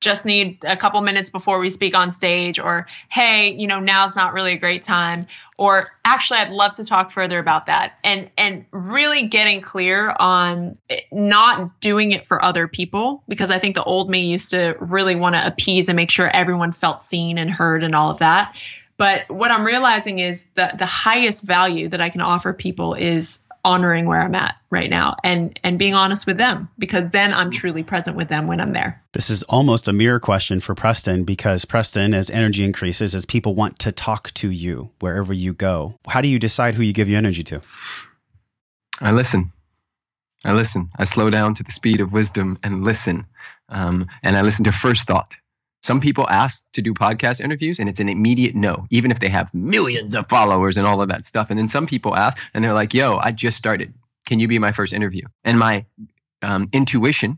just 0.01 0.25
need 0.25 0.57
a 0.65 0.75
couple 0.75 0.99
minutes 0.99 1.29
before 1.29 1.59
we 1.59 1.69
speak 1.69 1.95
on 1.95 2.11
stage 2.11 2.59
or 2.59 2.85
hey 3.09 3.55
you 3.57 3.65
know 3.65 3.79
now's 3.79 4.17
not 4.17 4.33
really 4.33 4.51
a 4.51 4.57
great 4.57 4.83
time 4.83 5.21
or 5.57 5.85
actually 6.03 6.39
i'd 6.39 6.49
love 6.49 6.73
to 6.73 6.83
talk 6.83 7.09
further 7.09 7.39
about 7.39 7.67
that 7.67 7.93
and 8.03 8.29
and 8.37 8.65
really 8.73 9.29
getting 9.29 9.61
clear 9.61 10.13
on 10.19 10.73
not 11.13 11.79
doing 11.79 12.11
it 12.11 12.25
for 12.25 12.43
other 12.43 12.67
people 12.67 13.23
because 13.29 13.49
i 13.49 13.57
think 13.57 13.75
the 13.75 13.83
old 13.85 14.09
me 14.09 14.29
used 14.29 14.49
to 14.49 14.75
really 14.81 15.15
want 15.15 15.35
to 15.35 15.47
appease 15.47 15.87
and 15.87 15.95
make 15.95 16.11
sure 16.11 16.29
everyone 16.31 16.73
felt 16.73 17.01
seen 17.01 17.37
and 17.37 17.49
heard 17.49 17.81
and 17.81 17.95
all 17.95 18.11
of 18.11 18.17
that 18.17 18.53
but 18.97 19.29
what 19.29 19.51
i'm 19.51 19.65
realizing 19.65 20.19
is 20.19 20.47
that 20.55 20.77
the 20.77 20.85
highest 20.85 21.43
value 21.43 21.87
that 21.87 22.01
i 22.01 22.09
can 22.09 22.21
offer 22.21 22.53
people 22.53 22.93
is 22.93 23.43
honoring 23.65 24.05
where 24.05 24.21
I'm 24.21 24.35
at 24.35 24.57
right 24.69 24.89
now 24.89 25.15
and 25.23 25.57
and 25.63 25.79
being 25.79 25.93
honest 25.93 26.25
with 26.27 26.37
them 26.37 26.69
because 26.77 27.09
then 27.09 27.33
I'm 27.33 27.51
truly 27.51 27.83
present 27.83 28.17
with 28.17 28.27
them 28.27 28.47
when 28.47 28.59
I'm 28.59 28.73
there. 28.73 29.01
This 29.13 29.29
is 29.29 29.43
almost 29.43 29.87
a 29.87 29.93
mirror 29.93 30.19
question 30.19 30.59
for 30.59 30.75
Preston 30.75 31.23
because 31.23 31.65
Preston 31.65 32.13
as 32.13 32.29
energy 32.29 32.65
increases 32.65 33.15
as 33.15 33.25
people 33.25 33.55
want 33.55 33.79
to 33.79 33.91
talk 33.91 34.33
to 34.35 34.49
you 34.49 34.91
wherever 34.99 35.33
you 35.33 35.53
go. 35.53 35.97
How 36.07 36.21
do 36.21 36.27
you 36.27 36.39
decide 36.39 36.75
who 36.75 36.83
you 36.83 36.93
give 36.93 37.09
your 37.09 37.17
energy 37.17 37.43
to? 37.45 37.61
I 39.01 39.11
listen. 39.11 39.51
I 40.45 40.53
listen. 40.53 40.89
I 40.97 41.05
slow 41.05 41.29
down 41.29 41.53
to 41.55 41.63
the 41.63 41.71
speed 41.71 42.01
of 42.01 42.11
wisdom 42.11 42.59
and 42.63 42.83
listen. 42.83 43.25
Um, 43.69 44.07
and 44.21 44.35
I 44.35 44.41
listen 44.41 44.65
to 44.65 44.71
first 44.73 45.07
thought. 45.07 45.35
Some 45.83 45.99
people 45.99 46.25
ask 46.29 46.63
to 46.73 46.81
do 46.81 46.93
podcast 46.93 47.41
interviews 47.41 47.77
and 47.77 47.89
it's 47.89 47.99
an 47.99 48.07
immediate 48.07 48.55
no, 48.55 48.87
even 48.89 49.11
if 49.11 49.19
they 49.19 49.27
have 49.27 49.53
millions 49.53 50.15
of 50.15 50.29
followers 50.29 50.77
and 50.77 50.87
all 50.87 51.01
of 51.01 51.09
that 51.09 51.25
stuff. 51.25 51.49
And 51.49 51.59
then 51.59 51.67
some 51.67 51.85
people 51.85 52.15
ask 52.15 52.41
and 52.53 52.63
they're 52.63 52.73
like, 52.73 52.93
yo, 52.93 53.17
I 53.17 53.31
just 53.31 53.57
started. 53.57 53.93
Can 54.25 54.39
you 54.39 54.47
be 54.47 54.59
my 54.59 54.71
first 54.71 54.93
interview? 54.93 55.23
And 55.43 55.59
my 55.59 55.85
um, 56.41 56.67
intuition, 56.71 57.37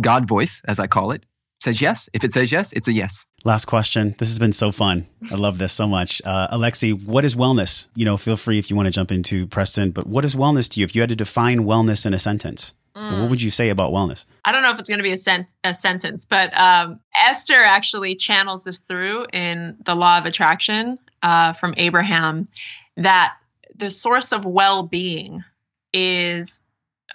God 0.00 0.26
voice, 0.26 0.60
as 0.66 0.80
I 0.80 0.88
call 0.88 1.12
it, 1.12 1.22
says 1.60 1.80
yes. 1.80 2.10
If 2.12 2.24
it 2.24 2.32
says 2.32 2.50
yes, 2.50 2.72
it's 2.72 2.88
a 2.88 2.92
yes. 2.92 3.28
Last 3.44 3.66
question. 3.66 4.16
This 4.18 4.28
has 4.28 4.40
been 4.40 4.52
so 4.52 4.72
fun. 4.72 5.06
I 5.30 5.36
love 5.36 5.58
this 5.58 5.72
so 5.72 5.86
much. 5.86 6.20
Uh, 6.24 6.48
Alexi, 6.48 7.06
what 7.06 7.24
is 7.24 7.36
wellness? 7.36 7.86
You 7.94 8.04
know, 8.04 8.16
feel 8.16 8.36
free 8.36 8.58
if 8.58 8.70
you 8.70 8.76
want 8.76 8.86
to 8.86 8.92
jump 8.92 9.12
into 9.12 9.46
Preston, 9.46 9.92
but 9.92 10.04
what 10.04 10.24
is 10.24 10.34
wellness 10.34 10.68
to 10.70 10.80
you? 10.80 10.84
If 10.84 10.96
you 10.96 11.00
had 11.00 11.10
to 11.10 11.16
define 11.16 11.60
wellness 11.60 12.04
in 12.04 12.12
a 12.12 12.18
sentence? 12.18 12.74
Mm. 12.96 13.22
What 13.22 13.30
would 13.30 13.42
you 13.42 13.50
say 13.50 13.70
about 13.70 13.92
wellness? 13.92 14.24
I 14.44 14.52
don't 14.52 14.62
know 14.62 14.70
if 14.70 14.78
it's 14.78 14.88
going 14.88 14.98
to 14.98 15.04
be 15.04 15.12
a, 15.12 15.16
sent- 15.16 15.52
a 15.64 15.74
sentence, 15.74 16.24
but 16.24 16.56
um, 16.56 16.98
Esther 17.26 17.62
actually 17.64 18.14
channels 18.14 18.64
this 18.64 18.80
through 18.80 19.26
in 19.32 19.76
the 19.84 19.96
law 19.96 20.18
of 20.18 20.26
attraction 20.26 20.98
uh, 21.22 21.54
from 21.54 21.74
Abraham 21.76 22.48
that 22.96 23.34
the 23.74 23.90
source 23.90 24.32
of 24.32 24.44
well 24.44 24.84
being 24.84 25.42
is 25.92 26.62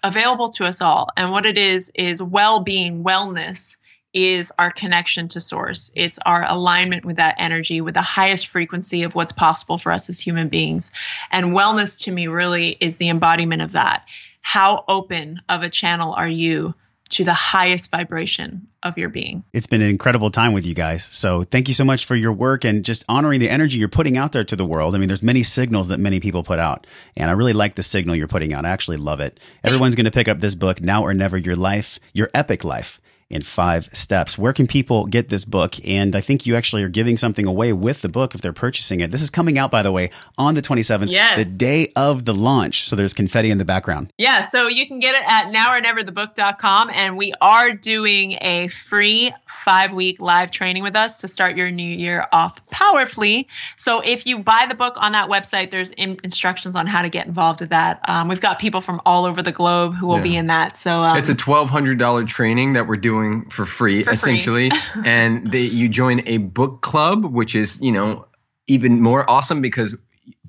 available 0.03 0.49
to 0.49 0.65
us 0.65 0.81
all. 0.81 1.09
And 1.15 1.31
what 1.31 1.45
it 1.45 1.57
is, 1.57 1.91
is 1.95 2.21
well 2.21 2.59
being, 2.59 3.03
wellness 3.03 3.77
is 4.13 4.51
our 4.57 4.71
connection 4.71 5.27
to 5.29 5.39
source. 5.39 5.91
It's 5.95 6.19
our 6.25 6.43
alignment 6.49 7.05
with 7.05 7.17
that 7.17 7.35
energy, 7.37 7.79
with 7.79 7.93
the 7.93 8.01
highest 8.01 8.47
frequency 8.47 9.03
of 9.03 9.13
what's 9.13 9.31
possible 9.31 9.77
for 9.77 9.91
us 9.91 10.09
as 10.09 10.19
human 10.19 10.49
beings. 10.49 10.91
And 11.31 11.53
wellness 11.53 12.01
to 12.03 12.11
me 12.11 12.27
really 12.27 12.69
is 12.79 12.97
the 12.97 13.09
embodiment 13.09 13.61
of 13.61 13.73
that 13.73 14.05
how 14.41 14.83
open 14.87 15.41
of 15.49 15.63
a 15.63 15.69
channel 15.69 16.13
are 16.13 16.27
you 16.27 16.73
to 17.09 17.23
the 17.23 17.33
highest 17.33 17.89
vibration 17.91 18.67
of 18.83 18.97
your 18.97 19.09
being. 19.09 19.43
It's 19.51 19.67
been 19.67 19.81
an 19.81 19.89
incredible 19.89 20.29
time 20.29 20.53
with 20.53 20.65
you 20.65 20.75
guys. 20.75 21.05
So 21.11 21.43
thank 21.43 21.67
you 21.67 21.73
so 21.73 21.83
much 21.83 22.05
for 22.05 22.15
your 22.15 22.31
work 22.31 22.63
and 22.63 22.85
just 22.85 23.03
honoring 23.09 23.39
the 23.39 23.49
energy 23.49 23.79
you're 23.79 23.89
putting 23.89 24.15
out 24.15 24.31
there 24.31 24.43
to 24.43 24.55
the 24.55 24.65
world. 24.65 24.93
I 24.93 24.99
mean, 24.99 25.07
there's 25.07 25.23
many 25.23 25.41
signals 25.41 25.87
that 25.87 25.99
many 25.99 26.19
people 26.19 26.43
put 26.43 26.59
out, 26.59 26.85
and 27.17 27.29
I 27.29 27.33
really 27.33 27.53
like 27.53 27.75
the 27.75 27.83
signal 27.83 28.15
you're 28.15 28.27
putting 28.27 28.53
out. 28.53 28.63
I 28.63 28.69
actually 28.69 28.97
love 28.97 29.19
it. 29.19 29.39
Everyone's 29.63 29.95
going 29.95 30.05
to 30.05 30.11
pick 30.11 30.27
up 30.27 30.39
this 30.39 30.55
book, 30.55 30.81
Now 30.81 31.03
or 31.03 31.13
Never 31.13 31.37
Your 31.37 31.55
Life, 31.55 31.99
Your 32.13 32.29
Epic 32.33 32.63
Life 32.63 33.01
in 33.29 33.43
five 33.43 33.85
steps. 33.93 34.37
Where 34.37 34.53
can 34.53 34.65
people 34.65 35.05
get 35.05 35.29
this 35.29 35.45
book? 35.45 35.75
And 35.85 36.15
I 36.15 36.21
think 36.21 36.47
you 36.47 36.55
actually 36.55 36.83
are 36.83 36.89
giving 36.89 37.15
something 37.15 37.45
away 37.45 37.73
with 37.73 38.01
the 38.01 38.09
book 38.09 38.33
if 38.33 38.41
they're 38.41 38.53
purchasing 38.53 39.01
it. 39.01 39.11
This 39.11 39.21
is 39.21 39.29
coming 39.29 39.59
out, 39.59 39.69
by 39.69 39.83
the 39.83 39.91
way, 39.91 40.09
on 40.37 40.55
the 40.55 40.61
27th, 40.61 41.09
yes. 41.09 41.37
the 41.37 41.57
day 41.57 41.91
of 41.95 42.25
the 42.25 42.33
launch. 42.33 42.87
So 42.89 42.95
there's 42.95 43.13
confetti 43.13 43.51
in 43.51 43.59
the 43.59 43.65
background. 43.65 44.11
Yeah. 44.17 44.41
So 44.41 44.67
you 44.67 44.87
can 44.87 44.99
get 44.99 45.13
it 45.13 45.23
at 45.27 45.53
noworneverthebook.com. 45.53 46.89
And 46.91 47.17
we 47.17 47.33
are 47.39 47.73
doing 47.73 48.37
a 48.41 48.67
free 48.69 49.31
five 49.45 49.93
week 49.93 50.19
live 50.19 50.49
training 50.49 50.81
with 50.81 50.95
us 50.95 51.21
to 51.21 51.27
start 51.27 51.55
your 51.55 51.69
new 51.69 51.83
year 51.83 52.27
off 52.31 52.65
powerfully. 52.67 53.47
So 53.77 54.01
if 54.01 54.25
you 54.25 54.39
buy 54.39 54.65
the 54.67 54.75
book 54.75 54.95
on 54.97 55.11
that 55.11 55.29
website, 55.29 55.69
there's 55.69 55.91
in- 55.91 56.19
instructions 56.23 56.75
on 56.75 56.87
how 56.87 57.03
to 57.03 57.09
get 57.09 57.27
involved 57.27 57.61
with 57.61 57.69
that. 57.69 57.99
Um, 58.05 58.27
we've 58.27 58.41
got 58.41 58.57
people 58.57 58.81
from 58.81 58.99
all 59.05 59.25
over 59.25 59.43
the 59.43 59.51
globe 59.51 59.93
who 59.93 60.07
will 60.07 60.17
yeah. 60.17 60.23
be 60.23 60.35
in 60.35 60.47
that. 60.47 60.77
So 60.77 61.03
um, 61.03 61.17
it's 61.17 61.29
a 61.29 61.35
$1,200 61.35 62.27
training 62.27 62.73
that 62.73 62.87
we're 62.87 62.97
doing 62.97 63.18
doing 63.19 63.49
for 63.49 63.65
free, 63.65 64.03
for 64.03 64.11
essentially. 64.11 64.69
Free. 64.69 65.01
and 65.05 65.51
they, 65.51 65.61
you 65.61 65.89
join 65.89 66.27
a 66.27 66.37
book 66.37 66.81
club, 66.81 67.25
which 67.25 67.55
is, 67.55 67.81
you 67.81 67.91
know, 67.91 68.25
even 68.67 69.01
more 69.01 69.29
awesome 69.29 69.61
because 69.61 69.95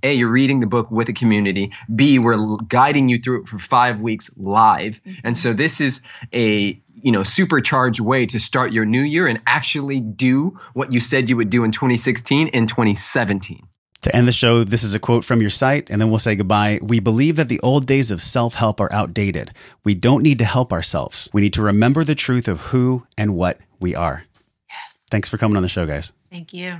a 0.02 0.14
you're 0.14 0.30
reading 0.30 0.60
the 0.60 0.66
book 0.66 0.90
with 0.90 1.08
a 1.10 1.12
community 1.12 1.72
b 1.94 2.18
we're 2.18 2.56
guiding 2.68 3.10
you 3.10 3.18
through 3.18 3.42
it 3.42 3.46
for 3.46 3.58
five 3.58 4.00
weeks 4.00 4.30
live 4.38 5.00
mm-hmm. 5.02 5.20
and 5.24 5.36
so 5.36 5.52
this 5.52 5.80
is 5.80 6.00
a 6.32 6.80
you 6.94 7.12
know 7.12 7.22
supercharged 7.22 8.00
way 8.00 8.24
to 8.24 8.38
start 8.38 8.72
your 8.72 8.86
new 8.86 9.02
year 9.02 9.26
and 9.26 9.40
actually 9.46 10.00
do 10.00 10.58
what 10.72 10.92
you 10.92 11.00
said 11.00 11.28
you 11.28 11.36
would 11.36 11.50
do 11.50 11.64
in 11.64 11.70
2016 11.70 12.48
in 12.48 12.66
2017 12.66 13.66
to 14.02 14.16
end 14.16 14.26
the 14.26 14.32
show, 14.32 14.64
this 14.64 14.82
is 14.82 14.94
a 14.94 14.98
quote 14.98 15.24
from 15.24 15.40
your 15.40 15.50
site, 15.50 15.90
and 15.90 16.00
then 16.00 16.08
we'll 16.08 16.18
say 16.18 16.34
goodbye. 16.34 16.78
We 16.82 17.00
believe 17.00 17.36
that 17.36 17.48
the 17.48 17.60
old 17.60 17.86
days 17.86 18.10
of 18.10 18.22
self 18.22 18.54
help 18.54 18.80
are 18.80 18.92
outdated. 18.92 19.52
We 19.84 19.94
don't 19.94 20.22
need 20.22 20.38
to 20.38 20.44
help 20.44 20.72
ourselves. 20.72 21.28
We 21.32 21.40
need 21.42 21.52
to 21.54 21.62
remember 21.62 22.04
the 22.04 22.14
truth 22.14 22.48
of 22.48 22.60
who 22.60 23.06
and 23.18 23.34
what 23.34 23.58
we 23.78 23.94
are. 23.94 24.24
Yes. 24.68 25.04
Thanks 25.10 25.28
for 25.28 25.36
coming 25.36 25.56
on 25.56 25.62
the 25.62 25.68
show, 25.68 25.86
guys. 25.86 26.12
Thank 26.30 26.52
you. 26.52 26.78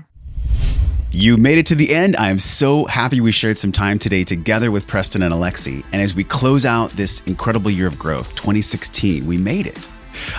You 1.13 1.37
made 1.37 1.59
it 1.59 1.67
to 1.67 1.75
the 1.75 1.93
end. 1.93 2.17
I 2.17 2.31
am 2.31 2.39
so 2.39 2.85
happy 2.85 3.21
we 3.21 3.33
shared 3.33 3.59
some 3.59 3.73
time 3.73 3.99
today 3.99 4.23
together 4.23 4.71
with 4.71 4.87
Preston 4.87 5.23
and 5.23 5.35
Alexi. 5.35 5.85
And 5.93 6.01
as 6.01 6.15
we 6.15 6.23
close 6.23 6.65
out 6.65 6.93
this 6.93 7.21
incredible 7.27 7.71
year 7.71 7.89
of 7.89 7.99
growth, 7.99 8.37
2016, 8.37 9.27
we 9.27 9.37
made 9.37 9.67
it. 9.67 9.89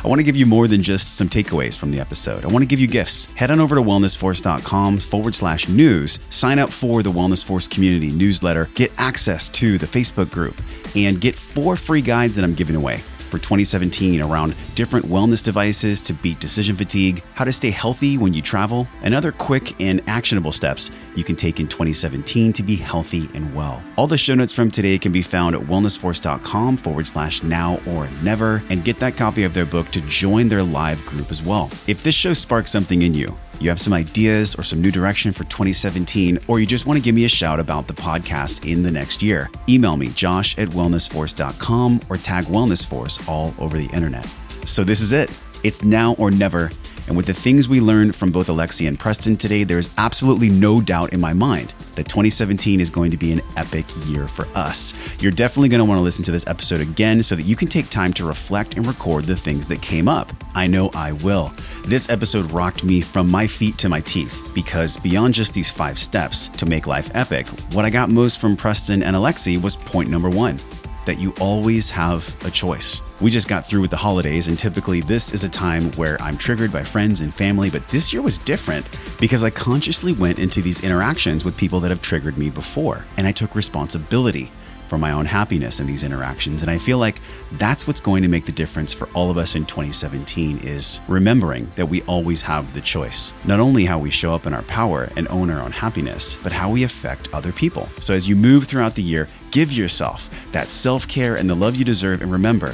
I 0.04 0.08
want 0.08 0.20
to 0.20 0.24
give 0.24 0.36
you 0.36 0.46
more 0.46 0.68
than 0.68 0.84
just 0.84 1.18
some 1.18 1.30
takeaways 1.30 1.78
from 1.78 1.92
the 1.92 2.00
episode. 2.00 2.44
I 2.44 2.48
want 2.48 2.64
to 2.64 2.68
give 2.68 2.80
you 2.80 2.88
gifts. 2.88 3.26
Head 3.36 3.52
on 3.52 3.60
over 3.60 3.76
to 3.76 3.82
wellnessforce.com 3.82 5.00
forward 5.00 5.36
slash 5.36 5.68
news, 5.70 6.20
sign 6.30 6.60
up 6.60 6.70
for 6.70 7.04
the 7.04 7.12
Wellness 7.12 7.44
Force 7.44 7.68
community 7.68 8.12
newsletter, 8.12 8.70
get 8.76 8.92
access 8.98 9.50
to 9.50 9.78
the 9.78 9.86
Facebook 9.86 10.32
group, 10.32 10.62
and 10.96 11.22
get 11.22 11.36
four 11.36 11.76
free 11.76 12.02
guides 12.02 12.36
that 12.36 12.44
I'm 12.44 12.56
giving 12.56 12.76
away 12.76 13.02
for 13.32 13.38
2017 13.38 14.22
around 14.22 14.54
different 14.76 15.06
wellness 15.06 15.42
devices 15.44 16.02
to 16.02 16.14
beat 16.14 16.40
decision 16.40 16.76
fatigue, 16.76 17.24
how 17.34 17.46
to 17.46 17.52
stay 17.52 17.72
healthy 17.72 18.18
when 18.18 18.34
you 18.34 18.42
travel, 18.42 18.88
and 19.02 19.16
other 19.16 19.32
quick 19.32 19.80
and 19.82 20.02
actionable 20.08 20.52
steps 20.52 20.92
you 21.16 21.24
can 21.24 21.36
take 21.36 21.60
in 21.60 21.68
2017 21.68 22.54
to 22.54 22.62
be 22.62 22.76
healthy 22.76 23.30
and 23.34 23.56
well. 23.56 23.82
All 23.96 24.08
the 24.08 24.18
show 24.18 24.36
notes 24.36 24.54
from 24.54 24.70
today 24.70 24.98
can 25.00 25.12
be 25.12 25.22
found 25.22 25.56
at 25.56 25.62
wellnessforce.com 25.62 26.78
forward 26.78 27.08
slash 27.08 27.42
now 27.42 27.80
or 27.88 28.08
never 28.22 28.62
and 28.70 28.84
get 28.84 29.00
that 29.00 29.18
copy 29.18 29.44
of 29.44 29.54
their 29.54 29.66
book 29.66 29.88
to 29.90 30.02
join 30.02 30.50
their 30.50 30.64
live 30.64 31.04
group 31.06 31.32
as 31.32 31.42
well. 31.42 31.72
If 31.88 32.04
this 32.04 32.16
show 32.16 32.34
sparks 32.34 32.72
something 32.72 33.02
in 33.02 33.14
you, 33.14 33.36
you 33.62 33.70
have 33.70 33.80
some 33.80 33.94
ideas 33.94 34.56
or 34.56 34.64
some 34.64 34.82
new 34.82 34.92
direction 34.92 35.32
for 35.32 35.44
2017, 35.46 36.40
or 36.48 36.60
you 36.60 36.66
just 36.66 36.86
want 36.86 36.98
to 36.98 37.04
give 37.04 37.14
me 37.14 37.26
a 37.26 37.30
shout 37.30 37.60
about 37.60 37.88
the 37.88 37.94
podcast 37.94 38.70
in 38.70 38.82
the 38.84 38.92
next 38.92 39.22
year, 39.22 39.50
email 39.70 39.96
me, 39.98 40.08
josh 40.10 40.58
at 40.58 40.68
wellnessforce.com 40.70 42.02
or 42.10 42.18
tag 42.18 42.46
Wellness 42.46 42.86
Force 42.86 43.20
all 43.28 43.54
over 43.60 43.78
the 43.78 43.88
internet. 43.88 44.28
So 44.66 44.84
this 44.84 45.02
is 45.02 45.12
it. 45.12 45.30
It's 45.64 45.84
now 45.84 46.14
or 46.14 46.32
never. 46.32 46.72
And 47.12 47.18
with 47.18 47.26
the 47.26 47.34
things 47.34 47.68
we 47.68 47.82
learned 47.82 48.16
from 48.16 48.32
both 48.32 48.48
Alexi 48.48 48.88
and 48.88 48.98
Preston 48.98 49.36
today, 49.36 49.66
there's 49.66 49.90
absolutely 49.98 50.48
no 50.48 50.80
doubt 50.80 51.12
in 51.12 51.20
my 51.20 51.34
mind 51.34 51.74
that 51.96 52.08
2017 52.08 52.80
is 52.80 52.90
going 52.90 53.12
to 53.12 53.18
be 53.18 53.34
an 53.34 53.42
epic 53.58 53.86
year 54.06 54.30
for 54.30 54.48
us. 54.56 54.94
You're 55.22 55.34
definitely 55.34 55.68
going 55.68 55.80
to 55.80 55.84
want 55.84 55.98
to 55.98 56.04
listen 56.04 56.24
to 56.24 56.32
this 56.32 56.48
episode 56.48 56.80
again 56.80 57.22
so 57.22 57.36
that 57.36 57.42
you 57.42 57.58
can 57.58 57.68
take 57.68 57.90
time 57.90 58.14
to 58.14 58.24
reflect 58.24 58.78
and 58.78 58.86
record 58.86 59.26
the 59.26 59.36
things 59.36 59.68
that 59.68 59.82
came 59.82 60.08
up. 60.08 60.32
I 60.56 60.68
know 60.68 60.90
I 60.94 61.12
will. 61.12 61.52
This 61.86 62.10
episode 62.10 62.50
rocked 62.50 62.86
me 62.86 63.02
from 63.02 63.30
my 63.30 63.46
feet 63.46 63.78
to 63.80 63.90
my 63.90 64.00
teeth 64.00 64.50
because 64.56 64.96
beyond 64.96 65.34
just 65.34 65.54
these 65.54 65.70
five 65.70 66.00
steps 66.00 66.48
to 66.48 66.66
make 66.66 66.88
life 66.88 67.12
epic, 67.14 67.46
what 67.74 67.84
I 67.84 67.90
got 67.90 68.10
most 68.10 68.40
from 68.40 68.56
Preston 68.56 69.04
and 69.04 69.18
Alexi 69.18 69.62
was 69.62 69.76
point 69.76 70.10
number 70.10 70.30
one 70.30 70.60
that 71.06 71.20
you 71.20 71.34
always 71.40 71.90
have 71.90 72.34
a 72.46 72.52
choice. 72.52 73.02
We 73.20 73.32
just 73.32 73.48
got 73.48 73.66
through 73.66 73.82
with 73.82 73.92
the 73.92 73.98
holidays, 73.98 74.48
and 74.48 74.58
typically 74.58 75.02
this 75.02 75.34
is 75.34 75.44
a 75.44 75.50
time 75.50 75.92
where 75.94 76.22
I'm 76.22 76.38
triggered 76.38 76.72
by 76.72 76.84
friends 76.84 77.22
and 77.22 77.34
family, 77.34 77.70
but 77.70 77.88
this 77.90 78.12
year 78.12 78.22
was 78.22 78.38
different 78.38 78.88
because 79.20 79.44
I 79.44 79.50
consciously 79.50 80.14
went 80.14 80.40
into 80.40 80.62
these 80.62 80.84
interactions 80.84 81.46
with 81.46 81.58
people 81.58 81.80
that 81.82 81.90
have 81.90 82.02
triggered 82.02 82.38
me 82.38 82.50
before, 82.50 83.06
and 83.18 83.28
I 83.28 83.32
took 83.32 83.56
responsibility 83.56 84.52
for 84.92 84.98
my 84.98 85.14
own 85.14 85.26
happiness 85.26 85.80
in 85.80 85.88
these 85.88 86.04
interactions. 86.04 86.62
And 86.62 86.70
I 86.70 86.78
feel 86.78 86.98
like 86.98 87.22
that's 87.54 87.88
what's 87.88 88.02
going 88.02 88.24
to 88.24 88.28
make 88.28 88.44
the 88.44 88.52
difference 88.52 88.94
for 88.94 89.08
all 89.14 89.32
of 89.32 89.38
us 89.38 89.56
in 89.56 89.66
2017 89.66 90.58
is 90.66 91.00
remembering 91.08 91.72
that 91.78 91.86
we 91.86 92.02
always 92.02 92.42
have 92.42 92.74
the 92.74 92.82
choice. 92.82 93.34
Not 93.46 93.62
only 93.62 93.86
how 93.86 94.00
we 94.00 94.10
show 94.10 94.36
up 94.36 94.46
in 94.46 94.54
our 94.54 94.64
power 94.64 95.10
and 95.16 95.30
own 95.30 95.50
our 95.50 95.62
own 95.62 95.72
happiness, 95.72 96.38
but 96.44 96.52
how 96.52 96.70
we 96.70 96.84
affect 96.84 97.34
other 97.34 97.54
people. 97.54 97.86
So 98.02 98.14
as 98.14 98.28
you 98.28 98.36
move 98.36 98.66
throughout 98.66 98.96
the 98.96 99.02
year, 99.02 99.30
give 99.52 99.72
yourself 99.72 100.30
that 100.52 100.70
self 100.70 101.08
care 101.08 101.36
and 101.36 101.50
the 101.50 101.56
love 101.56 101.76
you 101.76 101.86
deserve. 101.86 102.22
And 102.22 102.32
remember, 102.32 102.74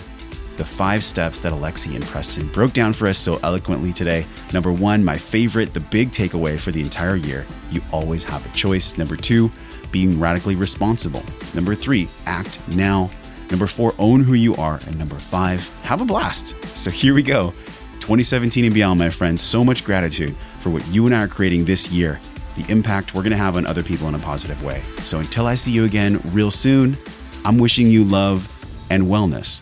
the 0.57 0.65
five 0.65 1.03
steps 1.03 1.37
that 1.39 1.51
Alexi 1.51 1.95
and 1.95 2.03
Preston 2.05 2.47
broke 2.47 2.73
down 2.73 2.93
for 2.93 3.07
us 3.07 3.17
so 3.17 3.39
eloquently 3.43 3.93
today. 3.93 4.25
Number 4.53 4.71
one, 4.71 5.03
my 5.03 5.17
favorite, 5.17 5.73
the 5.73 5.79
big 5.79 6.09
takeaway 6.09 6.59
for 6.59 6.71
the 6.71 6.81
entire 6.81 7.15
year 7.15 7.45
you 7.71 7.81
always 7.91 8.23
have 8.23 8.45
a 8.45 8.55
choice. 8.55 8.97
Number 8.97 9.15
two, 9.15 9.51
being 9.91 10.19
radically 10.19 10.55
responsible. 10.55 11.23
Number 11.53 11.75
three, 11.75 12.07
act 12.25 12.65
now. 12.67 13.09
Number 13.49 13.67
four, 13.67 13.93
own 13.97 14.21
who 14.21 14.33
you 14.33 14.55
are. 14.55 14.79
And 14.85 14.97
number 14.97 15.15
five, 15.15 15.67
have 15.81 16.01
a 16.01 16.05
blast. 16.05 16.55
So 16.77 16.91
here 16.91 17.13
we 17.13 17.23
go. 17.23 17.51
2017 17.99 18.65
and 18.65 18.73
beyond, 18.73 18.99
my 18.99 19.09
friends. 19.09 19.41
So 19.41 19.63
much 19.63 19.83
gratitude 19.83 20.35
for 20.59 20.69
what 20.69 20.85
you 20.87 21.05
and 21.05 21.15
I 21.15 21.23
are 21.23 21.27
creating 21.27 21.65
this 21.65 21.91
year, 21.91 22.19
the 22.57 22.69
impact 22.71 23.13
we're 23.13 23.21
going 23.23 23.31
to 23.31 23.37
have 23.37 23.55
on 23.55 23.65
other 23.65 23.83
people 23.83 24.07
in 24.09 24.15
a 24.15 24.19
positive 24.19 24.61
way. 24.63 24.81
So 25.01 25.19
until 25.19 25.47
I 25.47 25.55
see 25.55 25.71
you 25.71 25.85
again 25.85 26.19
real 26.25 26.51
soon, 26.51 26.97
I'm 27.45 27.57
wishing 27.57 27.89
you 27.89 28.03
love 28.03 28.51
and 28.89 29.03
wellness. 29.03 29.61